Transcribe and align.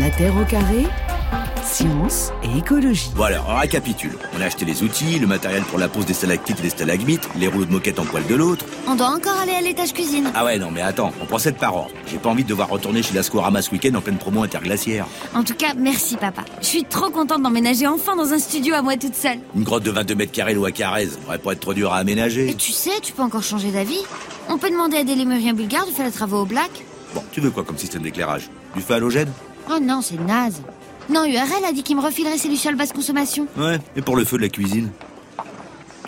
La 0.00 0.10
Terre 0.10 0.36
au 0.36 0.44
carré, 0.44 0.86
science 1.64 2.30
et 2.44 2.58
écologie. 2.58 3.10
Voilà, 3.16 3.42
on 3.48 3.56
récapitule. 3.56 4.16
On 4.36 4.40
a 4.40 4.44
acheté 4.44 4.64
les 4.64 4.82
outils, 4.82 5.18
le 5.18 5.26
matériel 5.26 5.62
pour 5.62 5.78
la 5.78 5.88
pose 5.88 6.06
des 6.06 6.14
stalactites 6.14 6.60
et 6.60 6.62
des 6.62 6.70
stalagmites, 6.70 7.28
les 7.36 7.48
rouleaux 7.48 7.64
de 7.64 7.72
moquette 7.72 7.98
en 7.98 8.04
poil 8.04 8.24
de 8.26 8.34
l'autre. 8.36 8.64
On 8.86 8.94
doit 8.94 9.08
encore 9.08 9.36
aller 9.40 9.52
à 9.52 9.60
l'étage 9.60 9.92
cuisine. 9.92 10.30
Ah 10.34 10.44
ouais, 10.44 10.58
non 10.58 10.70
mais 10.70 10.82
attends, 10.82 11.12
on 11.20 11.26
procède 11.26 11.56
par 11.56 11.74
ordre. 11.74 11.90
J'ai 12.06 12.18
pas 12.18 12.28
envie 12.28 12.44
de 12.44 12.48
devoir 12.48 12.68
retourner 12.68 13.02
chez 13.02 13.12
Lascorama 13.14 13.60
ce 13.60 13.72
week-end 13.72 13.94
en 13.96 14.00
pleine 14.00 14.18
promo 14.18 14.42
interglaciaire. 14.42 15.06
En 15.34 15.42
tout 15.42 15.54
cas, 15.54 15.74
merci 15.76 16.16
papa. 16.16 16.44
Je 16.60 16.66
suis 16.66 16.84
trop 16.84 17.10
contente 17.10 17.42
d'emménager 17.42 17.86
enfin 17.86 18.14
dans 18.14 18.32
un 18.32 18.38
studio 18.38 18.74
à 18.74 18.82
moi 18.82 18.96
toute 18.96 19.16
seule. 19.16 19.38
Une 19.56 19.64
grotte 19.64 19.82
de 19.82 19.90
22 19.90 20.14
mètres 20.14 20.32
carrés 20.32 20.56
à 20.64 20.70
Carrez, 20.70 21.08
aurait 21.26 21.38
pas 21.38 21.52
être 21.52 21.60
trop 21.60 21.74
dur 21.74 21.92
à 21.92 21.96
aménager. 21.96 22.50
Et 22.50 22.54
tu 22.54 22.72
sais, 22.72 23.00
tu 23.02 23.12
peux 23.12 23.22
encore 23.22 23.42
changer 23.42 23.72
d'avis. 23.72 24.00
On 24.48 24.58
peut 24.58 24.70
demander 24.70 24.98
à 24.98 25.04
des 25.04 25.16
lémuriens 25.16 25.54
bulgares 25.54 25.86
de 25.86 25.92
faire 25.92 26.06
les 26.06 26.12
travaux 26.12 26.42
au 26.42 26.46
black. 26.46 26.70
Bon, 27.14 27.22
tu 27.32 27.40
veux 27.40 27.50
quoi 27.50 27.64
comme 27.64 27.78
système 27.78 28.02
d'éclairage? 28.02 28.48
Du 28.76 28.82
feu 28.82 28.94
halogène 28.94 29.32
Oh 29.70 29.78
non, 29.80 30.00
c'est 30.00 30.18
naze. 30.20 30.60
Non, 31.10 31.24
URL 31.24 31.64
a 31.66 31.72
dit 31.72 31.82
qu'il 31.82 31.96
me 31.96 32.02
refilerait 32.02 32.38
ses 32.38 32.48
lucioles 32.48 32.76
basse 32.76 32.92
consommation. 32.92 33.46
Ouais, 33.56 33.78
et 33.96 34.02
pour 34.02 34.16
le 34.16 34.24
feu 34.24 34.36
de 34.36 34.42
la 34.42 34.48
cuisine 34.48 34.90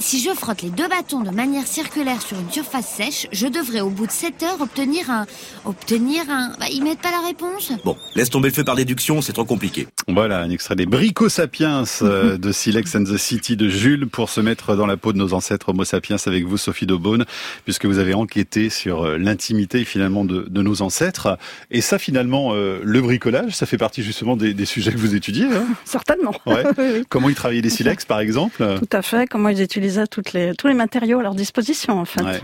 Si 0.01 0.19
je 0.19 0.31
frotte 0.31 0.63
les 0.63 0.71
deux 0.71 0.89
bâtons 0.89 1.21
de 1.21 1.31
manière 1.31 1.67
circulaire 1.67 2.23
sur 2.23 2.39
une 2.39 2.51
surface 2.51 2.89
sèche, 2.89 3.27
je 3.33 3.47
devrais 3.47 3.83
au 3.83 3.91
bout 3.91 4.07
de 4.07 4.11
7 4.11 4.43
heures 4.45 4.61
obtenir 4.61 5.11
un... 5.11 5.27
Obtenir 5.67 6.23
un... 6.31 6.53
Bah, 6.59 6.67
ils 6.73 6.83
mettent 6.83 7.03
pas 7.03 7.11
la 7.11 7.21
réponse 7.27 7.71
Bon, 7.85 7.99
laisse 8.15 8.31
tomber 8.31 8.49
le 8.49 8.55
feu 8.55 8.65
par 8.65 8.77
déduction, 8.77 9.21
c'est 9.21 9.35
trop 9.35 9.45
compliqué. 9.45 9.89
Voilà, 10.09 10.41
un 10.41 10.49
extrait 10.49 10.75
des 10.75 10.87
Brico 10.87 11.29
Sapiens 11.29 11.85
euh, 12.01 12.39
de 12.39 12.51
Silex 12.51 12.95
and 12.95 13.05
the 13.05 13.19
City 13.19 13.57
de 13.59 13.69
Jules 13.69 14.09
pour 14.09 14.31
se 14.31 14.41
mettre 14.41 14.75
dans 14.75 14.87
la 14.87 14.97
peau 14.97 15.13
de 15.13 15.19
nos 15.19 15.35
ancêtres 15.35 15.69
Homo 15.69 15.85
sapiens 15.85 16.17
avec 16.25 16.47
vous, 16.47 16.57
Sophie 16.57 16.87
Daubonne, 16.87 17.27
puisque 17.65 17.85
vous 17.85 17.99
avez 17.99 18.15
enquêté 18.15 18.71
sur 18.71 19.03
euh, 19.03 19.19
l'intimité 19.19 19.85
finalement 19.85 20.25
de, 20.25 20.47
de, 20.49 20.63
nos 20.63 20.81
ancêtres. 20.81 21.37
Et 21.71 21.83
ça, 21.83 21.99
finalement, 21.99 22.55
euh, 22.55 22.81
le 22.83 23.03
bricolage, 23.03 23.53
ça 23.53 23.67
fait 23.67 23.79
partie 23.79 24.03
justement 24.03 24.37
des, 24.37 24.55
des 24.55 24.65
sujets 24.65 24.93
que 24.93 24.99
vous 24.99 25.15
étudiez. 25.15 25.45
Hein? 25.45 25.67
Certainement. 25.85 26.33
Ouais. 26.47 26.65
Comment 27.11 27.29
ils 27.29 27.35
travaillaient 27.35 27.61
les 27.61 27.71
silex, 27.71 28.07
par 28.07 28.21
exemple? 28.21 28.65
Tout 28.79 28.97
à 28.97 29.03
fait. 29.03 29.29
Comment 29.29 29.51
ils 29.51 29.61
utilisaient 29.61 29.90
toutes 30.11 30.33
les, 30.33 30.55
tous 30.55 30.69
les 30.69 30.75
matériaux 30.75 31.19
à 31.19 31.23
leur 31.23 31.35
disposition, 31.35 31.99
en 31.99 32.05
fait. 32.05 32.23
Ouais. 32.23 32.41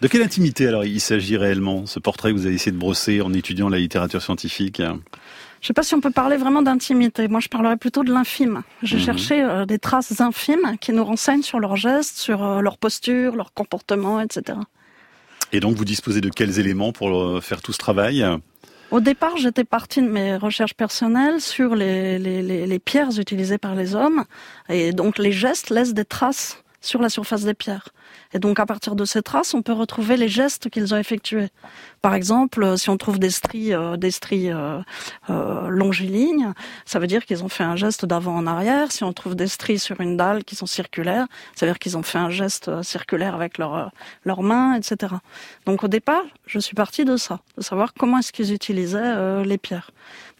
De 0.00 0.08
quelle 0.08 0.22
intimité 0.22 0.66
alors 0.66 0.84
il 0.84 1.00
s'agit 1.00 1.36
réellement 1.36 1.86
Ce 1.86 1.98
portrait 1.98 2.30
que 2.30 2.36
vous 2.36 2.46
avez 2.46 2.54
essayé 2.54 2.72
de 2.72 2.78
brosser 2.78 3.20
en 3.20 3.32
étudiant 3.32 3.68
la 3.68 3.78
littérature 3.78 4.22
scientifique? 4.22 4.82
Je 5.60 5.66
ne 5.66 5.66
sais 5.66 5.74
pas 5.74 5.82
si 5.82 5.94
on 5.94 6.00
peut 6.00 6.10
parler 6.10 6.38
vraiment 6.38 6.62
d'intimité. 6.62 7.28
Moi, 7.28 7.40
je 7.40 7.48
parlerais 7.48 7.76
plutôt 7.76 8.02
de 8.02 8.10
l'infime. 8.10 8.62
J'ai 8.82 8.96
mmh. 8.96 9.00
cherché 9.00 9.42
euh, 9.42 9.66
des 9.66 9.78
traces 9.78 10.20
infimes 10.20 10.78
qui 10.80 10.92
nous 10.92 11.04
renseignent 11.04 11.42
sur 11.42 11.60
leurs 11.60 11.76
gestes, 11.76 12.16
sur 12.16 12.42
euh, 12.42 12.60
leur 12.62 12.78
posture, 12.78 13.36
leur 13.36 13.52
comportement, 13.52 14.22
etc. 14.22 14.58
Et 15.52 15.60
donc, 15.60 15.76
vous 15.76 15.84
disposez 15.84 16.22
de 16.22 16.30
quels 16.30 16.58
éléments 16.58 16.92
pour 16.92 17.14
euh, 17.14 17.40
faire 17.42 17.60
tout 17.60 17.74
ce 17.74 17.78
travail? 17.78 18.24
Au 18.90 19.00
départ, 19.00 19.36
j'étais 19.36 19.64
partie 19.64 20.00
de 20.00 20.08
mes 20.08 20.36
recherches 20.36 20.74
personnelles 20.74 21.42
sur 21.42 21.74
les, 21.74 22.18
les, 22.18 22.42
les, 22.42 22.66
les, 22.66 22.78
pierres 22.78 23.18
utilisées 23.18 23.58
par 23.58 23.74
les 23.74 23.94
hommes. 23.94 24.24
Et 24.70 24.92
donc, 24.92 25.18
les 25.18 25.30
gestes 25.30 25.68
laissent 25.68 25.94
des 25.94 26.06
traces 26.06 26.64
sur 26.80 27.00
la 27.00 27.08
surface 27.08 27.44
des 27.44 27.54
pierres. 27.54 27.88
Et 28.32 28.38
donc 28.38 28.60
à 28.60 28.66
partir 28.66 28.96
de 28.96 29.04
ces 29.04 29.22
traces, 29.22 29.54
on 29.54 29.62
peut 29.62 29.72
retrouver 29.72 30.16
les 30.16 30.28
gestes 30.28 30.70
qu'ils 30.70 30.94
ont 30.94 30.96
effectués. 30.96 31.48
Par 32.00 32.14
exemple, 32.14 32.62
euh, 32.62 32.76
si 32.76 32.88
on 32.88 32.96
trouve 32.96 33.18
des 33.18 33.30
stries, 33.30 33.74
euh, 33.74 33.96
des 33.96 34.10
stries 34.10 34.50
euh, 34.50 34.80
euh, 35.28 35.68
longilignes, 35.68 36.52
ça 36.86 36.98
veut 36.98 37.06
dire 37.06 37.26
qu'ils 37.26 37.44
ont 37.44 37.48
fait 37.48 37.64
un 37.64 37.76
geste 37.76 38.06
d'avant 38.06 38.36
en 38.36 38.46
arrière. 38.46 38.92
Si 38.92 39.04
on 39.04 39.12
trouve 39.12 39.34
des 39.34 39.48
stries 39.48 39.78
sur 39.78 40.00
une 40.00 40.16
dalle 40.16 40.44
qui 40.44 40.56
sont 40.56 40.66
circulaires, 40.66 41.26
ça 41.54 41.66
veut 41.66 41.72
dire 41.72 41.78
qu'ils 41.78 41.96
ont 41.96 42.02
fait 42.02 42.18
un 42.18 42.30
geste 42.30 42.82
circulaire 42.82 43.34
avec 43.34 43.58
leurs 43.58 43.90
leurs 44.24 44.42
mains, 44.42 44.74
etc. 44.74 45.14
Donc 45.66 45.84
au 45.84 45.88
départ, 45.88 46.22
je 46.46 46.58
suis 46.58 46.74
partie 46.74 47.04
de 47.04 47.16
ça, 47.16 47.40
de 47.56 47.62
savoir 47.62 47.94
comment 47.94 48.18
est-ce 48.18 48.32
qu'ils 48.32 48.52
utilisaient 48.52 49.44
les 49.44 49.58
pierres. 49.58 49.90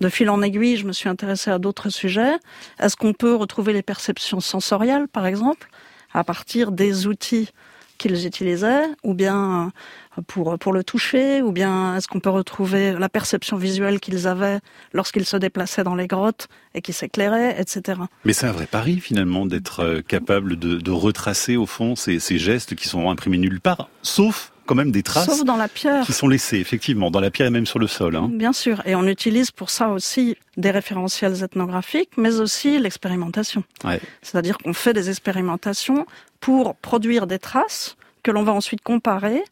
De 0.00 0.08
fil 0.08 0.30
en 0.30 0.42
aiguille, 0.42 0.76
je 0.76 0.86
me 0.86 0.92
suis 0.92 1.08
intéressée 1.08 1.50
à 1.50 1.58
d'autres 1.58 1.90
sujets. 1.90 2.36
Est-ce 2.78 2.96
qu'on 2.96 3.12
peut 3.12 3.34
retrouver 3.34 3.72
les 3.72 3.82
perceptions 3.82 4.40
sensorielles, 4.40 5.08
par 5.08 5.26
exemple, 5.26 5.68
à 6.12 6.24
partir 6.24 6.72
des 6.72 7.06
outils 7.06 7.50
qu'ils 7.98 8.26
utilisaient, 8.26 8.86
ou 9.04 9.12
bien 9.12 9.70
euh, 10.18 10.22
pour, 10.26 10.58
pour 10.58 10.72
le 10.72 10.82
toucher, 10.82 11.42
ou 11.42 11.52
bien 11.52 11.96
est-ce 11.96 12.08
qu'on 12.08 12.20
peut 12.20 12.30
retrouver 12.30 12.92
la 12.92 13.10
perception 13.10 13.58
visuelle 13.58 14.00
qu'ils 14.00 14.26
avaient 14.26 14.60
lorsqu'ils 14.94 15.26
se 15.26 15.36
déplaçaient 15.36 15.84
dans 15.84 15.94
les 15.94 16.06
grottes 16.06 16.48
et 16.74 16.80
qui 16.80 16.94
s'éclairaient, 16.94 17.60
etc. 17.60 18.00
Mais 18.24 18.32
c'est 18.32 18.46
un 18.46 18.52
vrai 18.52 18.66
pari 18.66 19.00
finalement 19.00 19.44
d'être 19.44 19.80
euh, 19.80 20.00
capable 20.00 20.56
de, 20.58 20.90
retracer 20.90 21.56
au 21.56 21.66
fond 21.66 21.94
ces 21.94 22.18
gestes 22.38 22.74
qui 22.74 22.88
sont 22.88 23.10
imprimés 23.10 23.38
nulle 23.38 23.60
part, 23.60 23.88
sauf 24.02 24.52
quand 24.70 24.76
même 24.76 24.92
des 24.92 25.02
traces 25.02 25.26
Sauf 25.26 25.44
dans 25.44 25.56
la 25.56 25.66
pierre. 25.66 26.06
qui 26.06 26.12
sont 26.12 26.28
laissées, 26.28 26.58
effectivement, 26.58 27.10
dans 27.10 27.18
la 27.18 27.32
pierre 27.32 27.48
et 27.48 27.50
même 27.50 27.66
sur 27.66 27.80
le 27.80 27.88
sol. 27.88 28.14
Hein. 28.14 28.30
Bien 28.32 28.52
sûr, 28.52 28.80
et 28.86 28.94
on 28.94 29.04
utilise 29.08 29.50
pour 29.50 29.68
ça 29.68 29.88
aussi 29.88 30.36
des 30.56 30.70
référentiels 30.70 31.42
ethnographiques, 31.42 32.10
mais 32.16 32.38
aussi 32.38 32.78
l'expérimentation. 32.78 33.64
Ouais. 33.82 34.00
C'est-à-dire 34.22 34.58
qu'on 34.58 34.72
fait 34.72 34.92
des 34.92 35.10
expérimentations 35.10 36.06
pour 36.38 36.76
produire 36.76 37.26
des 37.26 37.40
traces 37.40 37.96
que 38.22 38.30
l'on 38.30 38.44
va 38.44 38.52
ensuite 38.52 38.80
comparer 38.82 39.42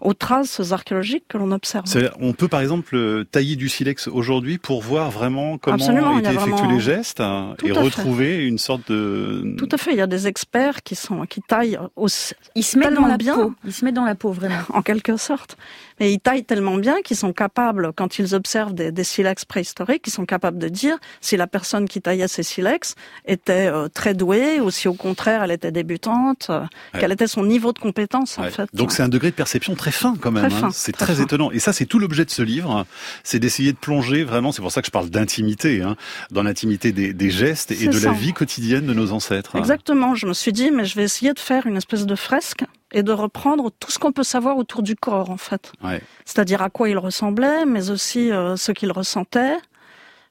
aux 0.00 0.14
traces 0.14 0.60
archéologiques 0.72 1.24
que 1.28 1.38
l'on 1.38 1.52
observe. 1.52 1.84
On 2.20 2.32
peut 2.32 2.48
par 2.48 2.60
exemple 2.60 3.24
tailler 3.30 3.56
du 3.56 3.68
silex 3.68 4.08
aujourd'hui 4.08 4.58
pour 4.58 4.82
voir 4.82 5.10
vraiment 5.10 5.58
comment 5.58 5.76
Absolument, 5.76 6.12
ont 6.12 6.18
été 6.18 6.30
effectués 6.30 6.50
vraiment... 6.52 6.72
les 6.72 6.80
gestes 6.80 7.20
hein, 7.20 7.54
et 7.64 7.72
retrouver 7.72 8.36
fait. 8.36 8.46
une 8.46 8.58
sorte 8.58 8.90
de... 8.90 9.54
Tout 9.58 9.68
à 9.72 9.76
fait, 9.76 9.92
il 9.92 9.98
y 9.98 10.02
a 10.02 10.06
des 10.06 10.26
experts 10.26 10.82
qui, 10.82 10.94
sont, 10.94 11.26
qui 11.26 11.40
taillent 11.42 11.78
aussi 11.96 12.34
ils 12.54 12.62
se 12.64 12.78
mettent 12.78 12.94
dans 12.94 13.06
la 13.06 13.16
bien. 13.16 13.34
peau. 13.34 13.54
Ils 13.64 13.72
se 13.72 13.84
mettent 13.84 13.94
dans 13.94 14.04
la 14.04 14.14
peau, 14.14 14.32
vraiment. 14.32 14.56
En 14.72 14.82
quelque 14.82 15.16
sorte. 15.16 15.56
Mais 16.00 16.12
ils 16.12 16.20
taillent 16.20 16.44
tellement 16.44 16.76
bien 16.76 17.02
qu'ils 17.02 17.16
sont 17.16 17.32
capables, 17.32 17.92
quand 17.94 18.18
ils 18.18 18.34
observent 18.34 18.74
des, 18.74 18.92
des, 18.92 19.04
silex 19.04 19.44
préhistoriques, 19.44 20.02
ils 20.06 20.12
sont 20.12 20.26
capables 20.26 20.58
de 20.58 20.68
dire 20.68 20.98
si 21.20 21.36
la 21.36 21.46
personne 21.46 21.88
qui 21.88 22.00
taillait 22.00 22.28
ces 22.28 22.42
silex 22.42 22.94
était 23.26 23.66
euh, 23.66 23.88
très 23.88 24.14
douée 24.14 24.60
ou 24.60 24.70
si 24.70 24.88
au 24.88 24.94
contraire 24.94 25.42
elle 25.42 25.50
était 25.50 25.72
débutante, 25.72 26.48
euh, 26.50 26.60
ouais. 26.60 27.00
quel 27.00 27.12
était 27.12 27.26
son 27.26 27.44
niveau 27.44 27.72
de 27.72 27.78
compétence 27.78 28.38
en 28.38 28.44
fait. 28.44 28.68
Donc 28.72 28.92
c'est 28.92 29.02
un 29.02 29.08
degré 29.08 29.30
de 29.30 29.36
perception 29.36 29.74
très 29.74 29.92
fin 29.92 30.14
quand 30.20 30.30
même. 30.30 30.44
Hein. 30.44 30.70
C'est 30.72 30.92
très, 30.92 31.14
fin. 31.14 31.22
étonnant. 31.22 31.50
Et 31.50 31.58
ça 31.58 31.72
c'est 31.72 31.86
tout 31.86 31.98
l'objet 31.98 32.24
de 32.24 32.30
ce 32.30 32.42
livre, 32.42 32.86
c'est 33.24 33.38
d'essayer 33.38 33.72
de 33.72 33.78
plonger 33.78 34.24
vraiment, 34.24 34.52
c'est 34.52 34.62
pour 34.62 34.72
ça 34.72 34.80
que 34.80 34.86
je 34.86 34.92
parle 34.92 35.10
d'intimité, 35.10 35.82
hein, 35.82 35.96
dans 36.30 36.42
l'intimité 36.42 36.92
des, 36.92 37.12
des, 37.12 37.30
gestes 37.30 37.72
et 37.72 37.86
de 37.86 37.92
ça. 37.92 38.08
la 38.08 38.12
vie 38.12 38.32
quotidienne 38.32 38.86
de 38.86 38.94
nos 38.94 39.12
ancêtres. 39.12 39.56
Exactement. 39.56 40.14
Je 40.14 40.26
me 40.26 40.32
suis 40.32 40.52
dit 40.52 40.70
mais 40.70 40.84
je 40.84 40.96
vais 40.96 41.04
essayer 41.04 41.32
de 41.32 41.40
faire 41.40 41.66
une 41.66 41.76
espèce 41.76 42.06
de 42.06 42.14
fresque 42.14 42.64
et 42.92 43.02
de 43.02 43.12
reprendre 43.12 43.70
tout 43.78 43.90
ce 43.90 43.98
qu'on 43.98 44.12
peut 44.12 44.22
savoir 44.22 44.56
autour 44.56 44.82
du 44.82 44.96
corps 44.96 45.30
en 45.30 45.36
fait. 45.36 45.72
Ouais. 45.82 46.00
C'est-à-dire 46.24 46.62
à 46.62 46.70
quoi 46.70 46.88
il 46.88 46.98
ressemblait, 46.98 47.64
mais 47.66 47.90
aussi 47.90 48.30
euh, 48.32 48.56
ce 48.56 48.72
qu'il 48.72 48.92
ressentait. 48.92 49.56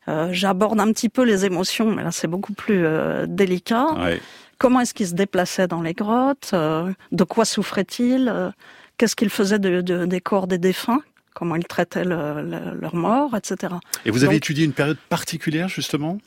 Euh, 0.08 0.30
J'aborde 0.32 0.80
un 0.80 0.92
petit 0.92 1.10
peu 1.10 1.24
les 1.24 1.46
émotions, 1.46 1.92
mais 1.94 2.04
là 2.04 2.12
c'est 2.12 2.28
beaucoup 2.28 2.54
plus 2.54 2.86
euh, 2.86 3.26
délicat. 3.28 3.94
Ouais. 4.00 4.22
Comment 4.58 4.80
est-ce 4.80 4.94
qu'il 4.94 5.08
se 5.08 5.14
déplaçait 5.14 5.68
dans 5.68 5.82
les 5.82 5.94
grottes 5.94 6.56
De 7.12 7.24
quoi 7.24 7.46
souffrait-il 7.46 8.52
Qu'est-ce 8.98 9.16
qu'il 9.16 9.30
faisait 9.30 9.60
de, 9.60 9.82
de, 9.82 10.06
des 10.08 10.20
corps 10.22 10.48
des 10.48 10.58
défunts 10.58 11.02
Comment 11.36 11.56
ils 11.56 11.68
traitaient 11.68 12.04
le, 12.04 12.42
le, 12.42 12.80
leur 12.82 12.96
mort, 12.96 13.36
etc. 13.38 13.76
Et 14.06 14.10
vous 14.10 14.24
avez 14.24 14.34
Donc, 14.34 14.38
étudié 14.38 14.66
une 14.66 14.74
période 14.74 14.98
particulière 15.10 15.70
justement? 15.70 16.18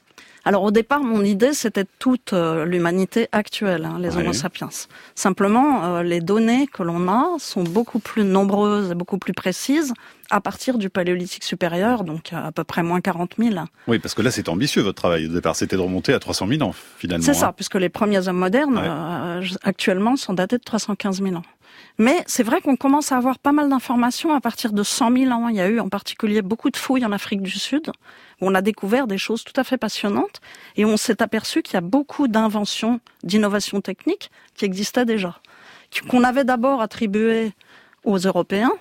Alors 0.44 0.62
au 0.62 0.70
départ, 0.70 1.02
mon 1.02 1.22
idée, 1.24 1.52
c'était 1.52 1.84
toute 1.98 2.32
euh, 2.32 2.64
l'humanité 2.64 3.28
actuelle, 3.32 3.84
hein, 3.84 3.98
les 4.00 4.16
Ouais. 4.16 4.22
Homo 4.22 4.32
sapiens. 4.32 4.70
Simplement, 5.14 5.84
euh, 5.84 6.02
les 6.02 6.20
données 6.20 6.66
que 6.66 6.82
l'on 6.82 7.08
a 7.08 7.26
sont 7.38 7.62
beaucoup 7.62 7.98
plus 7.98 8.24
nombreuses 8.24 8.90
et 8.90 8.94
beaucoup 8.94 9.18
plus 9.18 9.32
précises 9.34 9.92
à 10.30 10.40
partir 10.40 10.78
du 10.78 10.90
paléolithique 10.90 11.44
supérieur, 11.44 12.04
donc 12.04 12.32
à 12.32 12.52
peu 12.52 12.62
près 12.64 12.82
moins 12.82 13.00
40 13.00 13.34
000. 13.38 13.54
Oui, 13.88 13.98
parce 13.98 14.14
que 14.14 14.22
là, 14.22 14.30
c'est 14.30 14.48
ambitieux 14.48 14.80
votre 14.82 14.94
travail. 14.96 15.26
Au 15.26 15.32
départ, 15.32 15.56
c'était 15.56 15.76
de 15.76 15.80
remonter 15.82 16.12
à 16.12 16.20
300 16.20 16.46
000 16.46 16.62
ans, 16.62 16.72
finalement. 16.98 17.24
C'est 17.24 17.34
ça, 17.34 17.48
hein. 17.48 17.52
puisque 17.54 17.74
les 17.74 17.88
premiers 17.88 18.28
hommes 18.28 18.38
modernes, 18.38 18.76
Ouais. 18.76 18.84
euh, 18.86 19.42
actuellement, 19.62 20.16
sont 20.16 20.32
datés 20.34 20.58
de 20.58 20.62
315 20.62 21.20
000 21.22 21.34
ans. 21.34 21.42
Mais 21.98 22.22
c'est 22.26 22.42
vrai 22.44 22.60
qu'on 22.60 22.76
commence 22.76 23.12
à 23.12 23.16
avoir 23.16 23.38
pas 23.38 23.52
mal 23.52 23.68
d'informations 23.68 24.34
à 24.34 24.40
partir 24.40 24.72
de 24.72 24.82
100 24.82 25.12
000 25.16 25.32
ans. 25.32 25.48
Il 25.48 25.56
y 25.56 25.60
a 25.60 25.68
eu 25.68 25.80
en 25.80 25.88
particulier 25.88 26.40
beaucoup 26.42 26.70
de 26.70 26.76
fouilles 26.76 27.04
en 27.04 27.12
Afrique 27.12 27.42
du 27.42 27.50
Sud, 27.58 27.90
où 28.40 28.48
on 28.48 28.54
a 28.54 28.62
découvert 28.62 29.06
des 29.06 29.18
choses 29.18 29.44
tout 29.44 29.58
à 29.58 29.64
fait 29.64 29.78
passionnantes, 29.78 30.40
et 30.76 30.84
on 30.84 30.96
s'est 30.96 31.22
aperçu 31.22 31.62
qu'il 31.62 31.74
y 31.74 31.78
a 31.78 31.82
beaucoup 31.82 32.28
d'inventions, 32.28 33.00
d'innovations 33.22 33.80
techniques 33.80 34.30
qui 34.54 34.64
existaient 34.64 35.04
déjà, 35.04 35.40
qu'on 36.08 36.24
avait 36.24 36.44
d'abord 36.44 36.80
attribuées 36.80 37.52
aux 38.04 38.18
Européens, 38.18 38.72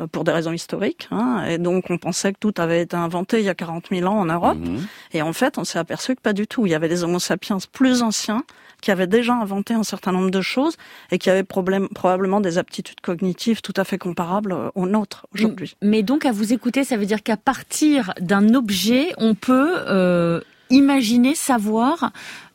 euh, 0.00 0.06
pour 0.06 0.24
des 0.24 0.32
raisons 0.32 0.52
historiques. 0.52 1.08
Hein, 1.10 1.44
et 1.48 1.58
donc, 1.58 1.86
on 1.90 1.98
pensait 1.98 2.32
que 2.32 2.38
tout 2.38 2.54
avait 2.58 2.82
été 2.82 2.96
inventé 2.96 3.38
il 3.38 3.44
y 3.44 3.48
a 3.48 3.54
40 3.54 3.86
000 3.90 4.06
ans 4.10 4.18
en 4.18 4.26
Europe. 4.26 4.58
Mhm. 4.58 4.86
Et 5.12 5.22
en 5.22 5.32
fait, 5.32 5.58
on 5.58 5.64
s'est 5.64 5.78
aperçu 5.78 6.14
que 6.14 6.20
pas 6.20 6.32
du 6.32 6.46
tout. 6.46 6.66
Il 6.66 6.72
y 6.72 6.74
avait 6.74 6.88
des 6.88 7.04
Homo 7.04 7.18
sapiens 7.18 7.58
plus 7.72 8.02
anciens 8.02 8.44
qui 8.80 8.90
avaient 8.90 9.06
déjà 9.06 9.34
inventé 9.34 9.74
un 9.74 9.82
certain 9.82 10.12
nombre 10.12 10.30
de 10.30 10.40
choses 10.40 10.76
et 11.10 11.18
qui 11.18 11.30
problème, 11.44 11.88
probablement 11.88 12.40
des 12.40 12.58
aptitudes 12.58 13.00
cognitives 13.00 13.60
tout 13.62 13.74
à 13.76 13.84
fait 13.84 13.98
comparables 13.98 14.52
euh, 14.52 14.70
aux 14.74 14.86
nôtres 14.86 15.26
aujourd'hui. 15.34 15.76
Mais 15.82 16.02
donc, 16.02 16.24
à 16.24 16.32
vous 16.32 16.52
écouter, 16.52 16.84
ça 16.84 16.96
veut 16.96 17.06
dire 17.06 17.22
qu'à 17.22 17.36
partir 17.36 18.12
d'un 18.20 18.54
objet, 18.54 19.12
on 19.18 19.34
peut 19.34 19.74
euh, 19.88 20.40
imaginer, 20.70 21.34
savoir 21.34 22.12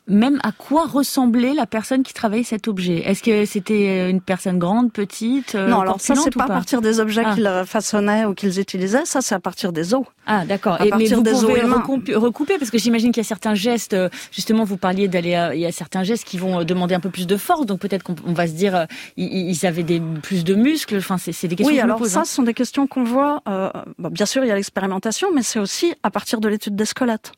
même 0.08 0.40
à 0.42 0.50
quoi 0.52 0.86
ressemblait 0.86 1.54
la 1.54 1.66
personne 1.66 2.02
qui 2.02 2.12
travaillait 2.12 2.42
cet 2.44 2.66
objet? 2.68 3.08
Est-ce 3.08 3.22
que 3.22 3.44
c'était 3.46 4.10
une 4.10 4.20
personne 4.20 4.58
grande, 4.58 4.92
petite 4.92 5.54
Non, 5.54 5.80
alors 5.80 6.00
ça 6.00 6.14
c'est 6.16 6.34
pas 6.34 6.44
à 6.44 6.48
partir 6.48 6.80
des 6.80 6.98
objets 7.00 7.22
Ah. 7.24 7.34
qu'ils 7.34 7.46
euh, 7.46 7.64
façonnaient 7.64 8.24
ou 8.24 8.34
qu'ils 8.34 8.58
utilisaient, 8.58 9.04
ça 9.04 9.20
c'est 9.20 9.34
à 9.34 9.40
partir 9.40 9.72
des 9.72 9.94
os. 9.94 10.04
Ah 10.26 10.44
d'accord. 10.44 10.74
À 10.74 10.82
Et 10.82 10.84
mais 10.84 10.90
partir 10.90 11.16
vous 11.18 11.22
des 11.22 11.34
os 11.34 11.40
pouvez 11.44 11.62
recouper, 11.62 12.14
recouper 12.14 12.58
parce 12.58 12.70
que 12.70 12.78
j'imagine 12.78 13.12
qu'il 13.12 13.22
y 13.22 13.26
a 13.26 13.28
certains 13.28 13.54
gestes. 13.54 13.94
euh, 13.94 14.08
Justement, 14.32 14.64
vous 14.64 14.76
parliez 14.76 15.08
d'aller. 15.08 15.50
Il 15.54 15.60
y 15.60 15.66
a 15.66 15.72
certains 15.72 16.02
gestes 16.02 16.24
qui 16.24 16.38
vont 16.38 16.60
euh, 16.60 16.64
demander 16.64 16.94
un 16.94 17.00
peu 17.00 17.10
plus 17.10 17.26
de 17.26 17.36
force. 17.36 17.66
Donc 17.66 17.80
peut-être 17.80 18.02
qu'on 18.02 18.16
on 18.26 18.32
va 18.32 18.46
se 18.46 18.52
dire 18.52 18.74
euh, 18.76 18.84
ils, 19.16 19.66
avaient 19.66 19.82
des 19.82 20.00
plus 20.22 20.44
de 20.44 20.54
muscles. 20.54 20.96
Enfin, 20.98 21.16
c'est 21.18 21.30
des 21.48 21.56
questions 21.56 21.72
Oui, 21.74 21.78
que 21.78 21.84
alors 21.84 21.98
pose, 21.98 22.08
ça, 22.10 22.20
hein. 22.20 22.24
ce 22.24 22.34
sont 22.34 22.42
des 22.42 22.54
questions 22.54 22.86
qu'on 22.86 23.04
voit. 23.04 23.42
euh, 23.48 23.70
bon, 23.98 24.08
bien 24.10 24.26
sûr, 24.26 24.44
il 24.44 24.48
y 24.48 24.50
a 24.50 24.54
l'expérimentation, 24.56 25.28
mais 25.34 25.42
c'est 25.42 25.58
aussi 25.60 25.94
à 26.02 26.10
partir 26.10 26.40
de 26.40 26.48
l'étude 26.48 26.74
des 26.76 26.84
squelettes. 26.86 27.32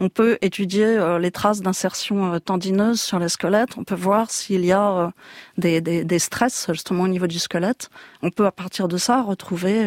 On 0.00 0.08
peut 0.08 0.38
étudier 0.42 0.84
euh, 0.86 1.18
les 1.20 1.30
traces 1.30 1.60
d'insertion 1.60 2.34
euh, 2.34 2.38
tendineuse 2.40 3.00
sur 3.00 3.18
les 3.20 3.28
squelettes. 3.28 3.76
On 3.78 3.84
peut 3.84 3.94
voir 3.94 4.30
s'il 4.30 4.64
y 4.64 4.72
a 4.72 4.90
euh, 4.90 5.08
des, 5.56 5.80
des, 5.80 6.04
des 6.04 6.18
stress 6.18 6.66
justement 6.72 7.04
au 7.04 7.08
niveau 7.08 7.28
du 7.28 7.38
squelette. 7.38 7.90
On 8.22 8.30
peut 8.30 8.46
à 8.46 8.50
partir 8.52 8.88
de 8.88 8.96
ça 8.96 9.22
retrouver 9.22 9.86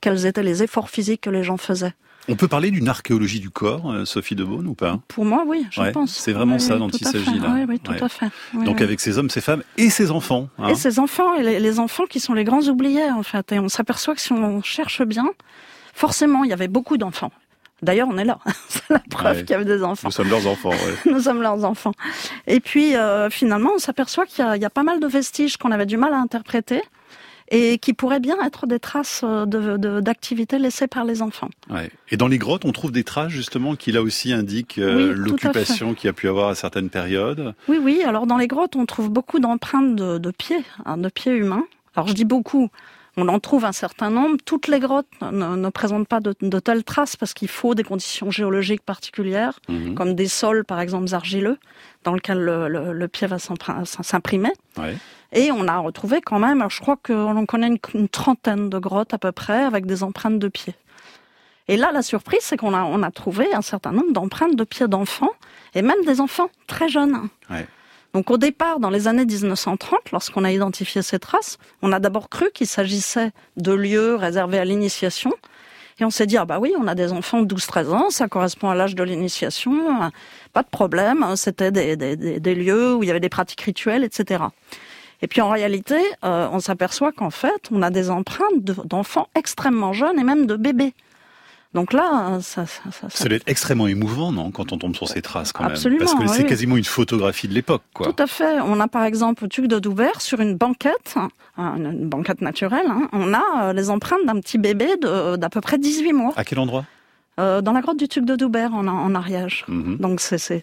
quels 0.00 0.26
étaient 0.26 0.42
les 0.42 0.62
efforts 0.62 0.90
physiques 0.90 1.22
que 1.22 1.30
les 1.30 1.42
gens 1.42 1.56
faisaient. 1.56 1.94
On 2.28 2.36
peut 2.36 2.48
parler 2.48 2.70
d'une 2.70 2.88
archéologie 2.88 3.40
du 3.40 3.48
corps, 3.50 3.92
Sophie 4.04 4.34
de 4.36 4.44
Beaune, 4.44 4.66
ou 4.66 4.74
pas? 4.74 5.00
Pour 5.08 5.24
moi, 5.24 5.44
oui, 5.46 5.66
je 5.70 5.80
Ouais, 5.80 5.90
pense. 5.90 6.12
c'est 6.12 6.32
vraiment 6.32 6.56
Oui, 6.56 6.60
ça 6.60 6.74
oui, 6.74 6.80
dont 6.80 6.88
il 6.90 7.06
s'agit, 7.06 7.38
là. 7.38 7.50
Oui, 7.54 7.64
oui, 7.66 7.80
tout 7.80 7.92
Ouais. 7.92 8.02
à 8.02 8.08
fait. 8.08 8.26
Donc 8.52 8.82
avec 8.82 9.00
ces 9.00 9.16
hommes, 9.18 9.30
ces 9.30 9.40
femmes 9.40 9.62
et 9.78 9.88
ces 9.88 10.10
enfants. 10.10 10.48
hein. 10.58 10.68
Et 10.68 10.74
ces 10.74 10.98
enfants, 10.98 11.34
et 11.34 11.42
les, 11.42 11.58
les 11.60 11.78
enfants 11.80 12.04
qui 12.04 12.20
sont 12.20 12.34
les 12.34 12.44
grands 12.44 12.62
oubliés, 12.68 13.10
en 13.10 13.22
fait. 13.22 13.50
Et 13.52 13.58
on 13.58 13.68
s'aperçoit 13.70 14.14
que 14.14 14.20
si 14.20 14.32
on 14.32 14.62
cherche 14.62 15.02
bien, 15.02 15.26
forcément, 15.94 16.44
il 16.44 16.50
y 16.50 16.52
avait 16.52 16.68
beaucoup 16.68 16.98
d'enfants. 16.98 17.32
D'ailleurs, 17.82 18.08
on 18.10 18.18
est 18.18 18.24
là. 18.24 18.38
C'est 18.68 18.90
la 18.90 18.98
preuve 19.10 19.36
Ouais. 19.38 19.42
qu'il 19.44 19.50
y 19.50 19.54
avait 19.54 19.64
des 19.64 19.82
enfants. 19.82 20.08
Nous 20.08 20.12
sommes 20.12 20.28
leurs 20.30 20.46
enfants. 20.46 20.70
ouais. 20.70 20.96
Nous 21.12 21.20
sommes 21.20 21.42
leurs 21.42 21.64
enfants. 21.64 21.92
Et 22.46 22.60
puis, 22.60 22.96
euh, 22.96 23.30
finalement, 23.30 23.70
on 23.74 23.78
s'aperçoit 23.78 24.26
qu'il 24.26 24.44
y, 24.44 24.48
a- 24.48 24.56
il 24.56 24.62
y 24.62 24.66
a 24.66 24.70
pas 24.70 24.82
mal 24.82 25.00
de 25.00 25.06
vestiges 25.06 25.56
qu'on 25.56 25.70
avait 25.70 25.86
du 25.86 25.96
mal 25.96 26.12
à 26.12 26.18
interpréter 26.18 26.82
et 27.52 27.78
qui 27.78 27.94
pourraient 27.94 28.20
bien 28.20 28.36
être 28.46 28.66
des 28.68 28.78
traces 28.78 29.22
euh, 29.24 29.44
de- 29.44 29.76
de- 29.76 30.00
d'activités 30.00 30.58
laissées 30.60 30.86
par 30.86 31.04
les 31.04 31.20
enfants. 31.20 31.48
Ouais. 31.68 31.90
Et 32.10 32.16
dans 32.16 32.28
les 32.28 32.38
grottes, 32.38 32.64
on 32.64 32.70
trouve 32.70 32.92
des 32.92 33.02
traces 33.02 33.30
justement 33.32 33.74
qui 33.74 33.90
là 33.90 34.02
aussi 34.02 34.32
indiquent 34.32 34.78
euh, 34.78 35.08
Oui, 35.08 35.14
l'occupation 35.16 35.94
qu'il 35.94 36.06
y 36.06 36.10
a 36.10 36.12
pu 36.12 36.28
avoir 36.28 36.48
à 36.50 36.54
certaines 36.54 36.90
périodes. 36.90 37.54
Oui, 37.66 37.78
oui. 37.82 38.02
Alors 38.06 38.26
dans 38.28 38.36
les 38.36 38.46
grottes, 38.46 38.76
on 38.76 38.86
trouve 38.86 39.10
beaucoup 39.10 39.40
d'empreintes 39.40 39.96
de, 39.96 40.18
de 40.18 40.30
pieds, 40.30 40.62
hein, 40.84 40.96
de 40.96 41.08
pieds 41.08 41.32
humains. 41.32 41.64
Alors 41.96 42.06
je 42.06 42.12
dis 42.14 42.24
beaucoup. 42.24 42.68
On 43.16 43.26
en 43.28 43.38
trouve 43.40 43.64
un 43.64 43.72
certain 43.72 44.08
nombre. 44.10 44.36
Toutes 44.44 44.68
les 44.68 44.78
grottes 44.80 45.08
ne, 45.20 45.56
ne 45.56 45.68
présentent 45.68 46.06
pas 46.08 46.20
de, 46.20 46.34
de 46.40 46.58
telles 46.60 46.84
traces 46.84 47.16
parce 47.16 47.34
qu'il 47.34 47.48
faut 47.48 47.74
des 47.74 47.82
conditions 47.82 48.30
géologiques 48.30 48.82
particulières, 48.82 49.58
Mhm. 49.68 49.94
comme 49.94 50.14
des 50.14 50.28
sols, 50.28 50.64
par 50.64 50.80
exemple, 50.80 51.12
argileux, 51.14 51.58
dans 52.04 52.14
lesquels 52.14 52.38
le, 52.40 52.68
le- 52.68 52.92
le 52.92 53.08
pied 53.08 53.26
va 53.26 53.38
s'imprimer. 53.38 54.52
Ouais. 54.78 54.96
Et 55.32 55.50
on 55.52 55.66
a 55.68 55.78
retrouvé 55.78 56.20
quand 56.20 56.38
même, 56.38 56.64
je 56.70 56.80
crois 56.80 56.96
qu'on 56.96 57.46
connaît 57.46 57.68
une, 57.68 57.78
une 57.94 58.08
trentaine 58.08 58.68
de 58.68 58.78
grottes 58.78 59.14
à 59.14 59.18
peu 59.18 59.32
près 59.32 59.62
avec 59.64 59.86
des 59.86 60.02
empreintes 60.02 60.38
de 60.38 60.48
pieds. 60.48 60.74
Et 61.68 61.76
là, 61.76 61.90
la 61.92 62.02
surprise, 62.02 62.40
c'est 62.42 62.56
qu'on 62.56 62.74
a, 62.74 62.82
on 62.82 63.02
a 63.04 63.10
trouvé 63.12 63.52
un 63.54 63.62
certain 63.62 63.92
nombre 63.92 64.12
d'empreintes 64.12 64.56
de 64.56 64.64
pieds 64.64 64.88
d'enfants, 64.88 65.30
et 65.74 65.82
même 65.82 66.02
des 66.04 66.20
enfants 66.20 66.50
très 66.66 66.88
jeunes. 66.88 67.28
Ouais. 67.48 67.66
Donc 68.12 68.30
au 68.30 68.38
départ, 68.38 68.80
dans 68.80 68.90
les 68.90 69.06
années 69.06 69.24
1930, 69.24 70.10
lorsqu'on 70.12 70.44
a 70.44 70.50
identifié 70.50 71.02
ces 71.02 71.18
traces, 71.18 71.58
on 71.82 71.92
a 71.92 72.00
d'abord 72.00 72.28
cru 72.28 72.50
qu'il 72.52 72.66
s'agissait 72.66 73.30
de 73.56 73.72
lieux 73.72 74.16
réservés 74.16 74.58
à 74.58 74.64
l'initiation. 74.64 75.32
Et 76.00 76.04
on 76.04 76.10
s'est 76.10 76.26
dit, 76.26 76.36
ah 76.38 76.46
bah 76.46 76.58
oui, 76.58 76.74
on 76.78 76.86
a 76.86 76.94
des 76.94 77.12
enfants 77.12 77.42
de 77.42 77.54
12-13 77.54 77.90
ans, 77.90 78.10
ça 78.10 78.26
correspond 78.26 78.70
à 78.70 78.74
l'âge 78.74 78.94
de 78.94 79.02
l'initiation, 79.02 80.02
euh, 80.02 80.08
pas 80.54 80.62
de 80.62 80.68
problème, 80.68 81.36
c'était 81.36 81.70
des, 81.70 82.54
lieux 82.54 82.94
où 82.94 83.02
il 83.02 83.06
y 83.06 83.10
avait 83.10 83.20
des 83.20 83.28
pratiques 83.28 83.60
rituelles, 83.60 84.02
etc. 84.02 84.44
Et 85.20 85.26
puis 85.26 85.42
en 85.42 85.50
réalité, 85.50 85.98
euh, 86.24 86.48
on 86.52 86.58
s'aperçoit 86.58 87.12
qu'en 87.12 87.28
fait, 87.28 87.68
on 87.70 87.82
a 87.82 87.90
des 87.90 88.08
empreintes 88.08 88.64
de- 88.64 88.76
d'enfants 88.86 89.28
extrêmement 89.34 89.92
jeunes 89.92 90.18
et 90.18 90.24
même 90.24 90.46
de 90.46 90.56
bébés. 90.56 90.94
Donc 91.72 91.92
là, 91.92 92.30
euh, 92.30 92.40
ça, 92.40 92.66
ça, 92.66 92.82
ça- 92.90 93.08
ça- 93.08 93.28
doit 93.28 93.36
être 93.36 93.48
extrêmement 93.48 93.86
émouvant, 93.86 94.32
non, 94.32 94.50
quand 94.50 94.72
on 94.72 94.78
tombe 94.78 94.96
sur 94.96 95.06
ces 95.06 95.22
traces 95.22 95.52
quand 95.52 95.62
Absolument, 95.64 96.00
même. 96.00 96.08
Parce 96.08 96.18
que 96.24 96.30
oui, 96.30 96.36
c'est 96.36 96.46
quasiment 96.46 96.76
une 96.76 96.84
photographie 96.84 97.46
de 97.46 97.54
l'époque, 97.54 97.82
quoi. 97.94 98.12
Tout 98.12 98.20
à 98.22 98.26
fait. 98.26 98.60
On 98.60 98.80
a 98.80 98.88
par 98.88 99.04
exemple 99.04 99.44
au 99.44 99.46
Tuc 99.48 99.66
de 99.68 99.78
Doubert, 99.78 100.20
sur 100.20 100.40
une 100.40 100.56
banquette, 100.56 101.14
hein, 101.16 101.28
une 101.76 102.08
banquette 102.08 102.40
naturelle, 102.40 102.86
hein, 102.88 103.08
on 103.12 103.32
a 103.34 103.42
euh, 103.68 103.72
les 103.72 103.88
empreintes 103.88 104.26
d'un 104.26 104.40
petit 104.40 104.58
bébé 104.58 104.96
d'à 105.00 105.48
peu 105.48 105.60
près 105.60 105.78
18 105.78 106.12
mois, 106.12 106.32
À 106.36 106.44
quel 106.44 106.58
endroit? 106.58 106.84
Euh, 107.40 107.60
dans 107.60 107.72
la 107.72 107.80
grotte 107.80 107.98
du 107.98 108.06
Tuc 108.08 108.24
de 108.24 108.36
Doubert, 108.36 108.74
en, 108.74 108.86
en 108.86 109.14
Ariège. 109.14 109.64
Mhm. 109.68 109.96
Donc 109.98 110.20
c'est- 110.20 110.62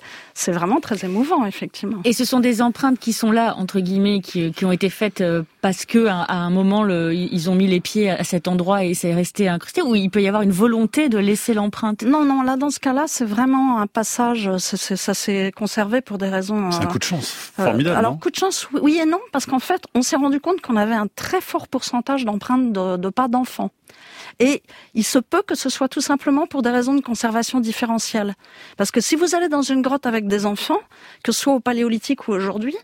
vraiment 0.52 0.80
très 0.80 1.04
émouvant, 1.04 1.46
effectivement. 1.46 1.98
Et 2.06 2.14
ce 2.14 2.24
sont 2.24 2.40
des 2.40 2.62
empreintes 2.62 3.00
qui 3.00 3.12
sont 3.14 3.32
là, 3.32 3.56
entre 3.58 3.80
guillemets, 3.80 4.22
qui, 4.22 4.52
qui 4.52 4.64
ont 4.66 4.72
été 4.72 4.90
faites 4.90 5.22
euh, 5.22 5.44
parce 5.62 5.86
que 5.86 6.06
à, 6.08 6.22
à 6.22 6.36
un 6.36 6.50
moment, 6.50 6.84
le, 6.84 7.14
ils 7.14 7.50
ont 7.50 7.56
mis 7.56 7.68
les 7.68 7.80
pieds 7.82 8.10
à 8.10 8.24
cet 8.24 8.48
endroit 8.48 8.84
et 8.86 8.94
c'est 8.94 9.14
resté 9.14 9.50
incrusté, 9.50 9.82
ou 9.82 9.96
il 9.96 10.10
peut 10.10 10.22
y 10.22 10.28
avoir 10.28 10.44
une 10.44 10.52
volonté 10.52 11.10
de 11.10 11.18
laisser 11.18 11.54
l'empreinte? 11.54 12.04
Non, 12.04 12.24
non, 12.24 12.42
là 12.44 12.56
dans 12.56 12.70
ce 12.70 12.80
cas-là, 12.80 13.06
c'est 13.08 13.26
vraiment 13.26 13.80
un 13.80 13.88
passage, 13.88 14.50
ça 14.58 15.14
s'est 15.14 15.52
conservé 15.56 16.02
pour 16.02 16.18
des 16.18 16.30
raisons... 16.30 16.72
C'est 16.72 16.84
un 16.84 16.84
euh, 16.84 16.92
coup 16.92 17.00
de 17.00 17.04
chance. 17.04 17.52
Euh, 17.60 17.66
Formidable, 17.66 17.96
alors, 17.98 18.12
non? 18.14 18.18
coup 18.18 18.30
de 18.32 18.36
chance, 18.36 18.68
oui- 18.74 18.80
oui 18.84 19.00
et 19.02 19.06
non, 19.06 19.20
parce 19.32 19.46
qu'en 19.46 19.60
fait, 19.60 19.84
on 19.96 20.02
s'est 20.02 20.16
rendu 20.16 20.40
compte 20.40 20.62
qu'on 20.62 20.76
avait 20.78 20.96
un 20.96 21.08
très 21.16 21.42
fort 21.42 21.68
pourcentage 21.68 22.24
d'empreintes 22.26 22.72
de, 22.72 22.98
de 22.98 23.10
pas 23.10 23.28
d'enfants. 23.28 23.72
Et 24.40 24.62
il 24.94 25.04
se 25.04 25.18
peut 25.18 25.42
que 25.42 25.56
ce 25.56 25.70
soit 25.70 25.88
tout 25.88 26.02
simplement 26.02 26.46
pour 26.46 26.62
des 26.62 26.67
raisons 26.72 26.94
de 26.94 27.02
conservation 27.02 27.60
différentielle. 27.60 28.36
Parce 28.78 28.92
que 28.92 29.02
si 29.02 29.16
vous 29.16 29.36
allez 29.36 29.50
dans 29.50 29.62
une 29.62 29.82
grotte 29.82 30.06
avec 30.06 30.28
des 30.28 30.46
enfants, 30.46 30.80
que 31.24 31.32
ce 31.32 31.42
soit 31.42 31.54
au 31.54 31.60
paléolithique 31.60 32.28
ou 32.28 32.32
aujourd'hui, 32.32 32.76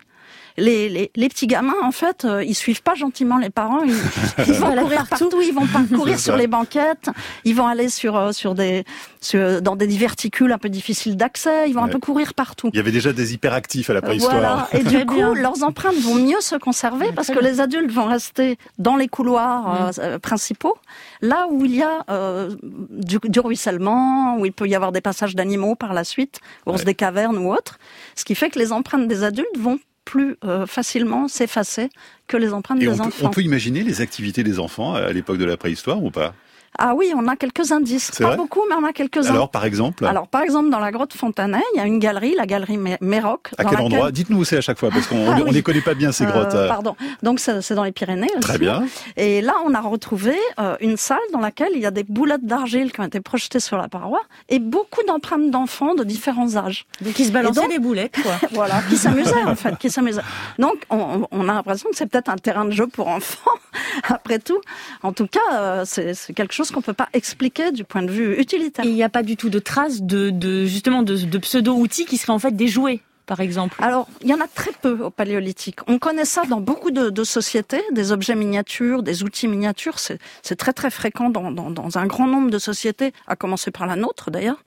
les, 0.58 0.90
les, 0.90 1.12
les 1.16 1.30
petits 1.30 1.48
gamins, 1.48 1.74
en 1.84 1.92
fait, 1.92 2.26
euh, 2.26 2.44
ils 2.44 2.56
suivent 2.56 2.84
pas 2.84 2.96
gentiment 2.96 3.38
les 3.38 3.50
parents. 3.50 3.84
Ils, 3.84 3.94
ils 4.48 4.54
vont 4.54 4.76
courir 4.76 5.08
partout. 5.08 5.30
ils 5.42 5.54
vont 5.54 5.66
parcourir 5.68 6.20
sur 6.28 6.36
les 6.36 6.48
banquettes, 6.48 7.10
ils 7.46 7.56
vont 7.56 7.68
aller 7.68 7.90
sur 7.90 8.16
euh, 8.16 8.32
sur 8.32 8.54
des 8.56 8.84
sur, 9.22 9.62
dans 9.62 9.76
des 9.76 9.88
diverticules 9.88 10.52
un 10.52 10.58
peu 10.58 10.70
difficiles 10.70 11.16
d'accès. 11.18 11.70
Ils 11.70 11.74
vont 11.74 11.82
Ouais. 11.84 11.90
un 11.90 11.92
peu 11.92 12.00
courir 12.00 12.34
partout. 12.34 12.70
Il 12.74 12.78
y 12.78 12.80
avait 12.80 12.92
déjà 12.92 13.14
des 13.14 13.34
hyperactifs 13.34 13.90
à 13.90 13.94
la 13.94 14.02
préhistoire. 14.02 14.34
Voilà. 14.36 14.68
Et 14.74 14.84
du 14.84 15.06
coup, 15.06 15.16
bien. 15.16 15.34
leurs 15.34 15.64
empreintes 15.64 15.98
vont 15.98 16.16
mieux 16.16 16.40
se 16.42 16.56
conserver 16.56 17.12
parce 17.16 17.28
que 17.30 17.40
les 17.40 17.60
adultes 17.60 17.92
vont 17.92 18.06
rester 18.06 18.58
dans 18.78 18.96
les 18.96 19.08
couloirs 19.08 19.92
euh, 19.98 20.02
euh, 20.02 20.20
principaux, 20.20 20.76
là 21.22 21.48
où 21.52 21.66
il 21.66 21.76
y 21.76 21.82
a 21.84 22.04
euh, 22.10 22.56
du, 22.90 23.18
du 23.24 23.40
ruissellement, 23.40 24.38
où 24.38 24.46
il 24.46 24.54
peut 24.54 24.68
y 24.68 24.76
avoir 24.76 24.92
des 24.92 25.02
passages 25.02 25.36
d'animaux 25.36 25.76
par 25.76 25.94
la 25.94 26.04
suite, 26.04 26.40
ours 26.66 26.80
Ouais. 26.80 26.86
des 26.86 26.96
cavernes 26.96 27.38
ou 27.38 27.52
autres, 27.54 27.80
ce 28.16 28.24
qui 28.26 28.36
fait 28.36 28.50
que 28.50 28.60
les 28.60 28.72
empreintes 28.72 29.08
des 29.08 29.24
adultes 29.24 29.58
vont 29.58 29.80
plus 30.06 30.36
euh, 30.44 30.66
facilement 30.66 31.28
s'effacer 31.28 31.90
que 32.28 32.38
les 32.38 32.54
empreintes 32.54 32.78
Et 32.82 32.86
des 32.86 32.90
on 32.90 32.98
peut, 32.98 33.04
enfants. 33.04 33.28
on 33.28 33.30
peut 33.30 33.42
imaginer 33.42 33.84
les 33.84 34.02
activités 34.02 34.44
des 34.44 34.60
enfants 34.60 34.96
à 34.96 35.12
l'époque 35.12 35.38
de 35.38 35.46
la 35.46 35.58
préhistoire 35.58 36.04
ou 36.04 36.12
pas? 36.12 36.34
Ah 36.80 36.94
oui, 36.96 37.14
on 37.16 37.28
a 37.28 37.36
quelques 37.36 37.72
indices. 37.72 38.10
C'est 38.14 38.24
Pas 38.24 38.30
vrai 38.30 38.38
beaucoup, 38.38 38.62
mais 38.68 38.76
on 38.76 38.84
a 38.84 38.94
quelques-uns. 38.94 39.32
Alors, 39.32 39.50
par 39.50 39.64
exemple, 39.66 40.06
Alors, 40.06 40.28
par 40.28 40.42
exemple, 40.42 40.70
dans 40.70 40.80
la 40.80 40.92
grotte 40.92 41.14
Fontanet, 41.14 41.62
il 41.74 41.78
y 41.78 41.80
a 41.82 41.86
une 41.86 42.00
galerie, 42.00 42.34
la 42.36 42.46
galerie 42.48 42.78
Mé- 42.78 42.98
Méroc. 43.02 43.50
à 43.58 43.64
quel 43.64 43.74
laquelle- 43.74 43.86
endroit? 43.86 44.12
Dites-nous 44.12 44.40
où 44.40 44.44
c'est 44.44 44.58
à 44.58 44.62
chaque 44.62 44.80
fois, 44.80 44.90
parce 44.90 45.06
qu'on 45.08 45.30
Ah 45.32 45.38
on 45.40 45.44
oui. 45.46 45.52
les 45.52 45.62
connaît 45.62 45.82
pas 45.82 45.94
bien 45.94 46.12
ces 46.12 46.24
Euh, 46.26 46.32
grottes. 46.32 46.56
euh. 46.56 46.68
pardon. 46.68 46.96
Donc 47.22 47.40
c'est 47.40 47.74
dans 47.74 47.84
les 47.84 47.92
Pyrénées 47.92 48.28
aussi. 48.32 48.40
Très 48.42 48.58
bien. 48.58 48.86
Et 49.18 49.42
là, 49.42 49.54
on 49.66 49.74
a 49.74 49.82
retrouvé 49.82 50.36
euh, 50.60 50.76
une 50.82 50.98
salle 50.98 51.18
dans 51.32 51.40
laquelle 51.40 51.72
il 51.76 51.82
y 51.82 51.86
a 51.86 51.92
des 51.92 52.04
boulettes 52.04 52.46
d'argile 52.46 52.92
qui 52.92 53.00
ont 53.02 53.06
été 53.06 53.22
projetées 53.22 53.60
sur 53.60 53.78
la 53.78 53.88
paroi 53.88 54.22
et 54.50 54.60
beaucoup 54.60 55.04
d'empreintes 55.08 55.52
d'enfants 55.52 55.94
de 55.96 56.04
différents 56.04 56.56
âges. 56.56 56.86
Donc 57.02 57.18
ils 57.20 57.26
se 57.26 57.32
balançaient 57.32 57.62
donc- 57.62 57.70
des 57.72 57.80
boulettes, 57.80 58.16
quoi. 58.24 58.34
Voilà, 58.52 58.82
qui 58.90 58.98
s'amusaient 58.98 59.44
en 59.46 59.56
fait, 59.56 59.78
qui 59.78 59.90
s'amusaient. 59.92 60.22
Donc 60.60 60.76
on, 60.90 61.28
on 61.32 61.50
a 61.50 61.54
l'impression 61.54 61.90
que 61.92 61.96
c'est 61.96 62.08
peut-être 62.08 62.30
un 62.30 62.38
terrain 62.38 62.66
de 62.66 62.72
jeu 62.72 62.88
pour 62.88 63.08
enfants. 63.10 63.52
Après 64.10 64.40
tout, 64.40 64.60
en 65.04 65.14
tout 65.14 65.28
cas, 65.28 65.40
euh, 65.54 65.84
c'est 65.86 66.16
quelque 66.36 66.54
chose 66.54 66.63
qu'on 66.72 66.82
peut 66.82 66.94
pas 66.94 67.10
expliquer 67.14 67.72
du 67.72 67.84
point 67.84 68.04
de 68.04 68.12
vue 68.12 68.40
utilitaire. 68.40 68.86
Et 68.86 68.90
il 68.90 68.94
n'y 68.96 69.04
a 69.04 69.10
pas 69.10 69.24
du 69.24 69.36
tout 69.36 69.50
de 69.50 69.60
traces 69.60 70.02
de, 70.02 70.30
de 70.30 70.66
justement 70.66 71.04
de, 71.04 71.16
de 71.16 71.38
pseudo-outils 71.38 72.06
qui 72.06 72.18
seraient 72.18 72.34
en 72.34 72.40
fait 72.40 72.56
des 72.56 72.68
jouets, 72.68 73.02
par 73.26 73.40
exemple. 73.40 73.78
Alors, 73.82 74.08
il 74.22 74.30
y 74.30 74.34
en 74.34 74.42
a 74.42 74.48
très 74.48 74.72
peu 74.72 75.00
au 75.04 75.10
paléolithique. 75.10 75.80
On 75.88 76.00
connaît 76.00 76.26
ça 76.26 76.44
dans 76.44 76.62
beaucoup 76.62 76.92
de, 76.92 77.10
de 77.10 77.24
sociétés, 77.24 77.82
des 77.92 78.12
objets 78.12 78.36
miniatures, 78.36 79.04
des 79.04 79.24
outils 79.24 79.48
miniatures. 79.48 80.00
C'est 80.00 80.20
c'est 80.42 80.56
très 80.56 80.74
très 80.74 80.90
fréquent 80.90 81.30
dans, 81.30 81.52
dans, 81.52 81.72
dans 81.72 81.98
un 81.98 82.06
grand 82.06 82.28
nombre 82.28 82.50
de 82.50 82.60
sociétés, 82.60 83.14
à 83.28 83.36
commencer 83.36 83.72
par 83.72 83.86
la 83.86 83.96
nôtre 83.96 84.32
d'ailleurs. 84.32 84.64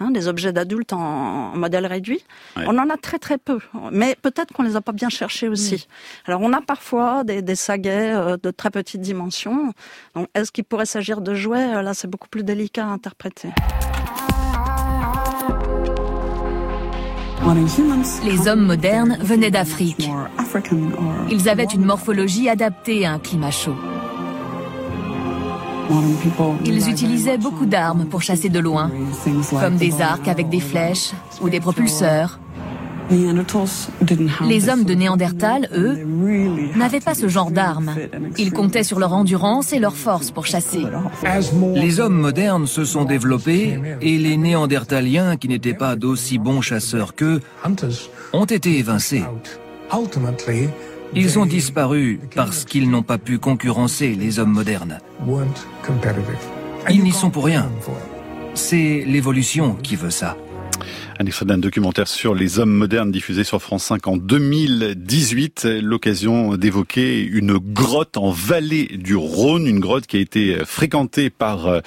Hein, 0.00 0.10
des 0.10 0.26
objets 0.26 0.52
d'adultes 0.52 0.92
en, 0.92 0.98
en 0.98 1.56
modèle 1.56 1.86
réduit. 1.86 2.24
Ouais. 2.56 2.64
On 2.66 2.76
en 2.78 2.90
a 2.90 2.96
très 2.96 3.20
très 3.20 3.38
peu, 3.38 3.60
mais 3.92 4.16
peut-être 4.20 4.52
qu'on 4.52 4.64
les 4.64 4.74
a 4.74 4.80
pas 4.80 4.90
bien 4.90 5.08
cherchés 5.08 5.46
aussi. 5.46 5.86
Alors 6.26 6.40
on 6.42 6.52
a 6.52 6.60
parfois 6.60 7.22
des, 7.22 7.42
des 7.42 7.54
saguets 7.54 8.12
euh, 8.12 8.36
de 8.42 8.50
très 8.50 8.70
petite 8.70 9.02
dimension. 9.02 9.72
Donc 10.16 10.26
est-ce 10.34 10.50
qu'il 10.50 10.64
pourrait 10.64 10.86
s'agir 10.86 11.20
de 11.20 11.32
jouets? 11.34 11.80
Là, 11.80 11.94
c'est 11.94 12.10
beaucoup 12.10 12.28
plus 12.28 12.42
délicat 12.42 12.84
à 12.84 12.88
interpréter. 12.88 13.50
Les 18.24 18.48
hommes 18.48 18.66
modernes 18.66 19.16
venaient 19.20 19.52
d'Afrique. 19.52 20.10
Ils 21.30 21.48
avaient 21.48 21.64
une 21.72 21.84
morphologie 21.84 22.48
adaptée 22.48 23.06
à 23.06 23.12
un 23.12 23.20
climat 23.20 23.52
chaud. 23.52 23.76
Ils 26.64 26.88
utilisaient 26.88 27.38
beaucoup 27.38 27.66
d'armes 27.66 28.06
pour 28.06 28.22
chasser 28.22 28.48
de 28.48 28.58
loin, 28.58 28.90
comme 29.60 29.76
des 29.76 30.00
arcs 30.00 30.28
avec 30.28 30.48
des 30.48 30.60
flèches 30.60 31.12
ou 31.40 31.48
des 31.48 31.60
propulseurs. 31.60 32.38
Les 33.10 34.68
hommes 34.70 34.84
de 34.84 34.94
Néandertal, 34.94 35.68
eux, 35.74 35.98
n'avaient 36.76 37.00
pas 37.00 37.14
ce 37.14 37.28
genre 37.28 37.50
d'armes. 37.50 37.94
Ils 38.38 38.52
comptaient 38.52 38.82
sur 38.82 38.98
leur 38.98 39.12
endurance 39.12 39.72
et 39.72 39.78
leur 39.78 39.94
force 39.94 40.30
pour 40.30 40.46
chasser. 40.46 40.82
Les 41.74 42.00
hommes 42.00 42.18
modernes 42.18 42.66
se 42.66 42.84
sont 42.84 43.04
développés 43.04 43.78
et 44.00 44.18
les 44.18 44.36
Néandertaliens, 44.36 45.36
qui 45.36 45.48
n'étaient 45.48 45.74
pas 45.74 45.96
d'aussi 45.96 46.38
bons 46.38 46.62
chasseurs 46.62 47.14
qu'eux, 47.14 47.40
ont 48.32 48.46
été 48.46 48.78
évincés. 48.78 49.24
Ils 51.16 51.38
ont 51.38 51.46
disparu 51.46 52.18
parce 52.34 52.64
qu'ils 52.64 52.90
n'ont 52.90 53.04
pas 53.04 53.18
pu 53.18 53.38
concurrencer 53.38 54.16
les 54.16 54.40
hommes 54.40 54.50
modernes. 54.50 54.98
Ils 56.90 57.02
n'y 57.04 57.12
sont 57.12 57.30
pour 57.30 57.44
rien. 57.44 57.70
C'est 58.54 59.04
l'évolution 59.06 59.74
qui 59.76 59.94
veut 59.94 60.10
ça. 60.10 60.36
Un 61.20 61.26
extrait 61.26 61.46
d'un 61.46 61.58
documentaire 61.58 62.08
sur 62.08 62.34
les 62.34 62.58
hommes 62.58 62.72
modernes 62.74 63.12
diffusé 63.12 63.44
sur 63.44 63.62
France 63.62 63.84
5 63.84 64.08
en 64.08 64.16
2018. 64.16 65.68
L'occasion 65.80 66.56
d'évoquer 66.56 67.22
une 67.22 67.58
grotte 67.58 68.16
en 68.16 68.30
vallée 68.30 68.86
du 68.86 69.14
Rhône, 69.14 69.68
une 69.68 69.78
grotte 69.78 70.08
qui 70.08 70.16
a 70.16 70.20
été 70.20 70.58
fréquentée 70.64 71.30
par 71.30 71.68
euh, 71.68 71.80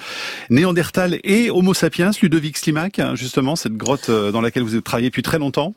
Néandertal 0.48 1.20
et 1.24 1.50
Homo 1.50 1.74
sapiens, 1.74 2.12
Ludovic 2.22 2.56
Slimak, 2.56 2.98
hein, 2.98 3.14
justement, 3.14 3.56
cette 3.56 3.76
grotte 3.76 4.08
euh, 4.08 4.32
dans 4.32 4.40
laquelle 4.40 4.62
vous 4.62 4.72
avez 4.72 4.82
travaillé 4.82 5.08
depuis 5.10 5.22
très 5.22 5.38
longtemps. 5.38 5.74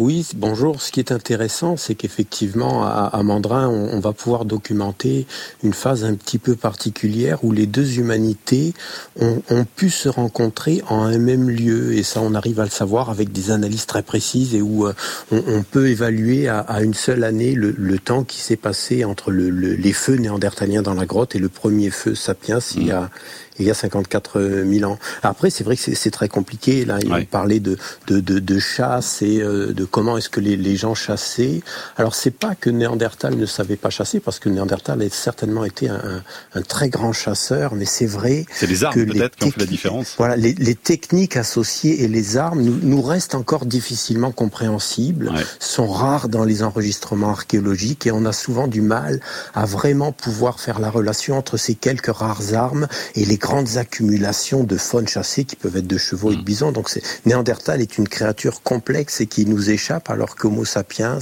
Oui, 0.00 0.24
bonjour. 0.36 0.80
Ce 0.80 0.92
qui 0.92 1.00
est 1.00 1.10
intéressant, 1.10 1.76
c'est 1.76 1.96
qu'effectivement, 1.96 2.84
à, 2.84 3.20
Mandrin, 3.24 3.68
on, 3.68 3.98
va 3.98 4.12
pouvoir 4.12 4.44
documenter 4.44 5.26
une 5.64 5.72
phase 5.72 6.04
un 6.04 6.14
petit 6.14 6.38
peu 6.38 6.54
particulière 6.54 7.42
où 7.42 7.50
les 7.50 7.66
deux 7.66 7.98
humanités 7.98 8.74
ont, 9.20 9.42
pu 9.74 9.90
se 9.90 10.08
rencontrer 10.08 10.84
en 10.88 11.02
un 11.02 11.18
même 11.18 11.50
lieu. 11.50 11.94
Et 11.94 12.04
ça, 12.04 12.20
on 12.20 12.34
arrive 12.34 12.60
à 12.60 12.64
le 12.64 12.70
savoir 12.70 13.10
avec 13.10 13.32
des 13.32 13.50
analyses 13.50 13.86
très 13.86 14.04
précises 14.04 14.54
et 14.54 14.62
où 14.62 14.86
euh, 14.86 14.92
on, 15.32 15.64
peut 15.64 15.88
évaluer 15.88 16.46
à, 16.46 16.80
une 16.80 16.94
seule 16.94 17.24
année 17.24 17.54
le, 17.56 17.98
temps 17.98 18.22
qui 18.22 18.38
s'est 18.38 18.54
passé 18.54 19.04
entre 19.04 19.32
les 19.32 19.92
feux 19.92 20.14
néandertaliens 20.14 20.82
dans 20.82 20.94
la 20.94 21.06
grotte 21.06 21.34
et 21.34 21.40
le 21.40 21.48
premier 21.48 21.90
feu 21.90 22.14
sapiens 22.14 22.60
y 22.76 22.92
a, 22.92 23.10
il 23.58 23.66
y 23.66 23.70
a 23.70 23.74
54 23.74 24.40
000 24.64 24.90
ans. 24.90 24.98
Après, 25.22 25.50
c'est 25.50 25.64
vrai 25.64 25.76
que 25.76 25.94
c'est 25.94 26.10
très 26.10 26.28
compliqué. 26.28 26.84
Là, 26.84 26.98
il 27.02 27.26
parlait 27.26 27.60
de, 27.60 27.76
de, 28.06 28.20
de, 28.20 28.38
de, 28.38 28.58
chasse 28.58 29.22
et 29.22 29.40
euh, 29.40 29.72
de 29.72 29.84
comment 29.84 30.16
est-ce 30.16 30.28
que 30.28 30.40
les, 30.40 30.56
les, 30.56 30.76
gens 30.76 30.94
chassaient. 30.94 31.60
Alors, 31.96 32.14
c'est 32.14 32.30
pas 32.30 32.54
que 32.54 32.70
Néandertal 32.70 33.36
ne 33.36 33.46
savait 33.46 33.76
pas 33.76 33.90
chasser, 33.90 34.20
parce 34.20 34.38
que 34.38 34.48
Néandertal 34.48 35.02
a 35.02 35.08
certainement 35.10 35.64
été 35.64 35.88
un, 35.88 36.22
un 36.54 36.62
très 36.62 36.88
grand 36.88 37.12
chasseur, 37.12 37.74
mais 37.74 37.84
c'est 37.84 38.06
vrai. 38.06 38.44
C'est 38.52 38.66
les 38.66 38.84
armes 38.84 39.06
peut-être 39.06 39.36
qui 39.36 39.44
ont 39.44 39.50
fait 39.50 39.60
la 39.60 39.66
différence. 39.66 40.14
Voilà, 40.18 40.36
les, 40.36 40.52
les, 40.54 40.74
techniques 40.74 41.36
associées 41.36 42.02
et 42.04 42.08
les 42.08 42.36
armes 42.36 42.62
nous, 42.62 42.78
nous 42.82 43.02
restent 43.02 43.34
encore 43.34 43.66
difficilement 43.66 44.32
compréhensibles, 44.32 45.32
sont 45.58 45.88
rares 45.88 46.28
dans 46.28 46.44
les 46.44 46.62
enregistrements 46.62 47.30
archéologiques 47.30 48.06
et 48.06 48.12
on 48.12 48.24
a 48.24 48.32
souvent 48.32 48.68
du 48.68 48.80
mal 48.80 49.20
à 49.54 49.66
vraiment 49.66 50.12
pouvoir 50.12 50.60
faire 50.60 50.78
la 50.78 50.90
relation 50.90 51.36
entre 51.36 51.56
ces 51.56 51.74
quelques 51.74 52.14
rares 52.14 52.54
armes 52.54 52.86
et 53.14 53.24
les 53.24 53.38
grandes 53.48 53.78
accumulations 53.78 54.62
de 54.62 54.76
faune 54.76 55.08
chassée 55.08 55.44
qui 55.44 55.56
peuvent 55.56 55.78
être 55.78 55.86
de 55.86 55.96
chevaux 55.96 56.32
et 56.32 56.36
de 56.36 56.42
mm. 56.42 56.44
bisons. 56.44 56.72
Donc 56.72 56.90
Néandertal 57.24 57.80
est 57.80 57.96
une 57.96 58.06
créature 58.06 58.62
complexe 58.62 59.22
et 59.22 59.26
qui 59.26 59.46
nous 59.46 59.70
échappe 59.70 60.10
alors 60.10 60.36
qu'Homo 60.36 60.66
sapiens 60.66 61.18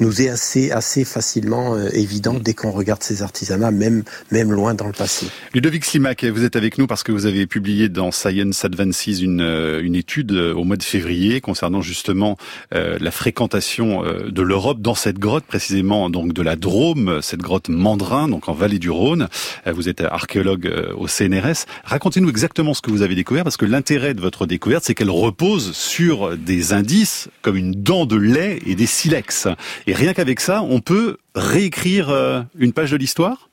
nous 0.00 0.20
est 0.20 0.28
assez 0.28 0.72
assez 0.72 1.04
facilement 1.04 1.76
euh, 1.76 1.88
évident 1.92 2.34
mm. 2.34 2.40
dès 2.40 2.54
qu'on 2.54 2.72
regarde 2.72 3.04
ses 3.04 3.22
artisanats, 3.22 3.70
même 3.70 4.02
même 4.32 4.50
loin 4.50 4.74
dans 4.74 4.88
le 4.88 4.92
passé. 4.92 5.26
Ludovic 5.54 5.84
Slimak, 5.84 6.24
vous 6.24 6.42
êtes 6.42 6.56
avec 6.56 6.76
nous 6.76 6.88
parce 6.88 7.04
que 7.04 7.12
vous 7.12 7.26
avez 7.26 7.46
publié 7.46 7.88
dans 7.88 8.10
Science 8.10 8.64
Advances 8.64 9.06
une 9.06 9.40
euh, 9.40 9.80
une 9.80 9.94
étude 9.94 10.32
euh, 10.32 10.52
au 10.52 10.64
mois 10.64 10.76
de 10.76 10.82
février 10.82 11.40
concernant 11.40 11.82
justement 11.82 12.36
la 12.72 13.10
fréquentation 13.10 14.02
de 14.02 14.42
l'Europe 14.42 14.80
dans 14.80 14.94
cette 14.94 15.18
grotte 15.18 15.44
précisément 15.44 16.10
donc 16.10 16.32
de 16.32 16.42
la 16.42 16.56
Drôme, 16.56 17.20
cette 17.22 17.40
grotte 17.40 17.68
Mandrin 17.68 18.28
donc 18.28 18.48
en 18.48 18.54
vallée 18.54 18.78
du 18.78 18.90
Rhône. 18.90 19.28
vous 19.66 19.88
êtes 19.88 20.00
archéologue 20.00 20.68
au 20.96 21.06
CNRS. 21.06 21.59
Racontez-nous 21.84 22.30
exactement 22.30 22.74
ce 22.74 22.82
que 22.82 22.90
vous 22.90 23.02
avez 23.02 23.14
découvert, 23.14 23.44
parce 23.44 23.56
que 23.56 23.66
l'intérêt 23.66 24.14
de 24.14 24.20
votre 24.20 24.46
découverte, 24.46 24.84
c'est 24.84 24.94
qu'elle 24.94 25.10
repose 25.10 25.72
sur 25.76 26.36
des 26.36 26.72
indices 26.72 27.28
comme 27.42 27.56
une 27.56 27.72
dent 27.72 28.06
de 28.06 28.16
lait 28.16 28.60
et 28.66 28.74
des 28.74 28.86
silex. 28.86 29.48
Et 29.86 29.94
rien 29.94 30.14
qu'avec 30.14 30.40
ça, 30.40 30.62
on 30.62 30.80
peut 30.80 31.18
réécrire 31.34 32.10
euh, 32.10 32.42
une 32.58 32.72
page 32.72 32.90
de 32.90 32.96
l'histoire? 32.96 33.49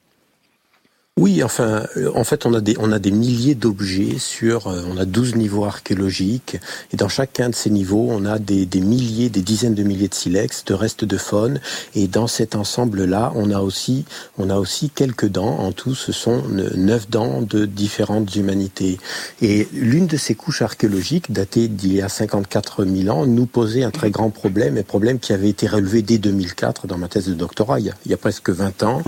Oui, 1.17 1.41
enfin, 1.41 1.87
euh, 1.97 2.11
en 2.13 2.23
fait, 2.23 2.45
on 2.45 2.53
a 2.53 2.61
des, 2.61 2.75
on 2.79 2.91
a 2.91 2.99
des 2.99 3.09
milliers 3.09 3.55
d'objets 3.55 4.19
sur, 4.19 4.67
euh, 4.67 4.83
on 4.87 4.97
a 4.97 5.05
12 5.05 5.35
niveaux 5.35 5.65
archéologiques, 5.65 6.57
et 6.93 6.95
dans 6.95 7.09
chacun 7.09 7.49
de 7.49 7.55
ces 7.55 7.71
niveaux, 7.71 8.07
on 8.07 8.23
a 8.25 8.37
des, 8.37 8.67
des 8.67 8.81
milliers, 8.81 9.29
des 9.29 9.41
dizaines 9.41 9.73
de 9.73 9.81
milliers 9.81 10.09
de 10.09 10.13
silex, 10.13 10.63
de 10.65 10.75
restes 10.75 11.05
de 11.05 11.17
faune, 11.17 11.59
et 11.95 12.07
dans 12.07 12.27
cet 12.27 12.55
ensemble-là, 12.55 13.31
on 13.33 13.49
a 13.49 13.61
aussi, 13.61 14.05
on 14.37 14.51
a 14.51 14.57
aussi 14.57 14.91
quelques 14.91 15.27
dents. 15.27 15.57
En 15.57 15.71
tout, 15.71 15.95
ce 15.95 16.11
sont 16.11 16.43
neuf 16.75 17.09
dents 17.09 17.41
de 17.41 17.65
différentes 17.65 18.35
humanités. 18.35 18.99
Et 19.41 19.67
l'une 19.73 20.05
de 20.05 20.17
ces 20.17 20.35
couches 20.35 20.61
archéologiques, 20.61 21.31
datée 21.31 21.67
d'il 21.67 21.95
y 21.95 22.01
a 22.03 22.09
54 22.09 22.85
000 22.85 23.09
ans, 23.09 23.25
nous 23.25 23.47
posait 23.47 23.83
un 23.83 23.91
très 23.91 24.11
grand 24.11 24.29
problème, 24.29 24.77
un 24.77 24.83
problème 24.83 25.17
qui 25.17 25.33
avait 25.33 25.49
été 25.49 25.65
relevé 25.65 26.03
dès 26.03 26.19
2004 26.19 26.85
dans 26.85 26.99
ma 26.99 27.07
thèse 27.07 27.27
de 27.27 27.33
doctorat, 27.33 27.79
il 27.79 27.87
y 27.87 27.89
a, 27.89 27.93
il 28.05 28.11
y 28.11 28.13
a 28.13 28.17
presque 28.17 28.51
20 28.51 28.83
ans, 28.83 29.01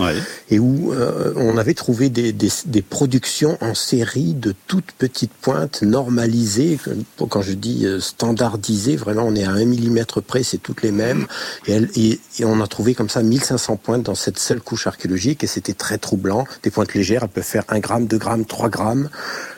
et 0.50 0.58
où 0.58 0.92
euh, 0.92 1.32
on 1.36 1.56
avait 1.56 1.74
trouvé 1.74 1.99
des, 2.08 2.82
productions 2.82 3.58
en 3.60 3.74
série 3.74 4.34
de 4.34 4.54
toutes 4.66 4.92
petites 4.92 5.32
pointes 5.32 5.82
normalisées. 5.82 6.78
Quand 7.28 7.42
je 7.42 7.52
dis 7.52 7.84
euh, 7.84 8.00
standardisées, 8.00 8.96
vraiment 8.96 9.24
on 9.24 9.34
est 9.34 9.44
à 9.44 9.50
un 9.50 9.64
millimètre 9.64 10.22
près, 10.22 10.42
c'est 10.42 10.58
toutes 10.58 10.82
les 10.82 10.92
mêmes. 10.92 11.26
Et, 11.66 11.80
et, 11.98 12.44
on 12.44 12.60
a 12.60 12.66
trouvé 12.66 12.94
comme 12.94 13.08
ça 13.08 13.22
1500 13.22 13.76
pointes 13.76 14.02
dans 14.04 14.14
cette 14.14 14.38
seule 14.38 14.60
couche 14.60 14.86
archéologique 14.86 15.44
et 15.44 15.46
c'était 15.46 15.74
très 15.74 15.98
troublant. 15.98 16.46
Des 16.62 16.70
pointes 16.70 16.94
légères, 16.94 17.24
elles 17.24 17.28
peuvent 17.28 17.44
faire 17.44 17.64
1 17.68 17.80
gramme, 17.80 18.06
2 18.06 18.18
grammes, 18.18 18.44
3 18.44 18.68
grammes. 18.68 19.10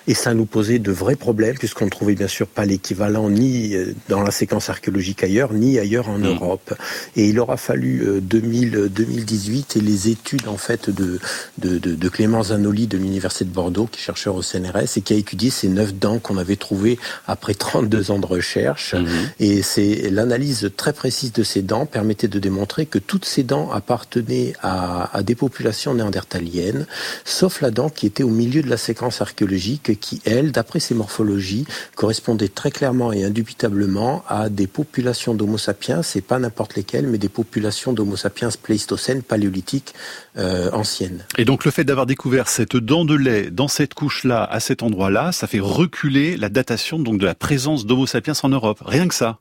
Et 0.07 0.15
ça 0.15 0.35
nous 0.35 0.47
posait 0.47 0.79
de 0.79 0.93
vrais 0.93 1.17
problèmes 1.17 1.57
puisqu'on 1.57 1.87
ne 1.87 1.91
trouvait 1.91 2.15
bien 2.15 2.29
sûr 2.29 2.47
pas 2.47 2.65
l'équivalent 2.65 3.31
ni 3.31 3.75
euh, 3.75 3.95
dans 4.09 4.23
la 4.23 4.31
séquence 4.31 4.69
archéologique 4.69 5.23
ailleurs, 5.23 5.53
ni 5.53 5.79
ailleurs 5.79 6.09
en 6.09 6.19
mmh. 6.19 6.27
Europe. 6.27 6.75
Et 7.17 7.29
il 7.29 7.39
aura 7.39 7.57
fallu 7.57 8.21
2000, 8.21 8.89
2018 8.91 9.77
et 9.77 9.81
les 9.81 10.09
études 10.09 10.49
en 10.49 10.57
fait 10.57 10.91
de, 10.91 11.19
de, 11.59 11.79
de, 11.79 11.95
de 11.95 12.09
Clément 12.09 12.43
Zanoli 12.43 12.87
de 12.87 12.99
l'Université 12.99 13.45
de 13.45 13.51
Bordeaux, 13.51 13.87
qui 13.87 14.01
est 14.01 14.03
chercheur 14.03 14.35
au 14.35 14.43
CNRS 14.43 14.97
et 14.97 15.01
qui 15.03 15.13
a 15.13 15.17
étudié 15.17 15.51
ces 15.51 15.69
neuf 15.69 15.95
dents 15.95 16.19
qu'on 16.19 16.39
avait 16.39 16.57
trouvées 16.57 16.99
après 17.27 17.55
32 17.55 18.11
ans 18.11 18.19
de 18.19 18.27
recherche. 18.27 18.95
Mhm. 18.95 19.09
Et 19.41 19.63
c'est 19.63 20.11
l'analyse 20.11 20.71
très 20.77 20.93
précise 20.93 21.33
de 21.33 21.43
ces 21.43 21.63
dents 21.63 21.87
permettait 21.87 22.29
de 22.29 22.39
démontrer 22.39 22.87
que 22.87 22.99
toutes 22.99 23.25
ces 23.25 23.43
dents 23.43 23.71
appartenaient 23.71 24.53
à, 24.63 25.17
à 25.17 25.23
des 25.23 25.35
populations 25.35 25.95
néandertaliennes, 25.95 26.87
sauf 27.25 27.61
la 27.61 27.71
dent 27.71 27.89
qui 27.89 28.07
était 28.07 28.23
au 28.23 28.31
milieu 28.31 28.63
de 28.63 28.71
la 28.71 28.77
séquence 28.77 29.21
archéologique, 29.21 29.92
qui, 29.97 30.23
elle, 30.25 30.53
d'après 30.53 30.81
ses 30.81 30.95
morphologies, 30.95 31.67
correspondait 31.95 32.49
très 32.49 32.71
clairement 32.71 33.13
et 33.13 33.25
indubitablement 33.25 34.25
à 34.27 34.49
des 34.49 34.67
populations 34.67 35.35
d'Homo 35.35 35.59
sapiens, 35.59 36.01
et 36.15 36.21
pas 36.21 36.39
n'importe 36.39 36.77
lesquelles, 36.77 37.07
mais 37.07 37.19
des 37.19 37.29
populations 37.29 37.93
d'Homo 37.93 38.17
sapiens 38.17 38.49
pléistocène, 38.63 39.23
paléolithique, 39.23 39.95
euh, 40.39 40.71
anciennes. 40.73 41.25
Et 41.37 41.45
donc 41.45 41.65
le 41.65 41.71
fait 41.71 41.85
d'avoir 41.85 42.07
découvert 42.07 42.23
découvert 42.23 42.49
cette 42.49 42.77
dent 42.77 43.05
de 43.05 43.17
lait 43.17 43.51
dans 43.51 43.67
cette 43.67 43.95
couche-là, 43.95 44.45
à 44.45 44.61
cet 44.61 44.85
endroit-là, 44.85 45.33
ça 45.33 45.49
fait 45.49 45.59
reculer 45.59 46.37
la 46.37 46.49
datation 46.49 47.01
donc 47.01 47.19
de 47.19 47.27
la 47.27 47.35
présence 47.35 47.85
d'Homo 47.85 48.07
sapiens 48.07 48.35
en 48.45 48.49
Europe. 48.49 48.81
Rien 48.87 49.09
que 49.09 49.15
ça. 49.15 49.41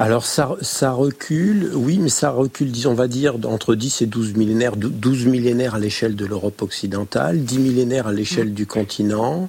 Alors 0.00 0.26
ça, 0.26 0.56
ça 0.60 0.90
recule, 0.90 1.70
oui, 1.72 1.98
mais 2.00 2.08
ça 2.08 2.30
recule, 2.30 2.72
disons, 2.72 2.90
on 2.90 2.94
va 2.94 3.06
dire, 3.06 3.36
entre 3.44 3.76
10 3.76 4.02
et 4.02 4.06
12 4.06 4.34
millénaires, 4.34 4.76
12 4.76 5.26
millénaires 5.26 5.76
à 5.76 5.78
l'échelle 5.78 6.16
de 6.16 6.26
l'Europe 6.26 6.62
occidentale, 6.62 7.44
10 7.44 7.58
millénaires 7.60 8.08
à 8.08 8.12
l'échelle 8.12 8.54
du 8.54 8.66
continent, 8.66 9.48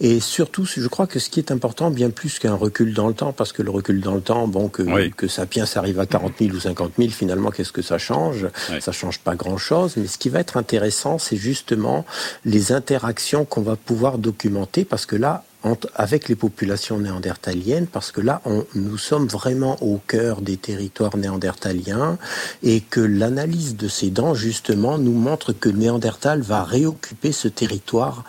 et 0.00 0.18
surtout, 0.18 0.64
je 0.64 0.88
crois 0.88 1.06
que 1.06 1.20
ce 1.20 1.30
qui 1.30 1.38
est 1.38 1.52
important, 1.52 1.92
bien 1.92 2.10
plus 2.10 2.40
qu'un 2.40 2.56
recul 2.56 2.94
dans 2.94 3.06
le 3.06 3.14
temps, 3.14 3.32
parce 3.32 3.52
que 3.52 3.62
le 3.62 3.70
recul 3.70 4.00
dans 4.00 4.16
le 4.16 4.22
temps, 4.22 4.48
bon, 4.48 4.68
que, 4.68 5.08
que 5.10 5.28
Sapiens 5.28 5.66
arrive 5.76 6.00
à 6.00 6.06
40 6.06 6.32
000 6.40 6.56
ou 6.56 6.58
50 6.58 6.94
000, 6.98 7.10
finalement, 7.10 7.52
qu'est-ce 7.52 7.70
que 7.70 7.82
ça 7.82 7.98
change? 7.98 8.48
Ça 8.80 8.90
change 8.90 9.20
pas 9.20 9.36
grand-chose, 9.36 9.96
mais 9.96 10.08
ce 10.08 10.18
qui 10.18 10.30
va 10.30 10.40
être 10.40 10.56
intéressant, 10.56 11.20
c'est 11.20 11.36
justement 11.36 12.04
les 12.44 12.72
interactions 12.72 13.44
qu'on 13.44 13.62
va 13.62 13.76
pouvoir 13.76 14.18
documenter, 14.18 14.84
parce 14.84 15.06
que 15.06 15.14
là, 15.14 15.44
avec 15.94 16.28
les 16.28 16.36
populations 16.36 16.98
néandertaliennes, 16.98 17.86
parce 17.86 18.12
que 18.12 18.20
là, 18.20 18.42
nous 18.74 18.98
sommes 18.98 19.26
vraiment 19.26 19.76
au 19.82 20.00
cœur 20.06 20.40
des 20.40 20.56
territoires 20.56 21.16
néandertaliens 21.16 22.18
et 22.62 22.80
que 22.80 23.00
l'analyse 23.00 23.76
de 23.76 23.88
ces 23.88 24.10
dents, 24.10 24.34
justement, 24.34 24.98
nous 24.98 25.12
montre 25.12 25.52
que 25.52 25.68
Néandertal 25.68 26.40
va 26.40 26.64
réoccuper 26.64 27.32
ce 27.32 27.48
territoire 27.48 28.24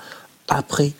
après 0.48 0.94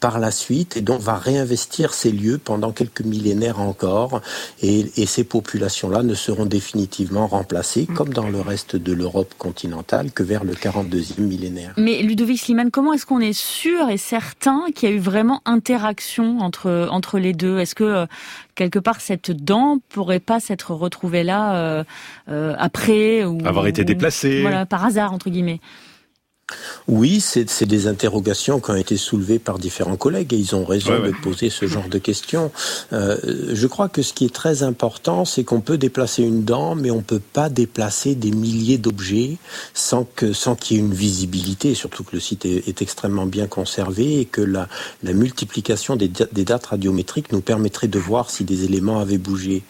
par 0.00 0.18
la 0.18 0.30
suite 0.30 0.76
et 0.76 0.80
donc 0.80 1.00
va 1.00 1.14
réinvestir 1.14 1.94
ces 1.94 2.10
lieux 2.10 2.38
pendant 2.38 2.72
quelques 2.72 3.02
millénaires 3.02 3.60
encore. 3.60 4.20
Et, 4.62 4.90
et 4.96 5.06
ces 5.06 5.24
populations-là 5.24 6.02
ne 6.02 6.14
seront 6.14 6.46
définitivement 6.46 7.26
remplacées, 7.26 7.86
mm. 7.88 7.94
comme 7.94 8.12
dans 8.12 8.28
le 8.28 8.40
reste 8.40 8.76
de 8.76 8.92
l'Europe 8.92 9.34
continentale, 9.38 10.10
que 10.12 10.22
vers 10.22 10.44
le 10.44 10.54
42e 10.54 11.20
millénaire. 11.20 11.74
Mais 11.76 12.02
Ludovic 12.02 12.40
Sliman, 12.40 12.70
comment 12.70 12.94
est-ce 12.94 13.06
qu'on 13.06 13.20
est 13.20 13.38
sûr 13.38 13.88
et 13.90 13.98
certain 13.98 14.64
qu'il 14.74 14.88
y 14.88 14.92
a 14.92 14.94
eu 14.94 15.00
vraiment 15.00 15.42
interaction 15.44 16.40
entre, 16.40 16.88
entre 16.90 17.18
les 17.18 17.32
deux? 17.32 17.58
Est-ce 17.58 17.74
que 17.74 17.84
euh, 17.84 18.06
quelque 18.54 18.78
part 18.78 19.00
cette 19.00 19.30
dent 19.30 19.78
pourrait 19.88 20.20
pas 20.20 20.40
s'être 20.40 20.72
retrouvée 20.72 21.22
là 21.22 21.56
euh, 21.56 21.84
euh, 22.28 22.54
après 22.58 23.24
ou 23.24 23.38
avoir 23.46 23.66
été 23.66 23.84
déplacée 23.84 24.42
voilà 24.42 24.66
par 24.66 24.84
hasard 24.84 25.14
entre 25.14 25.30
guillemets 25.30 25.60
oui, 26.88 27.20
c'est 27.20 27.64
des 27.64 27.86
interrogations 27.86 28.60
qui 28.60 28.70
ont 28.70 28.76
été 28.76 28.96
soulevées 28.96 29.38
par 29.38 29.58
différents 29.58 29.96
collègues 29.96 30.32
et 30.32 30.36
ils 30.36 30.54
ont 30.54 30.64
raison 30.64 30.98
de 31.00 31.12
poser 31.22 31.50
ce 31.50 31.66
genre 31.66 31.88
de 31.88 31.98
questions. 31.98 32.50
Euh, 32.92 33.16
je 33.52 33.66
crois 33.66 33.88
que 33.88 34.02
ce 34.02 34.12
qui 34.12 34.24
est 34.24 34.34
très 34.34 34.62
important, 34.62 35.24
c'est 35.24 35.44
qu'on 35.44 35.60
peut 35.60 35.78
déplacer 35.78 36.22
une 36.22 36.44
dent, 36.44 36.74
mais 36.74 36.90
on 36.90 37.02
peut 37.02 37.20
pas 37.20 37.48
déplacer 37.48 38.14
des 38.14 38.30
milliers 38.30 38.78
d'objets 38.78 39.36
sans 39.74 40.04
que 40.04 40.32
sans 40.32 40.56
qu'il 40.56 40.76
y 40.76 40.80
ait 40.80 40.82
une 40.82 40.94
visibilité. 40.94 41.74
Surtout 41.74 42.04
que 42.04 42.14
le 42.14 42.20
site 42.20 42.44
est, 42.44 42.80
extrêmement 42.80 43.26
bien 43.26 43.46
conservé 43.46 44.20
et 44.20 44.24
que 44.24 44.40
la, 44.40 44.66
la 45.02 45.12
multiplication 45.12 45.96
des, 45.96 46.08
des 46.08 46.44
dates 46.44 46.66
radiométriques 46.66 47.30
nous 47.30 47.42
permettrait 47.42 47.88
de 47.88 47.98
voir 47.98 48.30
si 48.30 48.44
des 48.44 48.64
éléments 48.64 49.00
avaient 49.00 49.18
bougé. 49.18 49.62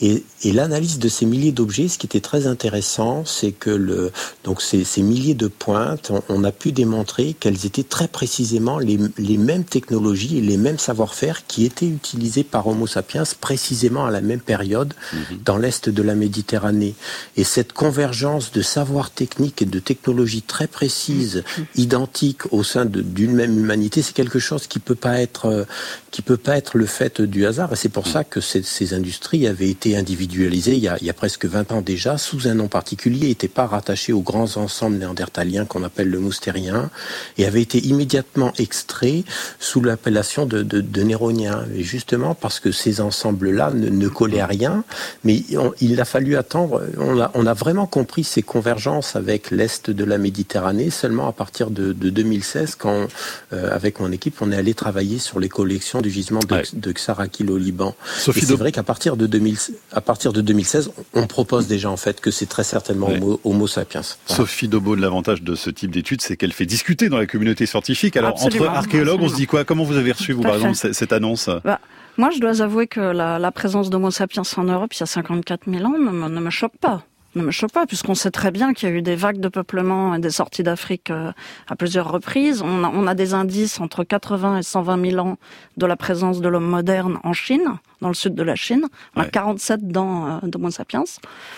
Et, 0.00 0.24
et 0.42 0.52
l'analyse 0.52 0.98
de 0.98 1.08
ces 1.08 1.26
milliers 1.26 1.52
d'objets, 1.52 1.86
ce 1.86 1.96
qui 1.96 2.06
était 2.06 2.20
très 2.20 2.48
intéressant, 2.48 3.24
c'est 3.24 3.52
que 3.52 3.70
le, 3.70 4.10
donc 4.42 4.60
ces, 4.60 4.82
ces 4.82 5.00
milliers 5.00 5.34
de 5.34 5.46
pointes, 5.46 6.10
on, 6.10 6.21
on, 6.28 6.44
a 6.44 6.52
pu 6.52 6.72
démontrer 6.72 7.34
qu'elles 7.38 7.66
étaient 7.66 7.82
très 7.82 8.08
précisément 8.08 8.78
les, 8.78 8.98
les, 9.18 9.38
mêmes 9.38 9.64
technologies 9.64 10.38
et 10.38 10.40
les 10.40 10.56
mêmes 10.56 10.78
savoir-faire 10.78 11.46
qui 11.46 11.64
étaient 11.64 11.86
utilisés 11.86 12.44
par 12.44 12.66
Homo 12.66 12.86
sapiens 12.86 13.22
précisément 13.40 14.04
à 14.04 14.10
la 14.10 14.20
même 14.20 14.40
période 14.40 14.94
mhm. 15.12 15.38
dans 15.44 15.56
l'est 15.56 15.88
de 15.88 16.02
la 16.02 16.14
Méditerranée. 16.14 16.94
Et 17.36 17.44
cette 17.44 17.72
convergence 17.72 18.52
de 18.52 18.62
savoir 18.62 19.10
technique 19.10 19.62
et 19.62 19.66
de 19.66 19.78
technologies 19.78 20.42
très 20.42 20.66
précises, 20.66 21.44
mhm. 21.58 21.64
identiques 21.76 22.52
au 22.52 22.62
sein 22.62 22.84
d'une 22.84 23.32
même 23.32 23.58
humanité, 23.58 24.02
c'est 24.02 24.14
quelque 24.14 24.38
chose 24.38 24.66
qui 24.66 24.78
peut 24.78 24.94
pas 24.94 25.20
être 25.20 25.66
qui 26.10 26.22
peut 26.22 26.36
pas 26.36 26.56
être 26.56 26.76
le 26.76 26.86
fait 26.86 27.22
du 27.22 27.46
hasard. 27.46 27.72
Et 27.72 27.76
c'est 27.76 27.88
pour 27.88 28.06
mhm. 28.06 28.12
ça 28.12 28.24
que 28.24 28.40
ces, 28.40 28.62
ces 28.62 28.94
industries 28.94 29.46
avaient 29.46 29.70
été 29.70 29.96
individualisé 29.96 30.74
il 30.74 30.82
y, 30.82 30.88
a, 30.88 30.96
il 31.00 31.06
y 31.06 31.10
a 31.10 31.14
presque 31.14 31.46
20 31.46 31.72
ans 31.72 31.80
déjà, 31.80 32.18
sous 32.18 32.48
un 32.48 32.54
nom 32.54 32.68
particulier, 32.68 33.28
n'était 33.28 33.48
pas 33.48 33.66
rattaché 33.66 34.12
aux 34.12 34.20
grands 34.20 34.56
ensembles 34.56 34.96
néandertaliens 34.96 35.64
qu'on 35.64 35.82
appelle 35.82 36.08
le 36.12 36.20
moustérien, 36.20 36.90
et 37.38 37.46
avait 37.46 37.62
été 37.62 37.78
immédiatement 37.78 38.52
extrait 38.58 39.24
sous 39.58 39.80
l'appellation 39.80 40.46
de, 40.46 40.62
de, 40.62 40.80
de 40.80 41.02
néronien. 41.02 41.64
Et 41.74 41.82
justement 41.82 42.34
parce 42.34 42.60
que 42.60 42.70
ces 42.70 43.00
ensembles-là 43.00 43.72
ne, 43.74 43.88
ne, 43.88 44.08
collaient 44.08 44.40
à 44.40 44.46
rien, 44.46 44.84
mais 45.24 45.42
il 45.80 46.00
a 46.00 46.04
fallu 46.04 46.36
attendre, 46.36 46.82
on 46.98 47.20
a, 47.20 47.30
on 47.34 47.46
a 47.46 47.54
vraiment 47.54 47.86
compris 47.86 48.24
ces 48.24 48.42
convergences 48.42 49.16
avec 49.16 49.50
l'Est 49.50 49.90
de 49.90 50.04
la 50.04 50.18
Méditerranée 50.18 50.90
seulement 50.90 51.28
à 51.28 51.32
partir 51.32 51.70
de, 51.70 51.92
de 51.92 52.10
2016, 52.10 52.76
quand, 52.76 53.08
euh, 53.52 53.74
avec 53.74 54.00
mon 54.00 54.12
équipe, 54.12 54.40
on 54.40 54.52
est 54.52 54.56
allé 54.56 54.74
travailler 54.74 55.18
sur 55.18 55.40
les 55.40 55.48
collections 55.48 56.00
du 56.00 56.10
gisement 56.10 56.40
de, 56.40 56.54
ouais. 56.54 56.62
de 56.72 56.92
Xarakil 56.92 57.50
au 57.50 57.58
Liban. 57.58 57.94
et 58.28 58.40
c'est 58.40 58.54
vrai 58.54 58.72
qu'à 58.72 58.82
partir 58.82 59.16
de 59.16 59.26
2016, 59.26 59.76
à 59.92 60.00
partir 60.00 60.32
de 60.32 60.40
2016, 60.40 60.90
on 61.14 61.26
propose 61.26 61.66
déjà 61.66 61.90
en 61.90 61.96
fait 61.96 62.20
que 62.20 62.30
c'est 62.30 62.46
très 62.46 62.64
certainement 62.64 63.08
ouais. 63.08 63.16
homo, 63.16 63.40
homo, 63.44 63.66
sapiens. 63.66 64.02
Voilà. 64.28 64.42
Sophie 64.42 64.68
Daubon, 64.68 64.94
l'avantage 64.94 65.42
de 65.42 65.54
ce 65.54 65.70
type 65.70 65.90
c'est 66.20 66.36
qu'elle 66.36 66.52
fait 66.52 66.66
discuter 66.66 67.08
dans 67.08 67.18
la 67.18 67.26
communauté 67.26 67.66
scientifique. 67.66 68.16
Alors 68.16 68.30
Absolument. 68.30 68.66
entre 68.66 68.74
archéologues, 68.74 69.14
Absolument. 69.14 69.26
on 69.26 69.28
se 69.28 69.36
dit 69.36 69.46
quoi? 69.46 69.64
Comment 69.64 69.84
vous 69.84 69.96
avez 69.96 70.12
reçu, 70.12 70.32
vous, 70.32 70.42
par 70.42 70.54
exemple, 70.54 70.74
cette, 70.74 70.94
cette 70.94 71.12
annonce? 71.12 71.48
Bah. 71.64 71.80
Moi, 72.18 72.30
je 72.30 72.40
dois 72.40 72.60
avouer 72.60 72.86
que 72.86 73.00
la, 73.00 73.38
la 73.38 73.52
présence 73.52 73.88
d'Homo 73.88 74.10
sapiens 74.10 74.42
en 74.56 74.64
Europe 74.64 74.92
il 74.92 75.00
y 75.00 75.02
a 75.02 75.06
54 75.06 75.62
000 75.66 75.84
ans 75.84 75.98
ne 75.98 76.10
me, 76.10 76.28
ne 76.28 76.40
me 76.40 76.50
choque 76.50 76.76
pas 76.78 77.04
ne 77.34 77.42
me 77.42 77.50
choque 77.50 77.72
pas, 77.72 77.86
puisqu'on 77.86 78.14
sait 78.14 78.30
très 78.30 78.50
bien 78.50 78.72
qu'il 78.74 78.88
y 78.88 78.92
a 78.92 78.94
eu 78.94 79.02
des 79.02 79.16
vagues 79.16 79.40
de 79.40 79.48
peuplement 79.48 80.14
et 80.14 80.18
des 80.18 80.30
sorties 80.30 80.62
d'Afrique 80.62 81.10
euh, 81.10 81.32
à 81.68 81.76
plusieurs 81.76 82.10
reprises. 82.10 82.62
On 82.62 82.84
a, 82.84 82.88
on 82.88 83.06
a, 83.06 83.14
des 83.14 83.34
indices 83.34 83.80
entre 83.80 84.04
80 84.04 84.58
et 84.58 84.62
120 84.62 85.10
000 85.10 85.26
ans 85.26 85.38
de 85.76 85.86
la 85.86 85.96
présence 85.96 86.40
de 86.40 86.48
l'homme 86.48 86.68
moderne 86.68 87.18
en 87.24 87.32
Chine, 87.32 87.78
dans 88.00 88.08
le 88.08 88.14
sud 88.14 88.34
de 88.34 88.42
la 88.42 88.54
Chine. 88.54 88.86
On 89.16 89.20
ouais. 89.20 89.26
a 89.26 89.30
47 89.30 89.88
dents 89.88 90.26
euh, 90.26 90.46
d'Homo 90.46 90.70
sapiens. 90.70 91.04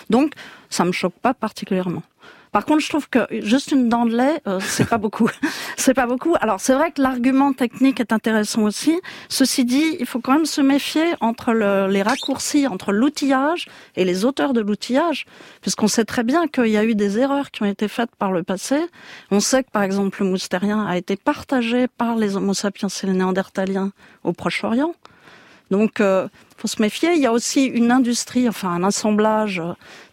Donc, 0.09 0.33
ça 0.69 0.85
me 0.85 0.91
choque 0.91 1.15
pas 1.21 1.33
particulièrement. 1.33 2.03
Par 2.55 2.63
contre, 2.63 2.79
je 2.79 2.87
trouve 2.87 3.09
que 3.09 3.19
juste 3.41 3.73
une 3.73 3.89
dent 3.89 4.05
de 4.05 4.15
lait, 4.15 4.41
euh, 4.47 4.61
c'est 4.61 4.87
pas 4.87 4.97
beaucoup. 4.97 5.29
c'est 5.75 5.93
pas 5.93 6.05
beaucoup. 6.05 6.35
Alors, 6.39 6.61
c'est 6.61 6.73
vrai 6.73 6.91
que 6.91 7.01
l'argument 7.01 7.51
technique 7.51 7.99
est 7.99 8.13
intéressant 8.13 8.61
aussi. 8.61 8.97
Ceci 9.27 9.65
dit, 9.65 9.97
il 9.99 10.05
faut 10.05 10.21
quand 10.21 10.31
même 10.31 10.45
se 10.45 10.61
méfier 10.61 11.03
entre 11.19 11.51
le, 11.51 11.87
les 11.89 12.01
raccourcis, 12.01 12.65
entre 12.65 12.93
l'outillage 12.93 13.67
et 13.97 14.05
les 14.05 14.23
auteurs 14.23 14.53
de 14.53 14.61
l'outillage, 14.61 15.25
puisqu'on 15.59 15.89
sait 15.89 16.05
très 16.05 16.23
bien 16.23 16.47
qu'il 16.47 16.67
y 16.67 16.77
a 16.77 16.85
eu 16.85 16.95
des 16.95 17.19
erreurs 17.19 17.51
qui 17.51 17.61
ont 17.63 17.65
été 17.65 17.89
faites 17.89 18.15
par 18.15 18.31
le 18.31 18.41
passé. 18.41 18.79
On 19.31 19.41
sait 19.41 19.65
que, 19.65 19.71
par 19.71 19.83
exemple, 19.83 20.23
le 20.23 20.29
moustérien 20.29 20.85
a 20.85 20.95
été 20.95 21.17
partagé 21.17 21.89
par 21.89 22.15
les 22.15 22.37
Homo 22.37 22.53
sapiens 22.53 22.87
et 22.87 23.05
les 23.07 23.11
néandertaliens 23.11 23.91
au 24.23 24.31
Proche-Orient. 24.31 24.93
Donc, 25.71 25.99
euh, 25.99 26.27
faut 26.57 26.67
se 26.67 26.81
méfier. 26.81 27.13
Il 27.13 27.21
y 27.21 27.25
a 27.25 27.31
aussi 27.31 27.65
une 27.65 27.91
industrie, 27.91 28.47
enfin 28.47 28.69
un 28.69 28.83
assemblage 28.83 29.61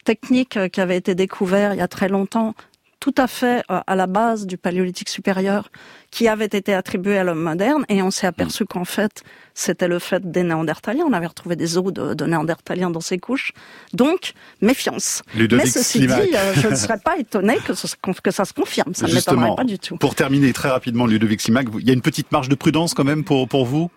technique 0.05 0.59
qui 0.71 0.81
avait 0.81 0.97
été 0.97 1.15
découvert 1.15 1.75
il 1.75 1.79
y 1.79 1.83
a 1.83 1.88
très 1.88 2.09
longtemps, 2.09 2.55
tout 3.03 3.15
à 3.19 3.27
fait 3.27 3.65
euh, 3.69 3.81
à 3.85 3.97
la 3.97 4.07
base 4.07 4.47
du 4.47 4.57
paléolithique 4.57 5.09
supérieur, 5.09 5.71
qui 6.12 6.29
avait 6.29 6.45
été 6.45 6.73
attribué 6.73 7.19
à 7.19 7.25
l'homme 7.25 7.43
moderne, 7.43 7.85
et 7.88 8.01
on 8.01 8.12
s'est 8.12 8.29
aperçu 8.29 8.65
qu'en 8.65 8.85
fait, 8.85 9.25
c'était 9.55 9.88
le 9.88 9.99
fait 9.99 10.31
des 10.31 10.45
néandertaliens. 10.45 11.05
On 11.09 11.12
avait 11.12 11.27
retrouvé 11.27 11.57
des 11.57 11.77
os 11.77 11.93
de, 11.93 12.15
de 12.15 12.25
néandertaliens 12.27 12.91
dans 12.91 13.01
ces 13.01 13.19
couches. 13.19 13.55
Donc, 13.93 14.35
méfiance. 14.61 15.23
Ludovic 15.35 15.65
Mais 15.65 15.71
ceci 15.71 16.07
dit, 16.07 16.12
euh, 16.12 16.55
je 16.55 16.69
ne 16.69 16.75
serais 16.83 16.99
pas 16.99 17.19
étonné 17.19 17.57
que, 17.67 17.75
ce, 17.75 17.88
que 18.23 18.31
ça 18.31 18.45
se 18.45 18.53
confirme. 18.53 18.95
Ça 18.95 19.09
ne 19.09 19.15
m'étonnerait 19.15 19.57
pas 19.57 19.65
du 19.65 19.81
tout. 19.81 19.97
Pour 19.97 20.15
terminer 20.15 20.53
très 20.53 20.69
rapidement, 20.69 21.07
Ludovic 21.07 21.41
Slimak, 21.41 21.67
il 21.81 21.88
y 21.88 21.91
a 21.91 21.95
une 21.95 22.03
petite 22.03 22.31
marge 22.31 22.49
de 22.49 22.55
prudence 22.55 22.95
quand 22.95 23.05
même 23.05 23.25
pour, 23.25 23.49
pour 23.49 23.67
vous? 23.67 23.91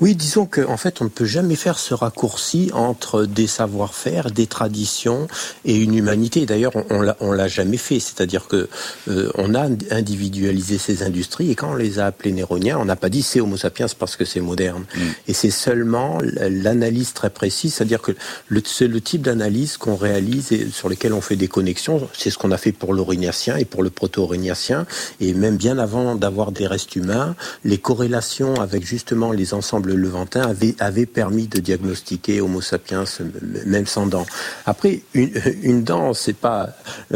Oui, 0.00 0.14
disons 0.14 0.46
qu'en 0.46 0.72
en 0.72 0.76
fait, 0.76 1.00
on 1.00 1.04
ne 1.04 1.10
peut 1.10 1.24
jamais 1.24 1.56
faire 1.56 1.78
ce 1.78 1.94
raccourci 1.94 2.70
entre 2.74 3.24
des 3.24 3.46
savoir-faire, 3.46 4.30
des 4.30 4.46
traditions 4.46 5.26
et 5.64 5.76
une 5.76 5.94
humanité. 5.94 6.46
D'ailleurs, 6.46 6.72
on, 6.90 7.06
on 7.20 7.32
l'a 7.32 7.48
jamais 7.48 7.76
fait. 7.76 8.00
C'est-à-dire 8.00 8.46
que 8.46 8.68
euh, 9.08 9.30
on 9.34 9.54
a 9.54 9.68
individualisé 9.90 10.78
ces 10.78 11.02
industries 11.02 11.50
et 11.50 11.54
quand 11.54 11.72
on 11.72 11.76
les 11.76 11.98
a 11.98 12.06
appelées 12.06 12.32
néroniens, 12.32 12.78
on 12.78 12.84
n'a 12.84 12.96
pas 12.96 13.08
dit 13.08 13.22
c'est 13.22 13.40
Homo 13.40 13.56
sapiens 13.56 13.86
parce 13.98 14.16
que 14.16 14.24
c'est 14.24 14.40
moderne. 14.40 14.84
Mm. 14.94 15.00
Et 15.28 15.32
c'est 15.32 15.50
seulement 15.50 16.18
l'analyse 16.22 17.12
très 17.12 17.30
précise, 17.30 17.74
c'est-à-dire 17.74 18.02
que 18.02 18.12
c'est 18.64 18.88
le 18.88 19.00
type 19.00 19.22
d'analyse 19.22 19.76
qu'on 19.76 19.96
réalise 19.96 20.52
et 20.52 20.68
sur 20.70 20.88
lequel 20.88 21.12
on 21.12 21.20
fait 21.20 21.36
des 21.36 21.48
connexions. 21.48 22.08
C'est 22.16 22.30
ce 22.30 22.38
qu'on 22.38 22.50
a 22.50 22.58
fait 22.58 22.72
pour 22.72 22.94
l'aurignacien 22.94 23.56
et 23.56 23.64
pour 23.64 23.82
le 23.82 23.90
proto-aurignacien. 23.90 24.86
Et 25.20 25.34
même 25.34 25.56
bien 25.56 25.78
avant 25.78 26.14
d'avoir 26.14 26.52
des 26.52 26.66
restes 26.66 26.96
humains, 26.96 27.34
les 27.64 27.78
corrélations 27.78 28.60
avec 28.60 28.84
justement 28.84 29.32
les 29.32 29.45
ensembles 29.52 29.94
levantins 29.94 30.42
avaient, 30.42 30.74
avaient 30.78 31.06
permis 31.06 31.46
de 31.46 31.60
diagnostiquer 31.60 32.40
Homo 32.40 32.60
sapiens 32.60 33.04
même 33.66 33.86
sans 33.86 34.06
dents. 34.06 34.26
Après, 34.64 35.02
une, 35.14 35.32
une 35.62 35.84
dent, 35.84 36.14
c'est 36.14 36.36
pas 36.36 36.70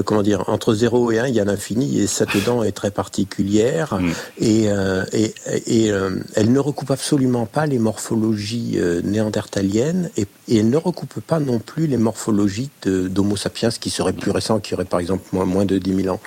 comment 0.04 0.22
dire 0.22 0.44
entre 0.48 0.74
0 0.74 1.12
et 1.12 1.18
1, 1.18 1.28
il 1.28 1.34
y 1.34 1.40
a 1.40 1.44
l'infini 1.44 2.00
et 2.00 2.06
cette 2.06 2.42
dent 2.44 2.62
est 2.62 2.72
très 2.72 2.90
particulière 2.90 3.94
mm. 3.94 4.10
et, 4.38 4.64
euh, 4.68 5.04
et, 5.12 5.34
et 5.66 5.90
euh, 5.90 6.10
elle 6.34 6.52
ne 6.52 6.58
recoupe 6.58 6.90
absolument 6.90 7.46
pas 7.46 7.66
les 7.66 7.78
morphologies 7.78 8.74
euh, 8.76 9.00
néandertaliennes 9.02 10.10
et, 10.16 10.26
et, 10.50 10.58
elle 10.58 10.70
ne 10.70 10.76
recoupe 10.76 11.20
pas 11.20 11.38
non 11.38 11.58
plus 11.58 11.86
les 11.86 11.96
morphologies 11.96 12.70
d'Homo 12.84 13.36
sapiens 13.36 13.70
qui 13.70 13.90
seraient 13.90 14.12
plus 14.12 14.30
récents, 14.30 14.60
qui 14.60 14.74
auraient 14.74 14.84
par 14.84 15.00
exemple 15.00 15.24
moins, 15.32 15.44
moins 15.44 15.64
de 15.64 15.78
10 15.78 16.02
000 16.02 16.14
ans. 16.14 16.20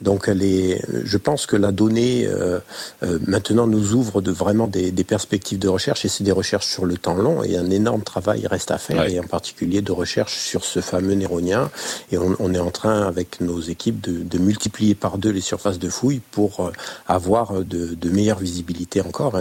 Donc 0.00 0.28
elle 0.28 0.42
est, 0.42 0.82
je 1.04 1.16
pense 1.18 1.46
que 1.46 1.56
la 1.56 1.72
donnée 1.72 2.26
euh, 2.26 2.58
euh, 3.02 3.18
maintenant 3.26 3.66
nous 3.66 3.94
ouvre 3.94 4.22
de 4.22 4.30
vraiment 4.30 4.66
des, 4.66 4.90
des, 4.92 5.04
perspectives 5.04 5.58
de 5.58 5.68
recherche 5.68 6.04
et 6.04 6.08
c'est 6.08 6.24
des 6.24 6.32
recherches 6.32 6.66
sur 6.66 6.86
le 6.86 6.96
temps 6.96 7.14
long 7.14 7.42
et 7.42 7.56
un 7.56 7.68
énorme 7.70 8.02
travail 8.02 8.46
reste 8.46 8.70
à 8.70 8.78
faire 8.78 9.00
ouais. 9.00 9.12
et 9.12 9.20
en 9.20 9.24
particulier 9.24 9.82
de 9.82 9.92
recherche 9.92 10.38
sur 10.38 10.64
ce 10.64 10.80
fameux 10.80 11.14
néronien 11.14 11.70
et 12.12 12.18
on, 12.18 12.34
on 12.38 12.54
est 12.54 12.58
en 12.58 12.70
train 12.70 13.02
avec 13.02 13.40
nos 13.40 13.60
équipes 13.60 14.00
de, 14.00 14.22
de, 14.22 14.38
multiplier 14.38 14.94
par 14.94 15.18
deux 15.18 15.30
les 15.30 15.42
surfaces 15.42 15.78
de 15.78 15.90
fouilles 15.90 16.22
pour 16.30 16.60
euh, 16.60 16.72
avoir 17.06 17.64
de, 17.64 17.94
de 17.94 18.10
meilleures 18.10 18.38
visibilités 18.38 19.02
encore 19.02 19.38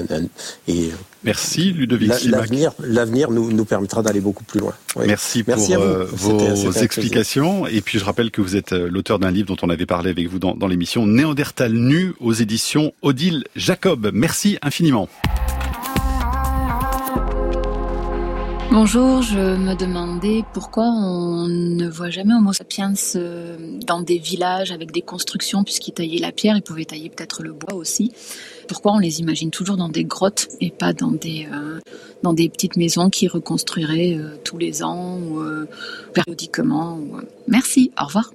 et 0.68 0.92
Merci 1.23 1.71
Ludovic 1.73 2.23
L'avenir, 2.25 2.71
l'avenir 2.79 3.29
nous, 3.32 3.51
nous 3.51 3.65
permettra 3.65 4.01
d'aller 4.01 4.21
beaucoup 4.21 4.43
plus 4.43 4.60
loin. 4.60 4.73
Oui. 4.95 5.05
Merci, 5.08 5.43
Merci 5.47 5.73
pour 5.73 5.84
euh, 5.84 6.05
vos 6.12 6.71
explications. 6.71 7.67
Et 7.67 7.82
puis 7.82 7.99
je 7.99 8.05
rappelle 8.05 8.32
que 8.32 8.41
vous 8.41 8.55
êtes 8.55 8.73
euh, 8.73 8.89
l'auteur 8.89 9.19
d'un 9.19 9.32
livre 9.32 9.47
dont 9.47 9.58
on 9.62 9.69
avait 9.69 9.86
parlé 9.86 10.10
avec 10.10 10.27
vous 10.27 10.39
dans, 10.39 10.55
dans 10.55 10.67
l'émission 10.67 11.05
Néandertal 11.05 11.73
nu 11.73 12.13
aux 12.19 12.34
éditions 12.34 12.93
Odile 13.01 13.43
Jacob. 13.55 14.12
Merci 14.13 14.58
infiniment. 14.62 15.10
Bonjour, 18.71 19.23
je 19.23 19.39
me 19.39 19.73
demandais 19.73 20.43
pourquoi 20.53 20.86
on 20.86 21.47
ne 21.47 21.89
voit 21.89 22.12
jamais 22.12 22.36
Homo 22.36 22.53
sapiens 22.53 22.93
euh, 23.15 23.58
dans 23.88 23.99
des 23.99 24.19
villages 24.19 24.71
avec 24.71 24.91
des 24.91 25.01
constructions, 25.01 25.63
puisqu'ils 25.63 25.93
taillaient 25.93 26.19
la 26.19 26.32
pierre, 26.32 26.55
ils 26.55 26.62
pouvaient 26.62 26.86
tailler 26.86 27.10
peut-être 27.10 27.41
le 27.41 27.51
bois 27.51 27.73
aussi. 27.73 28.12
Pourquoi 28.67 28.93
on 28.93 28.99
les 28.99 29.21
imagine 29.21 29.49
toujours 29.49 29.75
dans 29.75 29.89
des 29.89 30.03
grottes 30.03 30.49
et 30.62 30.69
pas 30.69 30.93
dans 30.93 31.10
des, 31.10 31.47
euh, 31.51 31.79
dans 32.21 32.34
des 32.34 32.47
petites 32.47 32.77
maisons 32.77 33.10
qui 33.10 33.27
reconstruiraient 33.27 34.15
euh, 34.15 34.38
tous 34.45 34.60
les 34.60 34.84
ans 34.84 35.17
ou 35.17 35.41
périodiquement 36.13 36.99
Merci, 37.47 37.91
au 37.99 38.05
revoir. 38.05 38.32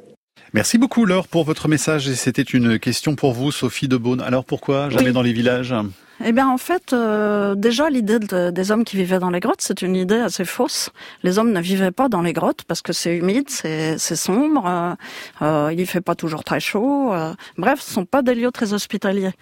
Merci 0.52 0.78
beaucoup 0.78 1.04
Laure 1.04 1.28
pour 1.28 1.44
votre 1.44 1.68
message 1.68 2.08
et 2.08 2.16
c'était 2.16 2.42
une 2.42 2.80
question 2.80 3.14
pour 3.14 3.34
vous 3.34 3.52
Sophie 3.52 3.86
de 3.86 3.96
Beaune. 3.96 4.20
Alors 4.20 4.44
pourquoi 4.44 4.90
jamais 4.90 5.12
dans 5.12 5.22
les 5.22 5.32
villages? 5.32 5.74
Eh 6.22 6.33
bien, 6.33 6.48
en 6.48 6.59
fait, 6.59 6.92
euh, 6.92 7.55
déjà, 7.57 7.90
l'idée 7.90 8.18
des 8.18 8.70
hommes 8.70 8.85
qui 8.85 8.96
vivaient 8.96 9.18
dans 9.18 9.31
les 9.31 9.40
grottes, 9.40 9.61
c'est 9.61 9.83
une 9.83 9.96
idée 9.96 10.16
assez 10.16 10.44
fausse. 10.44 10.90
Les 11.24 11.38
hommes 11.38 11.53
ne 11.53 11.61
vivaient 11.61 11.90
pas 11.90 12.09
dans 12.09 12.22
les 12.22 12.33
grottes 12.33 12.62
parce 12.64 12.83
que 12.83 12.92
c'est 12.92 13.16
humide, 13.16 13.50
c'est 13.50 13.98
sombre, 13.98 14.64
euh, 14.66 14.94
euh, 15.42 15.74
il 15.77 15.87
fait 15.87 16.00
pas 16.00 16.14
toujours 16.14 16.44
très 16.44 16.61
chaud. 16.61 17.12
Bref, 17.59 17.81
ce 17.81 17.92
sont 17.92 18.05
pas 18.05 18.22
des 18.22 18.35
lieux 18.35 18.53
très 18.53 18.72
hospitaliers. 18.72 19.33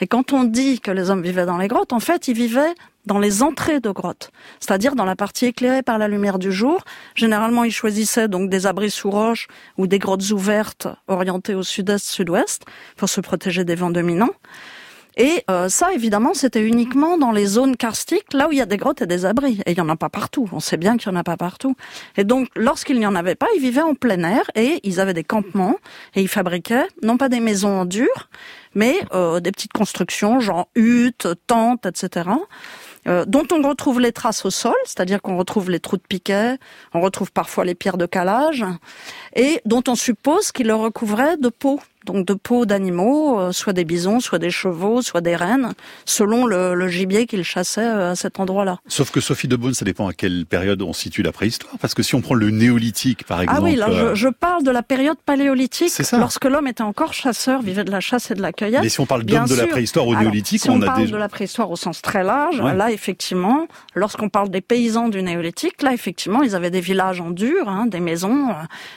Et 0.00 0.06
quand 0.06 0.32
on 0.32 0.44
dit 0.44 0.80
que 0.80 0.90
les 0.90 1.10
hommes 1.10 1.22
vivaient 1.22 1.46
dans 1.46 1.58
les 1.58 1.68
grottes, 1.68 1.92
en 1.92 2.00
fait, 2.00 2.28
ils 2.28 2.34
vivaient 2.34 2.74
dans 3.04 3.18
les 3.18 3.42
entrées 3.42 3.80
de 3.80 3.90
grottes, 3.90 4.30
c'est-à-dire 4.60 4.94
dans 4.94 5.04
la 5.04 5.16
partie 5.16 5.46
éclairée 5.46 5.82
par 5.82 5.98
la 5.98 6.06
lumière 6.06 6.38
du 6.38 6.52
jour. 6.52 6.82
Généralement, 7.14 7.64
ils 7.64 7.72
choisissaient 7.72 8.28
donc 8.28 8.48
des 8.48 8.66
abris 8.66 8.90
sous 8.90 9.10
roche 9.10 9.48
ou 9.76 9.86
des 9.86 9.98
grottes 9.98 10.30
ouvertes 10.30 10.86
orientées 11.08 11.54
au 11.54 11.64
sud-est, 11.64 12.06
sud-ouest 12.06 12.62
pour 12.96 13.08
se 13.08 13.20
protéger 13.20 13.64
des 13.64 13.74
vents 13.74 13.90
dominants. 13.90 14.30
Et 15.16 15.44
euh, 15.50 15.68
ça, 15.68 15.92
évidemment, 15.92 16.34
c'était 16.34 16.62
uniquement 16.62 17.18
dans 17.18 17.32
les 17.32 17.46
zones 17.46 17.76
karstiques, 17.76 18.32
là 18.32 18.48
où 18.48 18.52
il 18.52 18.58
y 18.58 18.62
a 18.62 18.66
des 18.66 18.76
grottes 18.76 19.02
et 19.02 19.06
des 19.06 19.26
abris. 19.26 19.60
Et 19.66 19.72
il 19.72 19.74
n'y 19.74 19.80
en 19.80 19.88
a 19.88 19.96
pas 19.96 20.08
partout. 20.08 20.48
On 20.52 20.60
sait 20.60 20.76
bien 20.76 20.96
qu'il 20.96 21.10
n'y 21.10 21.16
en 21.16 21.20
a 21.20 21.24
pas 21.24 21.36
partout. 21.36 21.76
Et 22.16 22.24
donc, 22.24 22.48
lorsqu'il 22.56 22.98
n'y 22.98 23.06
en 23.06 23.14
avait 23.14 23.34
pas, 23.34 23.46
ils 23.56 23.60
vivaient 23.60 23.82
en 23.82 23.94
plein 23.94 24.22
air 24.22 24.50
et 24.54 24.80
ils 24.84 25.00
avaient 25.00 25.14
des 25.14 25.24
campements 25.24 25.76
et 26.14 26.22
ils 26.22 26.28
fabriquaient, 26.28 26.86
non 27.02 27.16
pas 27.16 27.28
des 27.28 27.40
maisons 27.40 27.80
en 27.80 27.84
dur, 27.84 28.28
mais 28.74 28.96
euh, 29.12 29.40
des 29.40 29.52
petites 29.52 29.72
constructions, 29.72 30.40
genre 30.40 30.68
huttes, 30.74 31.28
tentes, 31.46 31.86
etc., 31.86 32.30
euh, 33.08 33.24
dont 33.26 33.46
on 33.52 33.66
retrouve 33.68 34.00
les 34.00 34.12
traces 34.12 34.44
au 34.44 34.50
sol, 34.50 34.76
c'est-à-dire 34.84 35.20
qu'on 35.20 35.36
retrouve 35.36 35.70
les 35.70 35.80
trous 35.80 35.96
de 35.96 36.02
piquet, 36.08 36.56
on 36.94 37.00
retrouve 37.00 37.32
parfois 37.32 37.64
les 37.64 37.74
pierres 37.74 37.96
de 37.96 38.06
calage, 38.06 38.64
et 39.34 39.60
dont 39.64 39.82
on 39.88 39.96
suppose 39.96 40.52
qu'ils 40.52 40.68
le 40.68 40.74
recouvraient 40.74 41.36
de 41.36 41.48
peau 41.48 41.80
donc 42.04 42.26
de 42.26 42.34
peau 42.34 42.66
d'animaux, 42.66 43.38
euh, 43.38 43.52
soit 43.52 43.72
des 43.72 43.84
bisons, 43.84 44.20
soit 44.20 44.38
des 44.38 44.50
chevaux, 44.50 45.02
soit 45.02 45.20
des 45.20 45.36
rennes, 45.36 45.72
selon 46.04 46.46
le, 46.46 46.88
gibier 46.88 47.26
qu'ils 47.26 47.44
chassaient 47.44 47.80
euh, 47.80 48.12
à 48.12 48.14
cet 48.14 48.40
endroit-là. 48.40 48.78
Sauf 48.88 49.10
que 49.10 49.20
Sophie 49.20 49.48
de 49.48 49.56
Beaune, 49.56 49.74
ça 49.74 49.84
dépend 49.84 50.08
à 50.08 50.12
quelle 50.12 50.44
période 50.46 50.82
on 50.82 50.92
situe 50.92 51.22
la 51.22 51.32
préhistoire, 51.32 51.74
parce 51.80 51.94
que 51.94 52.02
si 52.02 52.14
on 52.14 52.20
prend 52.20 52.34
le 52.34 52.50
néolithique, 52.50 53.24
par 53.24 53.40
exemple... 53.40 53.58
Ah 53.60 53.64
oui, 53.64 53.76
là, 53.76 53.88
je, 53.90 54.14
je, 54.14 54.28
parle 54.28 54.64
de 54.64 54.70
la 54.70 54.82
période 54.82 55.18
paléolithique, 55.24 55.92
lorsque 56.12 56.44
l'homme 56.44 56.66
était 56.66 56.82
encore 56.82 57.14
chasseur, 57.14 57.62
vivait 57.62 57.84
de 57.84 57.90
la 57.90 58.00
chasse 58.00 58.30
et 58.30 58.34
de 58.34 58.42
la 58.42 58.52
cueillette. 58.52 58.82
Mais 58.82 58.88
si 58.88 59.00
on 59.00 59.06
parle 59.06 59.24
d'homme 59.24 59.46
de 59.46 59.54
la 59.54 59.66
préhistoire 59.66 60.06
au 60.06 60.14
néolithique, 60.14 60.62
si 60.62 60.70
on, 60.70 60.80
a 60.82 60.86
parle 60.86 61.10
de 61.10 61.16
la 61.16 61.28
préhistoire 61.28 61.70
au 61.70 61.76
sens 61.76 62.02
très 62.02 62.24
large, 62.24 62.60
là, 62.60 62.90
effectivement, 62.90 63.66
lorsqu'on 63.94 64.28
parle 64.28 64.50
des 64.50 64.60
paysans 64.60 65.08
du 65.08 65.22
néolithique, 65.22 65.82
là, 65.82 65.92
effectivement, 65.92 66.42
ils 66.42 66.54
avaient 66.54 66.70
des 66.70 66.80
villages 66.80 67.20
en 67.20 67.30
dur, 67.30 67.68
hein, 67.68 67.86
des 67.86 68.00
maisons, 68.00 68.48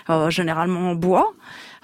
euh, 0.10 0.30
généralement 0.30 0.92
en 0.92 0.96
bois, 0.96 1.34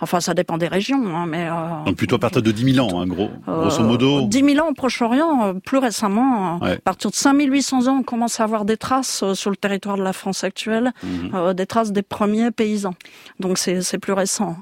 Enfin, 0.01 0.19
ça 0.19 0.33
dépend 0.33 0.57
des 0.57 0.67
régions, 0.67 1.15
hein, 1.15 1.27
mais... 1.27 1.47
Euh, 1.47 1.85
Donc 1.85 1.95
plutôt 1.95 2.15
à 2.15 2.19
partir 2.19 2.41
de 2.41 2.51
10 2.51 2.73
000 2.73 2.85
ans, 2.85 3.01
hein, 3.01 3.05
gros, 3.05 3.29
grosso 3.45 3.83
modo 3.83 4.21
10 4.27 4.43
euh, 4.43 4.53
000 4.55 4.65
ans 4.65 4.71
au 4.71 4.73
Proche-Orient, 4.73 5.45
euh, 5.45 5.53
plus 5.53 5.77
récemment, 5.77 6.59
à 6.59 6.77
partir 6.77 7.11
de 7.11 7.15
5800 7.15 7.87
ans, 7.87 7.97
on 7.99 8.03
commence 8.03 8.39
à 8.39 8.43
avoir 8.43 8.65
des 8.65 8.77
traces 8.77 9.23
sur 9.33 9.51
le 9.51 9.55
territoire 9.55 9.97
de 9.97 10.03
la 10.03 10.13
France 10.13 10.43
actuelle, 10.43 10.91
mhm. 11.03 11.53
des 11.53 11.67
traces 11.67 11.91
des 11.91 12.01
premiers 12.01 12.49
paysans. 12.49 12.95
Donc 13.39 13.59
c'est 13.59 13.99
plus 13.99 14.13
récent. 14.13 14.57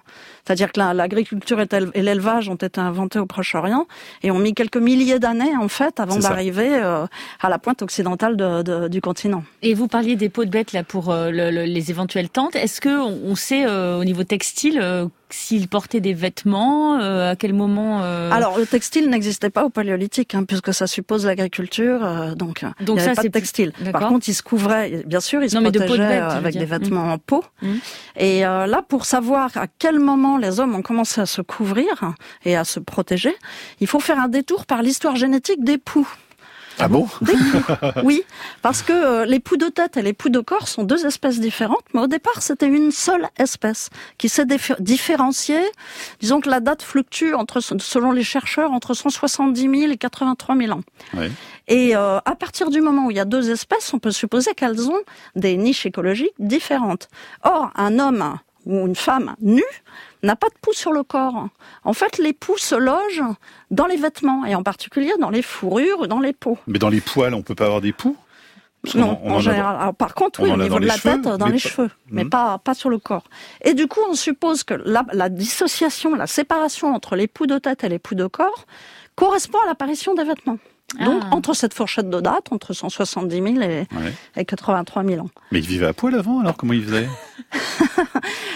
C'est-à-dire 0.49 0.71
que 0.71 0.79
l'agriculture 0.79 1.61
et 1.61 2.01
l'élevage 2.01 2.49
ont 2.49 2.55
été 2.55 2.81
inventés 2.81 3.19
au 3.19 3.27
Proche-Orient 3.27 3.85
et 4.23 4.31
ont 4.31 4.39
mis 4.39 4.55
quelques 4.55 4.77
milliers 4.77 5.19
d'années, 5.19 5.55
en 5.55 5.67
fait, 5.67 5.99
avant 5.99 6.17
d'arriver 6.17 6.75
à 6.75 7.49
la 7.49 7.59
pointe 7.59 7.83
occidentale 7.83 8.35
de, 8.35 8.87
du 8.87 8.99
continent. 8.99 9.43
Et 9.61 9.75
vous 9.75 9.87
parliez 9.87 10.15
des 10.15 10.29
peaux 10.29 10.45
de 10.45 10.49
bêtes, 10.49 10.73
là, 10.73 10.83
pour 10.83 11.13
les 11.13 11.91
éventuelles 11.91 12.29
tentes. 12.29 12.55
Est-ce 12.55 12.81
que 12.81 12.89
on 12.89 13.35
sait, 13.35 13.67
au 13.67 14.03
niveau 14.03 14.23
textile, 14.23 14.81
s'ils 15.29 15.67
portaient 15.67 15.99
des 15.99 16.13
vêtements, 16.13 16.99
euh, 16.99 17.31
à 17.31 17.35
quel 17.35 17.53
moment 17.53 18.01
euh... 18.01 18.31
Alors 18.31 18.57
le 18.57 18.65
textile 18.65 19.09
n'existait 19.09 19.49
pas 19.49 19.63
au 19.63 19.69
paléolithique, 19.69 20.33
hein, 20.33 20.43
puisque 20.43 20.73
ça 20.73 20.87
suppose 20.87 21.25
l'agriculture, 21.25 22.03
euh, 22.03 22.35
donc, 22.35 22.65
donc 22.81 22.97
il 22.97 23.01
n'y 23.01 23.01
avait 23.01 23.15
pas 23.15 23.23
de 23.23 23.27
textile. 23.27 23.71
Par 23.91 24.07
contre, 24.07 24.27
ils 24.27 24.33
se 24.33 24.41
couvraient, 24.41 25.03
bien 25.05 25.19
sûr, 25.19 25.43
ils 25.43 25.51
se 25.51 25.57
protégeaient 25.57 26.21
euh, 26.21 26.29
avec 26.29 26.57
des 26.57 26.65
vêtements 26.65 27.05
mmh. 27.05 27.11
en 27.11 27.17
peau. 27.19 27.43
Mmh. 27.61 27.67
Et 28.17 28.41
là, 28.41 28.81
pour 28.87 29.05
savoir 29.05 29.51
à 29.55 29.67
quel 29.67 29.99
moment 29.99 30.37
les 30.39 30.59
hommes 30.59 30.75
ont 30.75 30.81
commencé 30.81 31.21
à 31.21 31.25
se 31.25 31.41
couvrir 31.41 32.13
et 32.45 32.55
à 32.55 32.63
se 32.63 32.79
protéger, 32.79 33.35
il 33.79 33.87
faut 33.87 33.99
faire 33.99 34.19
un 34.19 34.27
détour 34.27 34.65
par 34.65 34.81
l'histoire 34.81 35.15
génétique 35.15 35.63
des 35.63 35.77
poux. 35.77 36.07
Ah 36.81 36.87
bon? 36.87 37.07
Oui, 38.03 38.23
parce 38.61 38.81
que 38.81 38.93
euh, 38.93 39.25
les 39.25 39.41
poux 39.41 39.57
de 39.57 39.67
tête 39.67 39.97
et 39.97 40.01
les 40.01 40.13
poux 40.13 40.29
de 40.29 40.39
corps 40.39 40.69
sont 40.69 40.83
deux 40.83 41.05
espèces 41.05 41.41
différentes, 41.41 41.83
mais 41.93 41.99
au 41.99 42.07
départ 42.07 42.41
c'était 42.41 42.67
une 42.67 42.91
seule 42.91 43.27
espèce 43.37 43.89
qui 44.17 44.29
s'est 44.29 44.45
différenciée. 44.79 45.61
Disons 46.21 46.39
que 46.39 46.49
la 46.49 46.61
date 46.61 46.81
fluctue 46.81 47.33
entre, 47.33 47.59
selon 47.59 48.13
les 48.13 48.23
chercheurs 48.23 48.71
entre 48.71 48.93
170 48.93 49.61
000 49.61 49.91
et 49.91 49.97
83 49.97 50.55
000 50.55 50.71
ans. 50.71 50.81
Et 51.67 51.95
euh, 51.95 52.19
à 52.23 52.35
partir 52.35 52.69
du 52.69 52.79
moment 52.79 53.07
où 53.07 53.11
il 53.11 53.17
y 53.17 53.19
a 53.19 53.25
deux 53.25 53.51
espèces, 53.51 53.93
on 53.93 53.99
peut 53.99 54.11
supposer 54.11 54.53
qu'elles 54.53 54.89
ont 54.89 55.01
des 55.35 55.57
niches 55.57 55.85
écologiques 55.85 56.33
différentes. 56.39 57.09
Or, 57.43 57.71
un 57.75 57.99
homme 57.99 58.39
ou 58.69 58.85
une 58.87 58.95
femme 58.95 59.35
nue 59.41 59.63
n'a 60.21 60.35
pas 60.35 60.47
de 60.47 60.53
poux 60.61 60.73
sur 60.73 60.93
le 60.93 61.03
corps. 61.03 61.47
En 61.83 61.93
fait, 61.93 62.17
les 62.19 62.33
poux 62.33 62.57
se 62.57 62.75
logent 62.75 63.23
dans 63.71 63.87
les 63.87 63.97
vêtements, 63.97 64.45
et 64.45 64.53
en 64.53 64.63
particulier 64.63 65.11
dans 65.19 65.29
les 65.29 65.41
fourrures 65.41 66.01
ou 66.01 66.07
dans 66.07 66.19
les 66.19 66.33
peaux. 66.33 66.57
Mais 66.67 66.79
dans 66.79 66.89
les 66.89 67.01
poils, 67.01 67.33
on 67.33 67.41
peut 67.41 67.55
pas 67.55 67.65
avoir 67.65 67.81
des 67.81 67.93
poux? 67.93 68.15
Non, 68.95 69.19
en, 69.25 69.41
général. 69.41 69.93
par 69.93 70.13
contre, 70.13 70.41
oui, 70.41 70.51
au 70.51 70.55
niveau 70.55 70.79
de 70.79 70.85
la 70.85 70.97
tête, 70.97 71.21
dans 71.21 71.47
les 71.47 71.57
cheveux, 71.57 71.89
mais 72.11 72.23
hmm. 72.23 72.29
pas, 72.29 72.59
pas 72.59 72.73
sur 72.73 72.89
le 72.89 72.97
corps. 72.97 73.25
Et 73.61 73.73
du 73.73 73.87
coup, 73.87 73.99
on 74.09 74.13
suppose 74.13 74.63
que 74.63 74.73
la, 74.73 75.03
la 75.11 75.27
dissociation, 75.27 76.15
la 76.15 76.27
séparation 76.27 76.93
entre 76.93 77.17
les 77.17 77.27
poux 77.27 77.45
de 77.45 77.57
tête 77.57 77.83
et 77.83 77.89
les 77.89 77.99
poux 77.99 78.15
de 78.15 78.25
corps 78.25 78.65
correspond 79.15 79.57
à 79.65 79.67
l'apparition 79.67 80.13
des 80.13 80.23
vêtements. 80.23 80.59
Donc, 80.97 81.21
ah. 81.25 81.35
entre 81.35 81.53
cette 81.53 81.73
fourchette 81.73 82.09
de 82.09 82.19
date, 82.19 82.51
entre 82.51 82.73
170 82.73 83.35
000 83.35 83.61
et, 83.61 83.87
et 84.35 84.45
83 84.45 85.03
000 85.03 85.21
ans. 85.23 85.29
Mais 85.51 85.59
il 85.59 85.65
vivait 85.65 85.87
à 85.87 85.93
poil 85.93 86.15
avant, 86.15 86.39
alors 86.39 86.57
comment 86.57 86.73
il 86.73 86.83
faisait 86.83 87.07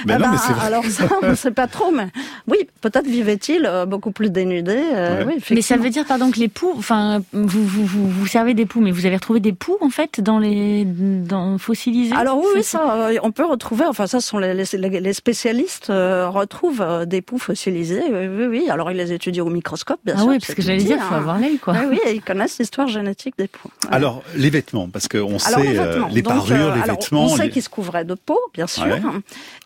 mais 0.05 0.17
non, 0.19 0.27
mais 0.31 0.37
c'est 0.37 0.53
vrai. 0.53 0.67
Alors 0.67 0.85
ça, 0.85 1.05
on 1.21 1.29
ne 1.29 1.35
sait 1.35 1.51
pas 1.51 1.67
trop, 1.67 1.91
mais 1.91 2.07
oui, 2.47 2.57
peut-être 2.81 3.07
vivait-il 3.07 3.65
euh, 3.65 3.85
beaucoup 3.85 4.11
plus 4.11 4.29
dénudé. 4.29 4.75
Euh, 4.93 5.23
oui, 5.25 5.35
mais 5.49 5.61
ça 5.61 5.77
veut 5.77 5.89
dire, 5.89 6.05
pardon, 6.05 6.29
que 6.31 6.39
les 6.39 6.47
poux, 6.47 6.73
enfin, 6.77 7.21
vous, 7.31 7.65
vous, 7.65 7.85
vous, 7.85 8.07
vous, 8.07 8.27
servez 8.27 8.53
des 8.53 8.65
poux, 8.65 8.81
mais 8.81 8.91
vous 8.91 9.05
avez 9.05 9.15
retrouvé 9.15 9.39
des 9.39 9.53
poux, 9.53 9.77
en 9.81 9.89
fait, 9.89 10.21
dans 10.21 10.39
les 10.39 10.85
dans 10.85 11.57
fossilisés? 11.57 12.13
Alors 12.15 12.37
oui, 12.37 12.45
oui, 12.55 12.63
ça, 12.63 13.07
euh, 13.09 13.17
on 13.23 13.31
peut 13.31 13.45
retrouver, 13.45 13.85
enfin, 13.85 14.07
ça, 14.07 14.19
sont 14.19 14.37
les, 14.37 14.53
les, 14.53 14.65
les 14.99 15.13
spécialistes 15.13 15.87
retrouvent 15.87 17.05
des 17.05 17.21
poux 17.21 17.37
fossilisés, 17.37 18.03
oui, 18.11 18.45
oui, 18.45 18.69
Alors, 18.69 18.91
ils 18.91 18.97
les 18.97 19.13
étudient 19.13 19.45
au 19.45 19.49
microscope, 19.49 19.99
bien 20.05 20.15
ah 20.17 20.19
sûr. 20.19 20.27
Ah 20.29 20.31
oui, 20.31 20.39
parce 20.39 20.53
que 20.53 20.61
j'allais 20.61 20.83
dire, 20.83 20.97
il 20.99 21.03
faut 21.03 21.15
hein. 21.15 21.17
avoir 21.17 21.39
l'œil, 21.39 21.57
quoi. 21.57 21.73
Oui, 21.73 21.85
oui, 21.91 21.99
ils 22.13 22.21
connaissent 22.23 22.59
l'histoire 22.59 22.87
génétique 22.87 23.37
des 23.37 23.47
poux. 23.47 23.69
Alors, 23.89 24.23
les 24.35 24.49
vêtements, 24.49 24.89
parce 24.89 25.07
qu'on 25.07 25.39
sait 25.39 25.73
les, 26.11 26.23
parures, 26.23 26.75
les 26.75 26.81
vêtements... 26.81 27.25
On 27.25 27.35
sait 27.35 27.49
qu'ils 27.49 27.63
se 27.63 27.69
couvraient 27.69 28.05
de 28.05 28.15
peau, 28.15 28.39
bien 28.53 28.67
sûr. 28.67 28.99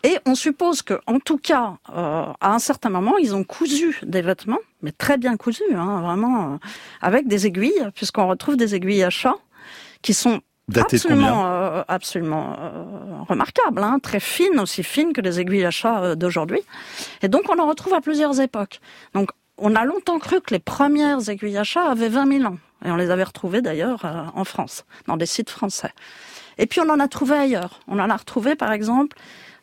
Et 0.02 0.18
on 0.26 0.34
suppose 0.34 0.82
que, 0.82 1.00
en 1.06 1.18
tout 1.18 1.38
cas, 1.38 1.76
euh, 1.94 2.26
à 2.40 2.54
un 2.54 2.58
certain 2.58 2.90
moment, 2.90 3.16
ils 3.18 3.34
ont 3.34 3.44
cousu 3.44 3.98
des 4.02 4.22
vêtements, 4.22 4.58
mais 4.82 4.92
très 4.92 5.18
bien 5.18 5.36
cousus, 5.36 5.62
hein, 5.74 6.00
vraiment, 6.02 6.54
euh, 6.54 6.56
avec 7.00 7.26
des 7.28 7.46
aiguilles, 7.46 7.88
puisqu'on 7.94 8.28
retrouve 8.28 8.56
des 8.56 8.74
aiguilles 8.74 9.04
à 9.04 9.10
chat 9.10 9.36
qui 10.02 10.14
sont 10.14 10.40
absolument, 10.76 11.46
euh, 11.46 11.82
absolument 11.88 12.56
hein, 13.28 13.98
très 14.00 14.20
fines, 14.20 14.60
aussi 14.60 14.82
fines 14.82 15.12
que 15.12 15.20
les 15.20 15.40
aiguilles 15.40 15.64
à 15.64 15.70
chat 15.70 16.14
d'aujourd'hui. 16.14 16.60
Et 17.22 17.28
donc, 17.28 17.42
on 17.48 17.58
en 17.58 17.66
retrouve 17.66 17.94
à 17.94 18.00
plusieurs 18.00 18.40
époques. 18.40 18.80
Donc, 19.14 19.30
on 19.58 19.74
a 19.74 19.84
longtemps 19.84 20.18
cru 20.18 20.40
que 20.40 20.54
les 20.54 20.60
premières 20.60 21.28
aiguilles 21.28 21.58
à 21.58 21.64
chat 21.64 21.84
avaient 21.88 22.08
20 22.08 22.38
000 22.38 22.52
ans. 22.52 22.58
Et 22.84 22.90
on 22.90 22.96
les 22.96 23.10
avait 23.10 23.24
retrouvées 23.24 23.60
d'ailleurs 23.60 24.30
en 24.34 24.44
France, 24.44 24.84
dans 25.06 25.16
des 25.16 25.26
sites 25.26 25.50
français. 25.50 25.90
Et 26.58 26.66
puis 26.66 26.80
on 26.80 26.88
en 26.90 27.00
a 27.00 27.08
trouvé 27.08 27.36
ailleurs. 27.36 27.80
On 27.88 27.98
en 27.98 28.08
a 28.10 28.16
retrouvé 28.16 28.54
par 28.54 28.72
exemple 28.72 29.16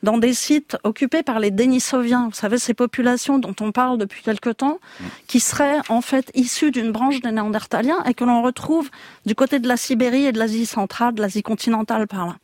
dans 0.04 0.18
des 0.18 0.34
sites 0.34 0.78
occupés 0.84 1.24
par 1.24 1.40
les 1.40 1.52
Denisoviens. 1.52 2.28
Vous 2.28 2.36
savez, 2.36 2.58
ces 2.58 2.74
populations 2.74 3.40
dont 3.40 3.56
on 3.60 3.72
parle 3.72 3.98
depuis 3.98 4.22
quelque 4.22 4.52
temps, 4.52 4.80
qui 5.28 5.40
seraient 5.40 5.80
en 5.90 6.02
fait 6.02 6.32
issues 6.36 6.72
d'une 6.72 6.92
branche 6.92 7.22
des 7.22 7.32
Néandertaliens 7.32 8.04
et 8.04 8.14
que 8.14 8.24
l'on 8.24 8.42
retrouve 8.44 8.90
du 9.26 9.34
côté 9.34 9.60
de 9.60 9.68
la 9.68 9.78
Sibérie 9.78 10.26
et 10.26 10.32
de 10.32 10.38
l'Asie 10.38 10.66
centrale, 10.66 11.16
de 11.16 11.22
l'Asie 11.22 11.42
continentale 11.42 12.08
par 12.08 12.28
là. 12.28 12.36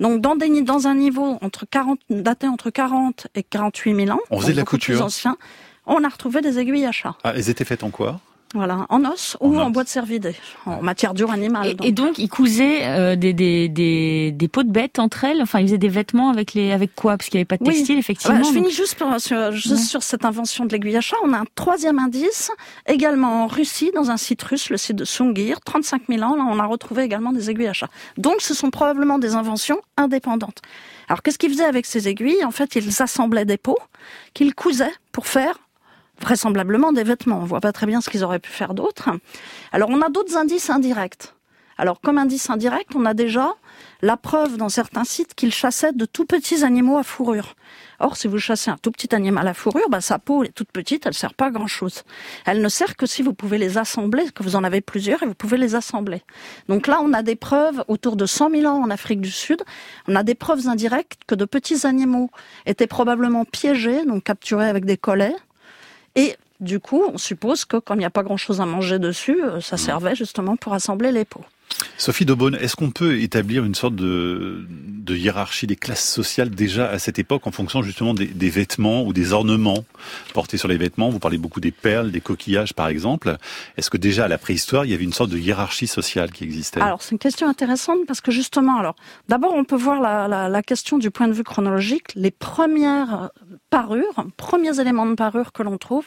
Donc 0.00 0.20
dans, 0.20 0.36
des, 0.36 0.62
dans 0.62 0.86
un 0.86 0.94
niveau 0.94 1.38
entre 1.42 1.66
40, 1.70 2.00
daté 2.10 2.48
entre 2.48 2.70
40 2.70 3.28
et 3.34 3.42
48 3.42 4.06
000 4.06 4.16
ans, 4.16 4.20
on 4.30 4.40
faisait 4.40 4.52
de 4.52 4.56
la 4.56 4.64
couture. 4.64 4.94
Plus 4.94 5.02
ancien, 5.02 5.36
on 5.86 6.04
a 6.04 6.08
retrouvé 6.08 6.40
des 6.40 6.58
aiguilles 6.58 6.86
à 6.86 6.92
chat. 6.92 7.14
Ah, 7.24 7.32
elles 7.34 7.50
étaient 7.50 7.64
faites 7.64 7.82
en 7.82 7.90
quoi 7.90 8.20
Voilà, 8.54 8.86
en 8.88 9.04
os 9.04 9.36
ou 9.40 9.58
en, 9.58 9.70
bois 9.70 9.82
de 9.82 9.88
cervidé, 9.88 10.36
en 10.64 10.80
matière 10.82 11.12
dure 11.12 11.30
animale. 11.30 11.74
Et 11.82 11.90
donc, 11.90 12.18
ils 12.18 12.28
cousaient 12.28 12.84
euh, 12.84 13.16
des, 13.16 13.32
des, 13.32 13.68
des, 13.68 14.30
des, 14.30 14.48
peaux 14.48 14.62
de 14.62 14.70
bêtes 14.70 14.98
entre 14.98 15.24
elles? 15.24 15.42
Enfin, 15.42 15.58
ils 15.58 15.66
faisaient 15.66 15.78
des 15.78 15.88
vêtements 15.88 16.30
avec 16.30 16.54
les 16.54 16.70
avec 16.72 16.94
quoi? 16.94 17.16
Parce 17.16 17.28
qu'il 17.30 17.38
n'y 17.38 17.40
avait 17.40 17.46
pas 17.46 17.56
de 17.56 17.64
textile, 17.64 17.98
effectivement. 17.98 18.42
je 18.42 18.52
finis 18.52 18.70
juste, 18.70 19.02
sur, 19.18 19.52
juste 19.52 19.86
sur 19.86 20.02
cette 20.02 20.24
invention 20.24 20.66
de 20.66 20.72
l'aiguille 20.72 20.96
à 20.96 21.00
chat. 21.00 21.16
On 21.24 21.32
a 21.32 21.38
un 21.38 21.46
troisième 21.56 21.98
indice, 21.98 22.52
également 22.86 23.44
en 23.44 23.46
Russie, 23.48 23.90
dans 23.94 24.10
un 24.10 24.16
site 24.16 24.42
russe, 24.42 24.70
le 24.70 24.76
site 24.76 24.96
de 24.96 25.04
Sungir, 25.04 25.60
35 25.60 26.02
000 26.08 26.22
ans. 26.22 26.36
Là, 26.36 26.44
on 26.48 26.58
a 26.60 26.66
retrouvé 26.66 27.02
également 27.02 27.32
des 27.32 27.50
aiguilles 27.50 27.68
à 27.68 27.72
chat. 27.72 27.88
Donc, 28.18 28.40
ce 28.40 28.54
sont 28.54 28.70
probablement 28.70 29.18
des 29.18 29.34
inventions 29.34 29.80
indépendantes. 29.96 30.62
Alors, 31.08 31.22
qu'est-ce 31.22 31.38
qu'ils 31.38 31.50
faisaient 31.50 31.64
avec 31.64 31.86
ces 31.86 32.08
aiguilles? 32.08 32.44
En 32.44 32.52
fait, 32.52 32.76
ils 32.76 33.02
assemblaient 33.02 33.44
des 33.44 33.58
peaux 33.58 33.78
qu'ils 34.34 34.54
cousaient 34.54 34.94
pour 35.10 35.26
faire 35.26 35.58
vraisemblablement 36.22 36.92
des 36.92 37.04
vêtements. 37.04 37.40
On 37.40 37.44
voit 37.44 37.60
pas 37.60 37.72
très 37.72 37.86
bien 37.86 38.00
ce 38.00 38.10
qu'ils 38.10 38.24
auraient 38.24 38.38
pu 38.38 38.50
faire 38.50 38.74
d'autre. 38.74 39.10
Alors 39.72 39.90
on 39.90 40.00
a 40.00 40.08
d'autres 40.08 40.36
indices 40.36 40.70
indirects. 40.70 41.34
Alors 41.78 42.00
comme 42.00 42.18
indice 42.18 42.50
indirect, 42.50 42.94
on 42.94 43.04
a 43.06 43.14
déjà 43.14 43.54
la 44.02 44.16
preuve 44.16 44.56
dans 44.56 44.68
certains 44.68 45.04
sites 45.04 45.34
qu'ils 45.34 45.52
chassaient 45.52 45.92
de 45.92 46.04
tout 46.04 46.26
petits 46.26 46.64
animaux 46.64 46.98
à 46.98 47.02
fourrure. 47.02 47.54
Or, 47.98 48.16
si 48.16 48.26
vous 48.26 48.38
chassez 48.38 48.70
un 48.70 48.76
tout 48.76 48.90
petit 48.90 49.14
animal 49.14 49.46
à 49.46 49.54
fourrure, 49.54 49.88
bah, 49.88 50.00
sa 50.00 50.18
peau 50.18 50.42
est 50.42 50.52
toute 50.52 50.72
petite, 50.72 51.06
elle 51.06 51.14
sert 51.14 51.34
pas 51.34 51.46
à 51.46 51.50
grand 51.50 51.68
chose. 51.68 52.02
Elle 52.46 52.60
ne 52.60 52.68
sert 52.68 52.96
que 52.96 53.06
si 53.06 53.22
vous 53.22 53.32
pouvez 53.32 53.58
les 53.58 53.78
assembler, 53.78 54.30
que 54.34 54.42
vous 54.42 54.56
en 54.56 54.64
avez 54.64 54.80
plusieurs 54.80 55.22
et 55.22 55.26
vous 55.26 55.34
pouvez 55.34 55.56
les 55.56 55.76
assembler. 55.76 56.22
Donc 56.68 56.88
là, 56.88 57.00
on 57.00 57.12
a 57.12 57.22
des 57.22 57.36
preuves 57.36 57.84
autour 57.86 58.16
de 58.16 58.26
100 58.26 58.50
000 58.50 58.66
ans 58.66 58.82
en 58.82 58.90
Afrique 58.90 59.20
du 59.20 59.30
Sud. 59.30 59.62
On 60.08 60.16
a 60.16 60.24
des 60.24 60.34
preuves 60.34 60.66
indirectes 60.66 61.22
que 61.28 61.36
de 61.36 61.44
petits 61.44 61.86
animaux 61.86 62.30
étaient 62.66 62.88
probablement 62.88 63.44
piégés, 63.44 64.04
donc 64.04 64.24
capturés 64.24 64.68
avec 64.68 64.84
des 64.84 64.96
collets, 64.96 65.36
et 66.14 66.36
du 66.60 66.78
coup, 66.78 67.02
on 67.12 67.18
suppose 67.18 67.64
que 67.64 67.76
comme 67.76 67.98
il 67.98 68.00
n'y 68.00 68.06
a 68.06 68.10
pas 68.10 68.22
grand-chose 68.22 68.60
à 68.60 68.66
manger 68.66 68.98
dessus, 68.98 69.42
euh, 69.42 69.60
ça 69.60 69.76
mmh. 69.76 69.78
servait 69.78 70.14
justement 70.14 70.56
pour 70.56 70.74
assembler 70.74 71.10
les 71.10 71.24
pots. 71.24 71.44
Sophie 72.02 72.24
Daubonne, 72.24 72.56
est-ce 72.56 72.74
qu'on 72.74 72.90
peut 72.90 73.20
établir 73.20 73.64
une 73.64 73.76
sorte 73.76 73.94
de, 73.94 74.66
hiérarchie 75.08 75.66
des 75.66 75.76
classes 75.76 76.08
sociales 76.08 76.50
déjà 76.50 76.88
à 76.88 76.98
cette 76.98 77.18
époque 77.18 77.46
en 77.46 77.52
fonction 77.52 77.82
justement 77.82 78.12
des, 78.14 78.50
vêtements 78.50 79.04
ou 79.04 79.12
des 79.12 79.32
ornements 79.32 79.84
portés 80.34 80.56
sur 80.56 80.68
les 80.68 80.78
vêtements? 80.78 81.10
Vous 81.10 81.20
parlez 81.20 81.38
beaucoup 81.38 81.60
des 81.60 81.70
perles, 81.70 82.10
des 82.10 82.20
coquillages 82.20 82.74
par 82.74 82.88
exemple. 82.88 83.36
Est-ce 83.76 83.88
que 83.88 83.98
déjà 83.98 84.24
à 84.24 84.28
la 84.28 84.38
préhistoire, 84.38 84.84
il 84.84 84.90
y 84.90 84.94
avait 84.94 85.04
une 85.04 85.12
sorte 85.12 85.30
de 85.30 85.38
hiérarchie 85.38 85.86
sociale 85.86 86.32
qui 86.32 86.42
existait? 86.42 86.80
Alors 86.80 87.02
c'est 87.02 87.12
une 87.12 87.20
question 87.20 87.46
intéressante 87.46 87.98
parce 88.06 88.20
que 88.20 88.32
justement, 88.32 88.78
alors 88.78 88.96
d'abord 89.28 89.54
on 89.54 89.64
peut 89.64 89.76
voir 89.76 90.00
la, 90.00 90.62
question 90.62 90.98
du 90.98 91.10
point 91.10 91.28
de 91.28 91.32
vue 91.32 91.44
chronologique. 91.44 92.06
Les 92.16 92.30
premières 92.30 93.30
parures, 93.70 94.24
premiers 94.36 94.80
éléments 94.80 95.06
de 95.06 95.14
parure 95.14 95.52
que 95.52 95.62
l'on 95.62 95.78
trouve 95.78 96.06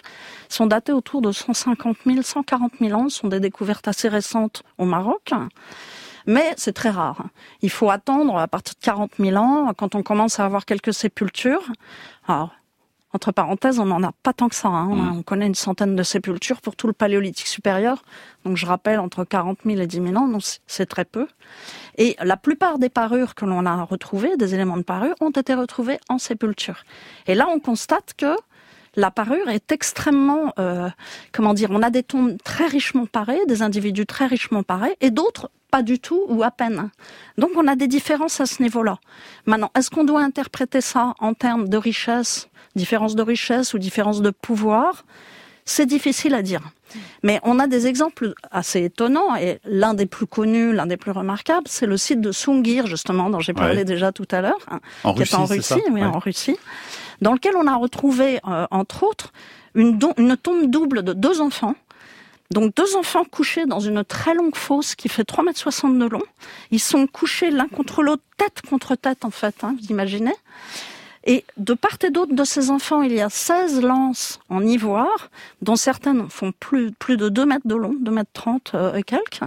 sont 0.50 0.66
datés 0.66 0.92
autour 0.92 1.22
de 1.22 1.32
150 1.32 1.98
000, 2.06 2.22
140 2.22 2.74
000 2.82 3.00
ans, 3.00 3.10
ce 3.10 3.20
sont 3.20 3.28
des 3.28 3.40
découvertes 3.40 3.88
assez 3.88 4.10
récentes 4.10 4.64
au 4.78 4.86
Maroc. 4.86 5.32
Mais 6.28 6.54
c'est 6.58 6.74
très 6.74 6.90
rare. 6.90 7.26
Il 7.62 7.70
faut 7.70 7.90
attendre 7.90 8.38
à 8.38 8.48
partir 8.48 8.74
de 8.76 8.80
40 8.80 9.12
000 9.20 9.36
ans, 9.38 9.72
quand 9.78 9.96
on 9.96 10.04
commence 10.04 10.40
à 10.40 10.46
avoir 10.46 10.66
quelques 10.66 10.94
sépultures. 10.94 11.72
Alors, 12.28 12.52
entre 13.16 13.32
parenthèses, 13.32 13.80
on 13.80 13.86
n'en 13.86 14.04
a 14.04 14.12
pas 14.12 14.34
tant 14.34 14.50
que 14.50 14.56
ça. 14.56 14.68
Hein. 14.68 14.88
Mm. 14.88 15.18
On, 15.18 15.24
connaît 15.24 15.48
une 15.48 15.56
centaine 15.56 15.96
de 15.96 16.04
sépultures 16.04 16.62
pour 16.62 16.76
tout 16.76 16.88
le 16.88 16.94
paléolithique 16.94 17.48
supérieur. 17.48 18.04
Donc 18.44 18.58
je 18.58 18.66
rappelle, 18.66 19.00
entre 19.00 19.24
40 19.24 19.60
000 19.66 19.80
et 19.80 19.88
10 19.88 20.02
000 20.02 20.16
ans, 20.16 20.28
donc 20.28 20.42
c'est 20.68 20.86
très 20.86 21.06
peu. 21.06 21.28
Et 21.98 22.18
la 22.22 22.36
plupart 22.36 22.78
des 22.78 22.90
parures 22.90 23.34
que 23.34 23.46
l'on 23.46 23.66
a 23.66 23.84
retrouvées, 23.84 24.36
des 24.38 24.54
éléments 24.54 24.78
de 24.78 24.84
parure, 24.84 25.16
ont 25.22 25.32
été 25.32 25.54
retrouvés 25.54 25.98
en 26.10 26.18
sépulture. 26.18 26.84
Et 27.28 27.36
là, 27.36 27.48
on 27.50 27.60
constate 27.60 28.14
que 28.18 28.36
la 28.96 29.12
parure 29.12 29.50
est 29.50 29.72
extrêmement, 29.72 30.54
euh, 30.60 30.90
comment 31.32 31.54
dire, 31.54 31.70
on 31.72 31.82
a 31.82 31.90
des 31.90 32.04
tombes 32.04 32.38
très 32.44 32.68
richement 32.68 33.06
parées, 33.06 33.40
des 33.48 33.62
individus 33.62 34.06
très 34.06 34.26
richement 34.26 34.64
parés, 34.64 34.96
et 35.02 35.12
d'autres 35.12 35.50
pas 35.72 35.82
du 35.82 36.00
tout 36.00 36.24
ou 36.30 36.44
à 36.44 36.52
peine. 36.52 36.90
Donc 37.38 37.50
on 37.58 37.68
a 37.68 37.76
des 37.76 37.88
différences 37.88 38.40
à 38.40 38.46
ce 38.46 38.62
niveau-là. 38.62 38.98
Maintenant, 39.46 39.72
est-ce 39.78 39.90
qu'on 39.90 40.06
doit 40.06 40.22
interpréter 40.22 40.80
ça 40.80 41.14
en 41.20 41.34
termes 41.34 41.68
de 41.68 41.78
richesse, 41.78 42.48
différence 42.76 43.16
de 43.16 43.22
richesse 43.22 43.74
ou 43.74 43.78
différence 43.78 44.22
de 44.22 44.30
pouvoir? 44.30 45.04
C'est 45.66 45.88
difficile 45.88 46.36
à 46.36 46.44
dire. 46.44 46.62
Mais 47.24 47.40
on 47.44 47.60
a 47.60 47.68
des 47.68 47.88
exemples 47.88 48.36
assez 48.52 48.84
étonnants 48.84 49.36
et 49.36 49.60
l'un 49.66 49.94
des 49.94 50.06
plus 50.06 50.28
connus, 50.28 50.72
l'un 50.72 50.86
des 50.86 50.96
plus 50.96 51.12
remarquables, 51.12 51.68
c'est 51.68 51.88
le 51.88 51.98
site 51.98 52.22
de 52.22 52.32
Sungir 52.32 52.88
justement 52.88 53.30
dont 53.30 53.40
j'ai 53.40 53.54
parlé 53.54 53.84
déjà 53.84 54.12
tout 54.12 54.28
à 54.32 54.42
l'heure, 54.42 54.60
hein, 54.70 54.80
qui 55.16 55.24
est 55.24 55.34
en 55.34 55.46
Russie, 55.46 55.82
oui, 55.92 56.04
en 56.04 56.20
Russie, 56.20 56.58
dans 57.22 57.34
lequel 57.34 57.56
on 57.56 57.68
a 57.68 57.76
retrouvé 57.76 58.40
euh, 58.48 58.68
entre 58.72 59.04
autres 59.04 59.34
une, 59.74 60.00
tombe 60.38 60.70
double 60.70 61.04
de 61.04 61.14
deux 61.14 61.42
enfants 61.42 61.76
donc 62.52 62.76
deux 62.76 62.96
enfants 62.96 63.24
couchés 63.26 63.66
dans 63.66 63.80
une 63.80 64.04
très 64.04 64.34
longue 64.34 64.56
fosse 64.56 64.96
qui 64.96 65.10
fait 65.10 65.28
3,60 65.28 65.88
m 65.88 66.00
de 66.00 66.06
long. 66.06 66.22
Ils 66.70 66.80
sont 66.80 67.08
couchés 67.08 67.50
l'un 67.50 67.68
contre 67.68 68.04
l'autre, 68.04 68.22
tête 68.38 68.62
contre 68.70 68.96
tête 68.96 69.26
en 69.26 69.32
fait, 69.32 69.64
hein, 69.64 69.76
vous 69.80 69.88
imaginez. 69.88 70.34
Et 71.26 71.44
de 71.58 71.74
part 71.74 71.98
et 72.04 72.12
d'autre 72.12 72.36
de 72.36 72.44
ces 72.44 72.70
enfants, 72.70 73.02
il 73.02 73.14
y 73.14 73.20
a 73.20 73.30
16 73.30 73.82
lances 73.82 74.40
en 74.50 74.64
ivoire, 74.64 75.32
dont 75.64 75.76
certaines 75.76 76.30
font 76.30 76.52
plus, 76.52 76.92
plus 76.92 77.18
de 77.18 77.30
2 77.30 77.46
mètres 77.46 77.68
de 77.68 77.76
long, 77.76 77.96
2 78.00 78.12
mètres 78.12 78.30
30 78.34 78.72
euh, 78.76 78.94
et 78.94 79.04
quelques. 79.04 79.42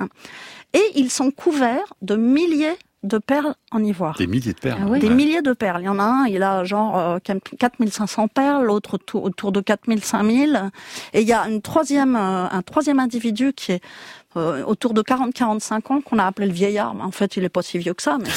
Et 0.74 0.82
ils 0.96 1.10
sont 1.10 1.30
couverts 1.30 1.94
de 2.02 2.16
milliers 2.16 2.76
de 3.04 3.18
perles 3.18 3.54
en 3.70 3.82
ivoire. 3.82 4.16
Des 4.16 4.26
milliers 4.26 4.52
de 4.52 4.58
perles. 4.58 4.80
Ah 4.94 4.98
Des 4.98 5.10
milliers 5.10 5.42
de 5.42 5.52
perles. 5.52 5.82
Il 5.82 5.84
y 5.84 5.88
en 5.88 5.98
a 5.98 6.02
un, 6.02 6.26
il 6.26 6.42
a 6.42 6.64
genre 6.64 7.20
4500 7.22 8.24
euh, 8.24 8.26
perles, 8.26 8.64
l'autre 8.64 8.98
autour, 9.14 9.52
de 9.52 9.60
4000, 9.60 10.02
5000. 10.02 10.70
Et 11.12 11.20
il 11.20 11.28
y 11.28 11.32
a 11.32 11.48
une 11.48 11.62
troisième, 11.62 12.16
euh, 12.16 12.48
un 12.48 12.62
troisième 12.62 12.98
individu 12.98 13.52
qui 13.52 13.72
est 13.72 13.82
euh, 14.36 14.64
autour 14.64 14.94
de 14.94 15.02
40-45 15.02 15.92
ans 15.92 16.00
qu'on 16.00 16.18
a 16.18 16.26
appelé 16.26 16.48
le 16.48 16.52
vieillard. 16.52 16.96
En 17.00 17.12
fait, 17.12 17.36
il 17.36 17.44
est 17.44 17.48
pas 17.48 17.62
si 17.62 17.78
vieux 17.78 17.94
que 17.94 18.02
ça. 18.02 18.18
Mais 18.18 18.30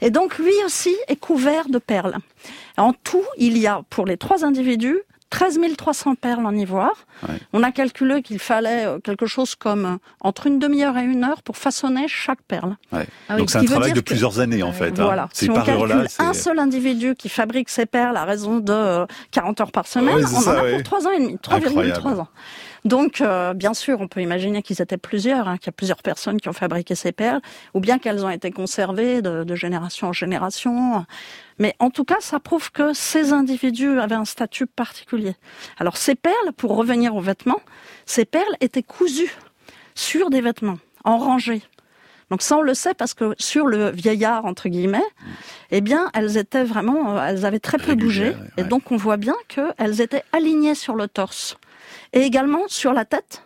et 0.00 0.10
donc, 0.10 0.38
lui 0.38 0.54
aussi 0.64 0.94
est 1.08 1.16
couvert 1.16 1.68
de 1.68 1.78
perles. 1.78 2.16
En 2.76 2.92
tout, 2.92 3.24
il 3.36 3.58
y 3.58 3.66
a, 3.66 3.82
pour 3.90 4.06
les 4.06 4.16
trois 4.16 4.44
individus, 4.44 5.00
13 5.32 5.58
300 5.78 6.14
perles 6.16 6.44
en 6.44 6.54
ivoire. 6.54 7.06
On 7.54 7.62
a 7.62 7.72
calculé 7.72 8.20
qu'il 8.20 8.38
fallait 8.38 8.84
euh, 8.84 8.98
quelque 8.98 9.24
chose 9.24 9.54
comme 9.54 9.86
euh, 9.86 9.96
entre 10.20 10.46
une 10.46 10.58
demi-heure 10.58 10.98
et 10.98 11.04
une 11.04 11.24
heure 11.24 11.42
pour 11.42 11.56
façonner 11.56 12.06
chaque 12.06 12.42
perle. 12.42 12.76
Ah 12.92 13.38
Donc 13.38 13.50
c'est 13.50 13.58
un 13.58 13.64
travail 13.64 13.94
de 13.94 14.02
plusieurs 14.02 14.40
années 14.40 14.62
en 14.62 14.72
fait. 14.72 15.00
Hein. 15.00 15.04
Voilà. 15.04 15.28
Si 15.32 15.48
on 15.48 15.54
calcule 15.54 16.06
un 16.18 16.32
seul 16.34 16.58
individu 16.58 17.14
qui 17.14 17.30
fabrique 17.30 17.70
ses 17.70 17.86
perles 17.86 18.18
à 18.18 18.24
raison 18.24 18.58
de 18.58 19.06
40 19.30 19.60
euh, 19.60 19.62
heures 19.62 19.72
par 19.72 19.86
semaine, 19.86 20.22
on 20.22 20.48
en 20.48 20.52
a 20.52 20.70
pour 20.70 20.82
3 20.82 21.06
ans 21.06 21.10
et 21.12 21.20
demi, 21.20 21.36
3,3 21.36 22.20
ans. 22.20 22.28
Donc, 22.84 23.20
euh, 23.20 23.54
bien 23.54 23.74
sûr, 23.74 24.00
on 24.00 24.08
peut 24.08 24.20
imaginer 24.20 24.62
qu'ils 24.62 24.82
étaient 24.82 24.96
plusieurs, 24.96 25.46
hein, 25.46 25.56
qu'il 25.56 25.66
y 25.66 25.68
a 25.68 25.72
plusieurs 25.72 26.02
personnes 26.02 26.40
qui 26.40 26.48
ont 26.48 26.52
fabriqué 26.52 26.94
ces 26.96 27.12
perles, 27.12 27.40
ou 27.74 27.80
bien 27.80 27.98
qu'elles 27.98 28.24
ont 28.24 28.30
été 28.30 28.50
conservées 28.50 29.22
de, 29.22 29.44
de, 29.44 29.54
génération 29.54 30.08
en 30.08 30.12
génération. 30.12 31.06
Mais 31.58 31.76
en 31.78 31.90
tout 31.90 32.04
cas, 32.04 32.16
ça 32.20 32.40
prouve 32.40 32.72
que 32.72 32.92
ces 32.92 33.32
individus 33.32 34.00
avaient 34.00 34.16
un 34.16 34.24
statut 34.24 34.66
particulier. 34.66 35.36
Alors, 35.78 35.96
ces 35.96 36.16
perles, 36.16 36.52
pour 36.56 36.74
revenir 36.76 37.14
aux 37.14 37.20
vêtements, 37.20 37.60
ces 38.04 38.24
perles 38.24 38.56
étaient 38.60 38.82
cousues 38.82 39.36
sur 39.94 40.30
des 40.30 40.40
vêtements, 40.40 40.78
en 41.04 41.18
rangée. 41.18 41.62
Donc 42.32 42.40
ça, 42.40 42.56
on 42.56 42.62
le 42.62 42.72
sait 42.72 42.94
parce 42.94 43.12
que 43.12 43.34
sur 43.38 43.66
le 43.66 43.90
vieillard, 43.90 44.46
entre 44.46 44.70
guillemets, 44.70 45.04
eh 45.70 45.82
bien, 45.82 46.10
elles 46.14 46.38
étaient 46.38 46.64
vraiment, 46.64 47.18
euh, 47.18 47.26
elles 47.28 47.44
avaient 47.44 47.60
très 47.60 47.76
peu 47.76 47.94
bougé. 47.94 48.34
Et 48.56 48.64
donc, 48.64 48.90
on 48.90 48.96
voit 48.96 49.18
bien 49.18 49.34
qu'elles 49.48 50.00
étaient 50.00 50.24
alignées 50.32 50.74
sur 50.74 50.94
le 50.94 51.08
torse. 51.08 51.58
Et 52.12 52.20
également 52.20 52.62
sur 52.68 52.92
la 52.92 53.04
tête, 53.04 53.42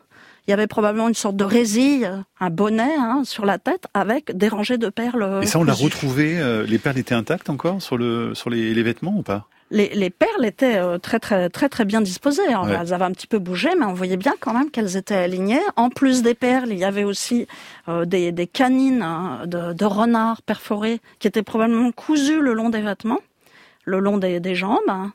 il 0.46 0.50
y 0.50 0.54
avait 0.54 0.68
probablement 0.68 1.08
une 1.08 1.14
sorte 1.14 1.36
de 1.36 1.44
résille, 1.44 2.08
un 2.38 2.50
bonnet 2.50 2.94
hein, 2.96 3.22
sur 3.24 3.44
la 3.44 3.58
tête 3.58 3.86
avec 3.94 4.36
des 4.36 4.48
rangées 4.48 4.78
de 4.78 4.88
perles. 4.88 5.40
Et 5.42 5.46
ça, 5.46 5.58
on 5.58 5.64
l'a 5.64 5.72
retrouvé. 5.72 6.38
Euh, 6.38 6.64
les 6.64 6.78
perles 6.78 6.98
étaient 6.98 7.14
intactes 7.14 7.50
encore 7.50 7.82
sur 7.82 7.96
le 7.96 8.34
sur 8.34 8.48
les, 8.48 8.72
les 8.72 8.82
vêtements 8.82 9.14
ou 9.16 9.22
pas? 9.22 9.46
Les, 9.72 9.88
les, 9.88 10.10
perles 10.10 10.44
étaient 10.44 10.76
euh, 10.76 10.98
très 10.98 11.18
très 11.18 11.48
très 11.50 11.68
très 11.68 11.84
bien 11.84 12.00
disposées. 12.00 12.42
Elles 12.46 12.94
avaient 12.94 13.04
un 13.04 13.10
petit 13.10 13.26
peu 13.26 13.40
bougé, 13.40 13.70
mais 13.76 13.84
on 13.86 13.94
voyait 13.94 14.16
bien 14.16 14.34
quand 14.38 14.54
même 14.54 14.70
qu'elles 14.70 14.96
étaient 14.96 15.16
alignées. 15.16 15.60
En 15.74 15.90
plus 15.90 16.22
des 16.22 16.34
perles, 16.34 16.68
il 16.70 16.78
y 16.78 16.84
avait 16.84 17.02
aussi 17.02 17.48
euh, 17.88 18.04
des, 18.04 18.30
des, 18.30 18.46
canines 18.46 19.02
hein, 19.02 19.40
de, 19.46 19.72
de 19.72 19.84
renards 19.84 20.42
perforés 20.42 21.00
qui 21.18 21.26
étaient 21.26 21.42
probablement 21.42 21.90
cousues 21.90 22.40
le 22.40 22.54
long 22.54 22.70
des 22.70 22.82
vêtements, 22.82 23.18
le 23.84 23.98
long 23.98 24.18
des, 24.18 24.38
des 24.38 24.54
jambes. 24.54 24.78
Hein. 24.86 25.12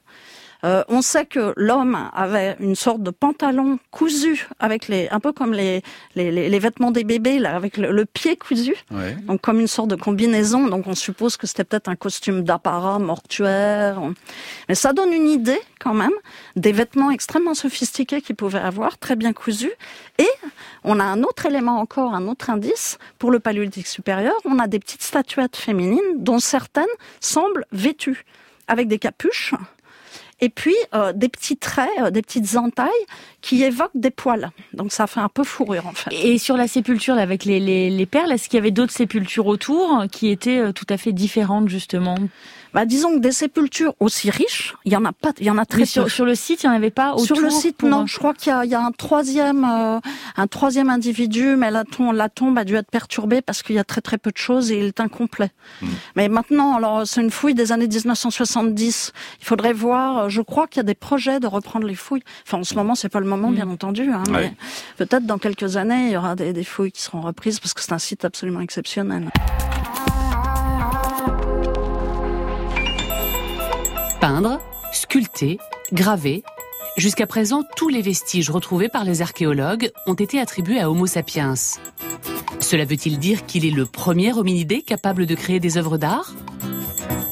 Euh, 0.64 0.84
on 0.88 1.02
sait 1.02 1.26
que 1.26 1.54
l'homme 1.58 1.98
avait 2.14 2.56
une 2.60 2.76
sorte 2.76 3.02
de 3.02 3.10
pantalon 3.10 3.80
cousu 3.90 4.48
avec 4.60 4.88
les, 4.88 5.10
un 5.10 5.20
peu 5.20 5.32
comme 5.32 5.54
les, 5.54 5.82
les, 6.16 6.32
les 6.32 6.60
vêtements 6.60 6.92
des 6.92 7.04
bébés, 7.04 7.40
là, 7.40 7.56
avec 7.56 7.78
le, 7.78 8.06
pied 8.06 8.36
cousu. 8.36 8.76
Donc 9.28 9.42
comme 9.42 9.60
une 9.60 9.68
sorte 9.68 9.90
de 9.90 9.96
combinaison. 9.96 10.68
Donc 10.68 10.88
on 10.88 10.96
suppose 10.96 11.38
que 11.38 11.48
c'était 11.48 11.64
peut-être 11.64 11.90
un 11.90 11.96
costume 11.96 12.44
d'apparat 12.44 13.00
mortuaire. 13.00 14.02
Mais 14.70 14.76
ça 14.76 14.94
donne 14.94 15.14
une 15.14 15.30
idée 15.30 15.60
quand 15.80 15.94
même 15.94 16.14
des 16.56 16.72
vêtements 16.72 17.12
extrêmement 17.12 17.54
sophistiqués 17.54 18.22
qu'ils 18.22 18.36
pouvaient 18.36 18.60
avoir, 18.60 18.98
très 18.98 19.16
bien 19.16 19.34
cousus. 19.34 19.72
Et 20.20 20.30
on 20.84 21.00
a 21.00 21.04
un 21.04 21.24
autre 21.24 21.46
élément 21.46 21.80
encore, 21.80 22.14
un 22.14 22.28
autre 22.28 22.50
indice 22.50 23.00
pour 23.18 23.32
le 23.32 23.40
paléolithique 23.40 23.88
supérieur. 23.88 24.36
On 24.46 24.60
a 24.60 24.68
des 24.68 24.80
petites 24.80 25.04
statuettes 25.04 25.56
féminines 25.56 26.00
dont 26.18 26.40
certaines 26.40 26.86
semblent 27.20 27.66
vêtues 27.72 28.26
avec 28.68 28.88
des 28.88 29.00
capuches 29.00 29.54
et 30.42 30.50
puis 30.50 30.76
euh, 30.94 31.14
des 31.14 31.30
petits 31.30 31.58
traits, 31.58 31.90
euh, 32.00 32.10
des 32.10 32.22
petites 32.22 32.58
entailles 32.58 32.90
qui 33.42 33.64
évoquent 33.64 33.90
des 33.96 34.10
poils. 34.10 34.52
Donc 34.74 34.92
ça 34.92 35.08
fait 35.08 35.20
un 35.20 35.30
peu 35.30 35.44
fourrure 35.44 35.88
en 35.88 35.94
fait. 35.94 36.12
Et 36.12 36.38
sur 36.38 36.58
la 36.58 36.68
sépulture 36.68 37.16
avec 37.18 37.46
les, 37.46 37.60
les, 37.60 37.90
les 37.90 38.06
perles, 38.06 38.32
est-ce 38.32 38.50
qu'il 38.50 38.58
y 38.58 38.62
avait 38.62 38.72
d'autres 38.72 38.92
sépultures 38.92 39.48
autour 39.48 40.06
qui 40.12 40.30
étaient 40.30 40.60
euh, 40.60 40.72
tout 40.74 40.88
à 40.90 40.98
fait 40.98 41.14
différentes 41.14 41.70
justement? 41.70 42.16
Bah, 42.74 42.86
disons 42.86 43.16
que 43.16 43.20
des 43.20 43.32
sépultures 43.32 43.96
aussi 44.00 44.30
riches, 44.30 44.76
il 44.86 44.94
y 44.94 44.96
en 44.96 45.04
a 45.06 45.12
pas, 45.12 45.32
il 45.40 45.46
y 45.46 45.50
en 45.50 45.58
a 45.58 45.66
très 45.66 45.86
sur, 45.86 46.04
peu. 46.04 46.10
Sur 46.10 46.26
le 46.26 46.36
site, 46.36 46.64
il 46.64 46.70
n'y 46.70 46.74
en 46.74 46.76
avait 46.76 46.92
pas 46.92 47.14
autour. 47.14 47.26
Sur 47.26 47.40
le 47.42 47.50
site, 47.50 47.84
non. 47.84 48.06
Je 48.06 48.18
crois 48.18 48.34
qu'il 48.34 48.54
y, 48.64 48.68
y 48.70 48.76
a, 48.76 48.82
un 48.82 48.92
troisième, 48.92 49.66
euh, 49.66 50.00
un 50.38 50.48
troisième 50.48 50.90
individu, 50.90 51.56
mais 51.58 51.72
la 51.72 51.84
tombe, 51.84 52.16
la 52.16 52.30
tombe 52.30 52.58
a 52.58 52.64
dû 52.64 52.76
être 52.76 52.90
perturbée 52.90 53.42
parce 53.42 53.62
qu'il 53.64 53.76
y 53.76 53.80
a 53.80 53.84
très 53.84 54.02
très 54.02 54.18
peu 54.18 54.32
de 54.32 54.38
choses 54.38 54.72
et 54.72 54.80
il 54.80 54.86
est 54.86 55.00
incomplet. 55.00 55.52
Hmm. 55.82 55.88
Mais 56.16 56.30
maintenant, 56.30 56.76
alors 56.76 57.06
c'est 57.06 57.22
une 57.22 57.32
fouille 57.32 57.56
des 57.56 57.72
années 57.72 57.88
1970. 57.88 59.14
Il 59.40 59.46
faudrait 59.46 59.74
voir. 59.74 60.18
Euh, 60.18 60.30
je 60.30 60.42
crois 60.42 60.68
qu'il 60.68 60.78
y 60.78 60.82
a 60.82 60.84
des 60.84 60.96
projets 60.96 61.40
de 61.40 61.48
reprendre 61.48 61.86
les 61.86 61.96
fouilles. 61.96 62.24
Enfin, 62.48 62.60
en 62.60 62.64
ce 62.64 62.76
moment, 62.76 62.96
c'est 62.96 63.10
pas 63.10 63.20
le 63.20 63.28
moment, 63.28 63.52
bien 63.52 63.66
hmm. 63.66 63.72
entendu. 63.72 64.12
Hein, 64.12 64.24
mais 64.32 64.54
peut-être 64.98 65.26
dans 65.26 65.38
quelques 65.38 65.78
années, 65.78 66.08
il 66.08 66.12
y 66.12 66.18
aura 66.18 66.36
des, 66.36 66.54
des 66.54 66.64
fouilles 66.64 66.92
qui 66.92 67.02
seront 67.02 67.22
reprises 67.22 67.60
parce 67.60 67.74
que 67.74 67.82
c'est 67.82 67.94
un 67.94 68.00
site 68.00 68.24
absolument 68.26 68.62
exceptionnel. 68.62 69.30
Peindre, 74.22 74.60
sculpter, 74.94 75.58
graver. 75.94 76.44
Jusqu'à 76.96 77.26
présent, 77.26 77.64
tous 77.76 77.90
les 77.90 78.04
vestiges 78.04 78.52
retrouvés 78.52 78.88
par 78.88 79.04
les 79.04 79.24
archéologues 79.24 79.90
ont 80.06 80.14
été 80.14 80.40
attribués 80.40 80.80
à 80.80 80.92
Homo 80.92 81.08
sapiens. 81.08 81.56
Cela 82.60 82.86
veut-il 82.86 83.18
dire 83.18 83.48
qu'il 83.48 83.66
est 83.66 83.72
le 83.72 83.88
premier 83.88 84.32
hominidé 84.32 84.84
capable 84.84 85.26
de 85.26 85.34
créer 85.34 85.60
des 85.60 85.80
œuvres 85.80 85.98
d'art? 85.98 86.36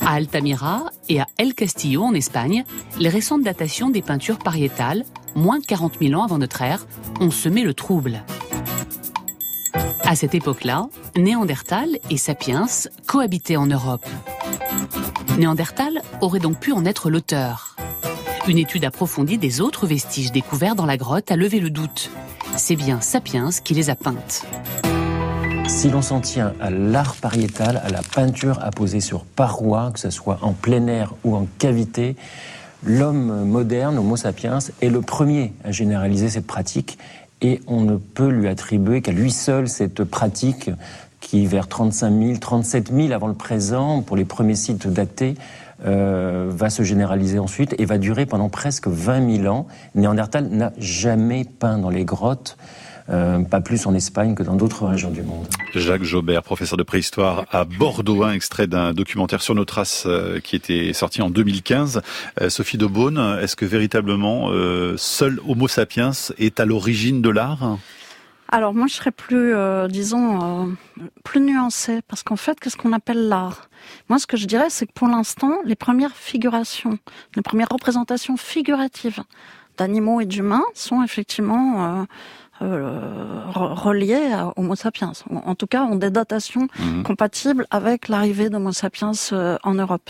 À 0.01 0.13
Altamira 0.13 0.85
et 1.09 1.21
à 1.21 1.27
El 1.37 1.53
Castillo 1.53 2.01
en 2.01 2.15
Espagne, 2.15 2.63
les 2.99 3.09
récentes 3.09 3.43
datations 3.43 3.91
des 3.91 4.01
peintures 4.01 4.39
pariétales, 4.39 5.05
moins 5.35 5.59
de 5.59 5.65
40 5.67 5.99
000 6.01 6.19
ans 6.19 6.23
avant 6.23 6.39
notre 6.39 6.63
ère, 6.63 6.87
ont 7.19 7.29
semé 7.29 7.61
le 7.61 7.75
trouble. 7.75 8.23
À 10.01 10.15
cette 10.15 10.33
époque-là, 10.33 10.89
Néandertal 11.15 11.99
et 12.09 12.17
Sapiens 12.17 12.65
cohabitaient 13.05 13.57
en 13.57 13.67
Europe. 13.67 14.07
Néandertal 15.39 16.01
aurait 16.19 16.39
donc 16.39 16.59
pu 16.59 16.73
en 16.73 16.83
être 16.83 17.09
l'auteur. 17.09 17.77
Une 18.49 18.57
étude 18.57 18.83
approfondie 18.83 19.37
des 19.37 19.61
autres 19.61 19.87
vestiges 19.87 20.33
découverts 20.33 20.75
dans 20.75 20.85
la 20.85 20.97
grotte 20.97 21.31
a 21.31 21.37
levé 21.37 21.61
le 21.61 21.69
doute. 21.69 22.11
C'est 22.57 22.75
bien 22.75 22.99
Sapiens 22.99 23.49
qui 23.63 23.73
les 23.73 23.89
a 23.89 23.95
peintes. 23.95 24.45
Si 25.69 25.89
l'on 25.89 26.01
s'en 26.01 26.19
tient 26.19 26.53
à 26.59 26.69
l'art 26.69 27.15
pariétal, 27.15 27.77
à 27.77 27.89
la 27.89 28.01
peinture 28.01 28.59
apposée 28.61 28.99
sur 28.99 29.23
paroi, 29.23 29.91
que 29.93 29.99
ce 29.99 30.09
soit 30.09 30.39
en 30.41 30.51
plein 30.51 30.87
air 30.87 31.13
ou 31.23 31.37
en 31.37 31.47
cavité, 31.57 32.17
l'homme 32.83 33.45
moderne, 33.45 33.97
Homo 33.97 34.17
sapiens, 34.17 34.59
est 34.81 34.89
le 34.89 34.99
premier 34.99 35.53
à 35.63 35.71
généraliser 35.71 36.29
cette 36.29 36.47
pratique 36.47 36.97
et 37.41 37.61
on 37.65 37.79
ne 37.79 37.95
peut 37.95 38.27
lui 38.27 38.49
attribuer 38.49 39.01
qu'à 39.01 39.13
lui 39.13 39.31
seul 39.31 39.69
cette 39.69 40.03
pratique 40.03 40.69
qui, 41.19 41.45
vers 41.45 41.67
35 41.67 42.13
000, 42.17 42.37
37 42.37 42.91
000 42.93 43.11
avant 43.11 43.27
le 43.27 43.33
présent, 43.33 44.01
pour 44.01 44.15
les 44.17 44.25
premiers 44.25 44.55
sites 44.55 44.87
datés, 44.87 45.35
euh, 45.85 46.49
va 46.49 46.69
se 46.69 46.83
généraliser 46.83 47.39
ensuite 47.39 47.73
et 47.79 47.85
va 47.85 47.97
durer 47.97 48.25
pendant 48.25 48.49
presque 48.49 48.87
20 48.87 49.43
000 49.43 49.53
ans. 49.53 49.67
Néandertal 49.95 50.49
n'a 50.49 50.73
jamais 50.77 51.45
peint 51.45 51.77
dans 51.77 51.89
les 51.89 52.03
grottes. 52.03 52.57
Euh, 53.09 53.39
pas 53.39 53.59
plus 53.59 53.87
en 53.87 53.95
Espagne 53.95 54.35
que 54.35 54.43
dans 54.43 54.55
d'autres 54.55 54.85
régions 54.85 55.09
du 55.09 55.23
monde. 55.23 55.47
Jacques 55.73 56.03
Jaubert, 56.03 56.43
professeur 56.43 56.77
de 56.77 56.83
préhistoire 56.83 57.45
à 57.49 57.63
Bordeaux, 57.63 58.21
un 58.23 58.33
extrait 58.33 58.67
d'un 58.67 58.93
documentaire 58.93 59.41
sur 59.41 59.55
nos 59.55 59.65
traces 59.65 60.03
euh, 60.05 60.39
qui 60.39 60.55
était 60.55 60.93
sorti 60.93 61.23
en 61.23 61.31
2015. 61.31 62.01
Sophie 62.49 62.77
de 62.77 62.85
Beaune, 62.85 63.39
est-ce 63.41 63.55
que 63.55 63.65
véritablement 63.65 64.51
seul 64.97 65.39
Homo 65.47 65.67
sapiens 65.67 66.11
est 66.37 66.59
à 66.59 66.65
l'origine 66.65 67.21
de 67.23 67.29
l'art? 67.29 67.79
Alors 68.51 68.73
moi, 68.73 68.87
je 68.87 68.95
serais 68.95 69.11
plus, 69.11 69.55
euh, 69.55 69.87
disons, 69.87 70.65
euh, 70.65 71.03
plus 71.23 71.39
nuancée, 71.39 72.01
parce 72.07 72.23
qu'en 72.23 72.35
fait, 72.35 72.59
qu'est-ce 72.59 72.77
qu'on 72.77 72.93
appelle 72.93 73.27
l'art? 73.27 73.69
Moi, 74.09 74.19
ce 74.19 74.27
que 74.27 74.37
je 74.37 74.47
dirais, 74.47 74.69
c'est 74.69 74.87
que 74.87 74.93
pour 74.93 75.07
l'instant, 75.07 75.57
les 75.65 75.75
premières 75.75 76.15
figurations, 76.15 76.97
les 77.35 77.41
premières 77.41 77.69
représentations 77.69 78.37
figuratives 78.37 79.21
d'animaux 79.77 80.19
et 80.19 80.25
d'humains 80.25 80.65
sont 80.73 81.03
effectivement 81.03 82.05
euh, 82.61 83.41
reliées 83.53 84.33
à 84.33 84.51
Homo 84.57 84.75
sapiens. 84.75 85.13
En 85.29 85.55
tout 85.55 85.67
cas, 85.67 85.83
ont 85.83 85.95
des 85.95 86.09
datations 86.09 86.67
mmh. 86.77 87.03
compatibles 87.03 87.65
avec 87.71 88.09
l'arrivée 88.09 88.49
d'Homo 88.49 88.73
sapiens 88.73 89.11
en 89.63 89.73
Europe. 89.73 90.09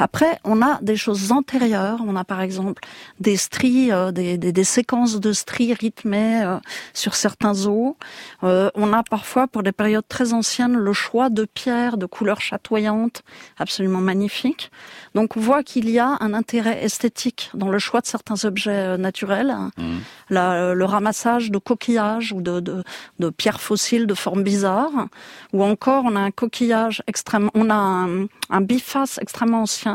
Après, 0.00 0.38
on 0.44 0.62
a 0.62 0.78
des 0.80 0.96
choses 0.96 1.30
antérieures. 1.30 2.00
On 2.06 2.16
a 2.16 2.24
par 2.24 2.40
exemple 2.40 2.82
des 3.20 3.36
stries, 3.36 3.92
euh, 3.92 4.12
des, 4.12 4.38
des, 4.38 4.50
des, 4.50 4.64
séquences 4.64 5.20
de 5.20 5.32
stries 5.32 5.74
rythmées 5.74 6.42
euh, 6.42 6.56
sur 6.94 7.14
certains 7.14 7.66
os. 7.66 7.94
Euh, 8.42 8.70
on 8.74 8.94
a 8.94 9.02
parfois, 9.02 9.46
pour 9.46 9.62
des 9.62 9.72
périodes 9.72 10.08
très 10.08 10.32
anciennes, 10.32 10.74
le 10.74 10.92
choix 10.94 11.28
de 11.28 11.44
pierres 11.44 11.98
de 11.98 12.06
couleurs 12.06 12.40
chatoyantes, 12.40 13.22
absolument 13.58 14.00
magnifiques. 14.00 14.70
Donc 15.14 15.36
on 15.36 15.40
voit 15.40 15.62
qu'il 15.62 15.90
y 15.90 15.98
a 15.98 16.16
un 16.20 16.32
intérêt 16.32 16.82
esthétique 16.82 17.50
dans 17.52 17.68
le 17.68 17.78
choix 17.78 18.00
de 18.00 18.06
certains 18.06 18.46
objets 18.46 18.96
naturels. 18.96 19.54
Mmh. 19.76 19.98
le 20.30 20.84
ramassage 20.84 21.50
de 21.50 21.58
coquillages 21.58 22.32
ou 22.32 22.40
de, 22.40 22.60
de, 22.60 22.82
de, 23.18 23.30
pierres 23.30 23.60
fossiles 23.60 24.06
de 24.06 24.14
forme 24.14 24.42
bizarre. 24.42 25.08
Ou 25.52 25.62
encore, 25.62 26.04
on 26.06 26.16
a 26.16 26.20
un 26.20 26.30
coquillage 26.30 27.02
extrêmement, 27.06 27.50
on 27.54 27.68
a 27.68 27.74
un, 27.74 28.26
un 28.48 28.60
biface 28.60 29.18
extrêmement 29.20 29.62
ancien 29.62 29.89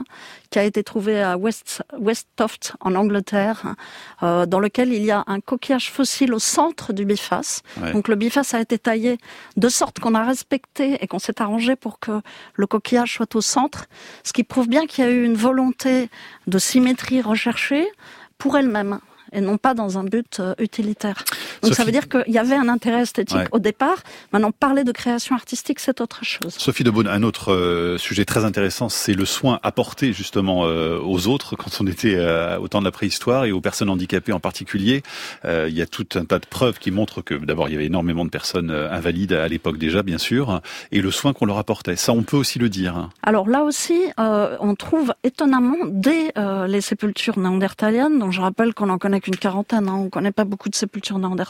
qui 0.50 0.60
a 0.60 0.64
été 0.64 0.84
trouvé 0.84 1.22
à 1.22 1.38
West, 1.38 1.84
Westtoft 1.98 2.74
en 2.80 2.96
Angleterre, 2.96 3.76
euh, 4.24 4.46
dans 4.46 4.60
lequel 4.60 4.94
il 4.94 5.04
y 5.04 5.12
a 5.12 5.24
un 5.28 5.40
coquillage 5.40 5.92
fossile 5.92 6.34
au 6.34 6.40
centre 6.40 6.94
du 6.94 7.06
biface. 7.06 7.62
Donc 7.94 8.08
le 8.08 8.16
biface 8.16 8.54
a 8.54 8.62
été 8.62 8.78
taillé 8.78 9.18
de 9.58 9.70
sorte 9.70 10.00
qu'on 10.00 10.16
a 10.16 10.24
respecté 10.24 10.98
et 11.02 11.08
qu'on 11.08 11.20
s'est 11.20 11.42
arrangé 11.42 11.76
pour 11.76 12.00
que 12.00 12.22
le 12.54 12.68
coquillage 12.68 13.14
soit 13.14 13.36
au 13.36 13.42
centre, 13.42 13.86
ce 14.24 14.34
qui 14.34 14.44
prouve 14.44 14.68
bien 14.68 14.86
qu'il 14.86 15.04
y 15.04 15.08
a 15.08 15.12
eu 15.12 15.24
une 15.24 15.36
volonté 15.36 16.10
de 16.48 16.58
symétrie 16.58 17.22
recherchée 17.22 17.88
pour 18.38 18.58
elle-même 18.58 19.00
et 19.32 19.42
non 19.42 19.58
pas 19.58 19.74
dans 19.74 19.98
un 19.98 20.04
but 20.04 20.40
euh, 20.40 20.56
utilitaire. 20.60 21.24
Donc 21.62 21.74
ça 21.74 21.84
veut 21.84 21.92
dire 21.92 22.08
qu'il 22.10 22.34
y 22.34 22.38
avait 22.38 22.56
un 22.56 22.70
intérêt 22.70 23.02
esthétique 23.02 23.48
au 23.52 23.60
départ. 23.60 23.98
Maintenant, 24.32 24.52
parler 24.52 24.84
de 24.84 24.92
création 24.92 25.36
artistique, 25.36 25.80
c'est 25.80 26.02
autre 26.02 26.24
chose. 26.24 26.54
Sophie 26.58 26.84
de 26.84 26.92
Beaune, 26.92 27.08
un 27.08 27.24
autre 27.24 27.54
euh, 27.54 27.98
sujet 27.98 28.26
très 28.26 28.46
intéressant, 28.46 28.90
c'est 28.90 29.14
le 29.14 29.26
soin 29.26 29.60
apporté 29.64 30.14
justement 30.14 30.66
euh, 30.66 31.00
aux 31.00 31.28
autres 31.28 31.56
quand 31.58 31.72
on 31.80 31.88
était 31.88 32.16
au 32.60 32.68
temps 32.68 32.80
de 32.80 32.86
la 32.86 32.92
préhistoire 32.92 33.46
et 33.46 33.52
aux 33.52 33.62
personnes 33.62 33.90
handicapées 33.90 34.34
en 34.34 34.40
particulier. 34.40 35.04
il 35.44 35.74
y 35.74 35.82
a 35.82 35.86
tout 35.86 36.08
un 36.16 36.26
tas 36.26 36.40
de 36.40 36.46
preuves 36.46 36.80
qui 36.80 36.92
montrent 36.92 37.22
que 37.22 37.34
d'abord 37.34 37.70
il 37.70 37.74
y 37.74 37.76
avait 37.76 37.86
énormément 37.86 38.26
de 38.26 38.30
personnes 38.30 38.72
invalides 38.72 39.34
à 39.34 39.48
l'époque 39.48 39.78
déjà, 39.78 40.04
bien 40.04 40.18
sûr, 40.18 40.62
et 40.92 41.02
le 41.02 41.12
soin 41.12 41.34
qu'on 41.34 41.46
leur 41.46 41.58
apportait. 41.58 41.96
Ça, 41.96 42.14
on 42.14 42.24
peut 42.24 42.38
aussi 42.38 42.60
le 42.60 42.70
dire. 42.70 43.10
Alors 43.24 43.48
là 43.48 43.64
aussi, 43.64 44.00
on 44.18 44.76
trouve 44.76 45.14
étonnamment 45.24 45.78
dès 45.86 46.34
les 46.68 46.82
sépultures 46.82 47.38
néandertaliennes, 47.38 48.20
dont 48.20 48.32
je 48.32 48.42
rappelle 48.42 48.74
qu'on 48.74 48.90
en 48.90 48.98
connaît 48.98 49.22
qu'une 49.22 49.36
quarantaine, 49.36 49.88
hein, 49.88 49.96
on 49.96 50.04
ne 50.06 50.10
connaît 50.10 50.32
pas 50.32 50.46
beaucoup 50.46 50.70
de 50.70 50.76
sépultures 50.76 51.20
néandertaliennes, 51.20 51.45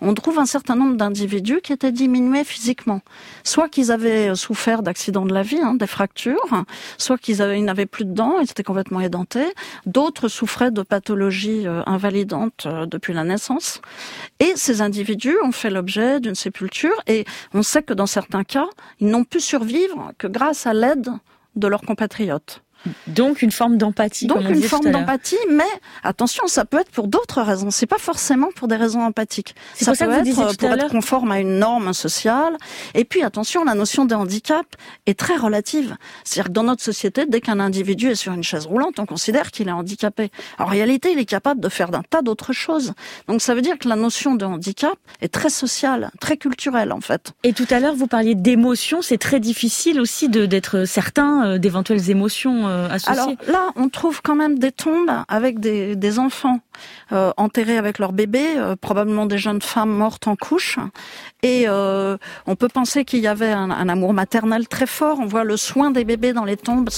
on 0.00 0.14
trouve 0.14 0.38
un 0.38 0.46
certain 0.46 0.76
nombre 0.76 0.96
d'individus 0.96 1.60
qui 1.62 1.72
étaient 1.72 1.92
diminués 1.92 2.44
physiquement. 2.44 3.00
Soit 3.44 3.68
qu'ils 3.68 3.92
avaient 3.92 4.34
souffert 4.34 4.82
d'accidents 4.82 5.26
de 5.26 5.34
la 5.34 5.42
vie, 5.42 5.60
hein, 5.60 5.74
des 5.74 5.86
fractures, 5.86 6.64
soit 6.98 7.18
qu'ils 7.18 7.38
n'avaient 7.38 7.86
plus 7.86 8.04
de 8.04 8.12
dents, 8.12 8.38
ils 8.40 8.50
étaient 8.50 8.62
complètement 8.62 9.00
édentés, 9.00 9.52
d'autres 9.86 10.28
souffraient 10.28 10.70
de 10.70 10.82
pathologies 10.82 11.66
euh, 11.66 11.82
invalidantes 11.86 12.66
euh, 12.66 12.86
depuis 12.86 13.12
la 13.12 13.24
naissance. 13.24 13.80
Et 14.40 14.52
ces 14.56 14.82
individus 14.82 15.36
ont 15.44 15.52
fait 15.52 15.70
l'objet 15.70 16.20
d'une 16.20 16.34
sépulture 16.34 17.02
et 17.06 17.24
on 17.54 17.62
sait 17.62 17.82
que 17.82 17.94
dans 17.94 18.06
certains 18.06 18.44
cas, 18.44 18.66
ils 19.00 19.08
n'ont 19.08 19.24
pu 19.24 19.40
survivre 19.40 20.12
que 20.18 20.26
grâce 20.26 20.66
à 20.66 20.74
l'aide 20.74 21.10
de 21.56 21.66
leurs 21.66 21.82
compatriotes. 21.82 22.62
Donc 23.06 23.42
une 23.42 23.50
forme 23.50 23.76
d'empathie. 23.76 24.26
Donc 24.26 24.48
une 24.48 24.62
forme 24.62 24.90
d'empathie, 24.90 25.36
mais 25.50 25.64
attention, 26.02 26.46
ça 26.46 26.64
peut 26.64 26.78
être 26.78 26.90
pour 26.90 27.08
d'autres 27.08 27.42
raisons. 27.42 27.70
C'est 27.70 27.86
pas 27.86 27.98
forcément 27.98 28.48
pour 28.54 28.68
des 28.68 28.76
raisons 28.76 29.02
empathiques. 29.02 29.54
Ça 29.74 29.92
peut 29.92 30.10
être 30.10 30.56
pour 30.56 30.70
être 30.70 30.88
conforme 30.88 31.32
à 31.32 31.40
une 31.40 31.58
norme 31.58 31.92
sociale. 31.92 32.56
Et 32.94 33.04
puis 33.04 33.22
attention, 33.22 33.64
la 33.64 33.74
notion 33.74 34.04
de 34.04 34.14
handicap 34.14 34.66
est 35.06 35.18
très 35.18 35.36
relative. 35.36 35.96
C'est-à-dire 36.24 36.48
que 36.48 36.54
dans 36.54 36.64
notre 36.64 36.82
société, 36.82 37.26
dès 37.26 37.40
qu'un 37.40 37.60
individu 37.60 38.08
est 38.08 38.14
sur 38.14 38.32
une 38.32 38.44
chaise 38.44 38.66
roulante, 38.66 38.98
on 38.98 39.06
considère 39.06 39.50
qu'il 39.50 39.68
est 39.68 39.72
handicapé. 39.72 40.30
En 40.58 40.66
réalité, 40.66 41.12
il 41.12 41.18
est 41.18 41.24
capable 41.24 41.60
de 41.60 41.68
faire 41.68 41.90
d'un 41.90 42.02
tas 42.02 42.22
d'autres 42.22 42.52
choses. 42.52 42.92
Donc 43.26 43.42
ça 43.42 43.54
veut 43.54 43.62
dire 43.62 43.78
que 43.78 43.88
la 43.88 43.96
notion 43.96 44.34
de 44.34 44.44
handicap 44.44 44.96
est 45.20 45.32
très 45.32 45.50
sociale, 45.50 46.10
très 46.20 46.36
culturelle 46.36 46.92
en 46.92 47.00
fait. 47.00 47.32
Et 47.42 47.52
tout 47.52 47.66
à 47.70 47.80
l'heure, 47.80 47.94
vous 47.94 48.06
parliez 48.06 48.34
d'émotions. 48.34 49.02
C'est 49.02 49.18
très 49.18 49.40
difficile 49.40 50.00
aussi 50.00 50.28
d'être 50.28 50.84
certain 50.84 51.46
euh, 51.46 51.58
d'éventuelles 51.58 52.10
émotions 52.10 52.67
associés. 52.90 53.12
Alors 53.12 53.34
là, 53.48 53.72
on 53.76 53.88
trouve 53.88 54.20
quand 54.22 54.34
même 54.34 54.58
des 54.58 54.72
tombes 54.72 55.10
avec 55.28 55.60
des, 55.60 55.96
des 55.96 56.18
enfants 56.18 56.60
euh, 57.12 57.32
enterrés 57.36 57.78
avec 57.78 57.98
leurs 57.98 58.12
bébés, 58.12 58.54
euh, 58.56 58.76
probablement 58.76 59.26
des 59.26 59.38
jeunes 59.38 59.62
femmes 59.62 59.90
mortes 59.90 60.28
en 60.28 60.36
couche. 60.36 60.78
Et 61.42 61.64
euh, 61.66 62.16
on 62.46 62.54
peut 62.56 62.68
penser 62.68 63.04
qu'il 63.04 63.20
y 63.20 63.26
avait 63.26 63.50
un, 63.50 63.70
un, 63.70 63.88
amour 63.88 64.12
maternel 64.12 64.68
très 64.68 64.86
fort. 64.86 65.18
On 65.20 65.26
voit 65.26 65.44
le 65.44 65.56
soin 65.56 65.90
des 65.90 66.04
bébés 66.04 66.32
dans 66.32 66.44
les 66.44 66.56
tombes. 66.56 66.90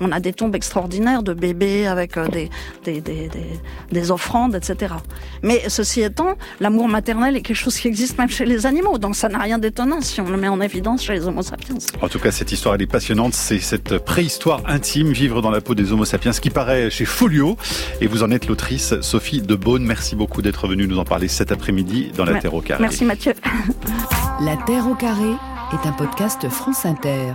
On 0.00 0.12
a 0.12 0.20
des 0.20 0.32
tombes 0.32 0.54
extraordinaires 0.54 1.22
de 1.22 1.34
bébés 1.34 1.86
avec 1.86 2.18
des, 2.18 2.48
des, 2.84 3.00
des, 3.00 3.28
des, 3.28 3.60
des 3.90 4.10
offrandes, 4.10 4.54
etc. 4.54 4.94
Mais 5.42 5.62
ceci 5.68 6.02
étant, 6.02 6.36
l'amour 6.60 6.88
maternel 6.88 7.36
est 7.36 7.42
quelque 7.42 7.56
chose 7.56 7.76
qui 7.76 7.88
existe 7.88 8.18
même 8.18 8.30
chez 8.30 8.46
les 8.46 8.66
animaux. 8.66 8.98
Donc 8.98 9.16
ça 9.16 9.28
n'a 9.28 9.38
rien 9.38 9.58
d'étonnant 9.58 10.00
si 10.00 10.20
on 10.20 10.28
le 10.30 10.36
met 10.36 10.48
en 10.48 10.60
évidence 10.60 11.02
chez 11.02 11.14
les 11.14 11.26
Homo 11.26 11.42
sapiens. 11.42 11.76
En 12.00 12.08
tout 12.08 12.18
cas, 12.18 12.30
cette 12.30 12.52
histoire, 12.52 12.74
elle 12.76 12.82
est 12.82 12.86
passionnante. 12.86 13.34
C'est 13.34 13.58
cette 13.58 13.98
préhistoire 13.98 14.62
intime, 14.66 15.09
vivre 15.12 15.42
dans 15.42 15.50
la 15.50 15.60
peau 15.60 15.74
des 15.74 15.92
Homo 15.92 16.04
sapiens, 16.04 16.32
qui 16.40 16.50
paraît 16.50 16.90
chez 16.90 17.04
Folio. 17.04 17.56
Et 18.00 18.06
vous 18.06 18.22
en 18.22 18.30
êtes 18.30 18.46
l'autrice, 18.46 18.94
Sophie 19.00 19.42
de 19.42 19.54
Beaune. 19.54 19.84
Merci 19.84 20.16
beaucoup 20.16 20.42
d'être 20.42 20.66
venue 20.66 20.86
nous 20.86 20.98
en 20.98 21.04
parler 21.04 21.28
cet 21.28 21.52
après-midi 21.52 22.12
dans 22.16 22.24
La 22.24 22.38
Terre 22.38 22.54
au 22.54 22.60
carré. 22.60 22.80
Merci 22.80 23.04
Mathieu. 23.04 23.34
La 24.40 24.56
Terre 24.56 24.86
au 24.88 24.94
carré 24.94 25.30
est 25.72 25.86
un 25.86 25.92
podcast 25.92 26.48
France 26.48 26.86
Inter. 26.86 27.34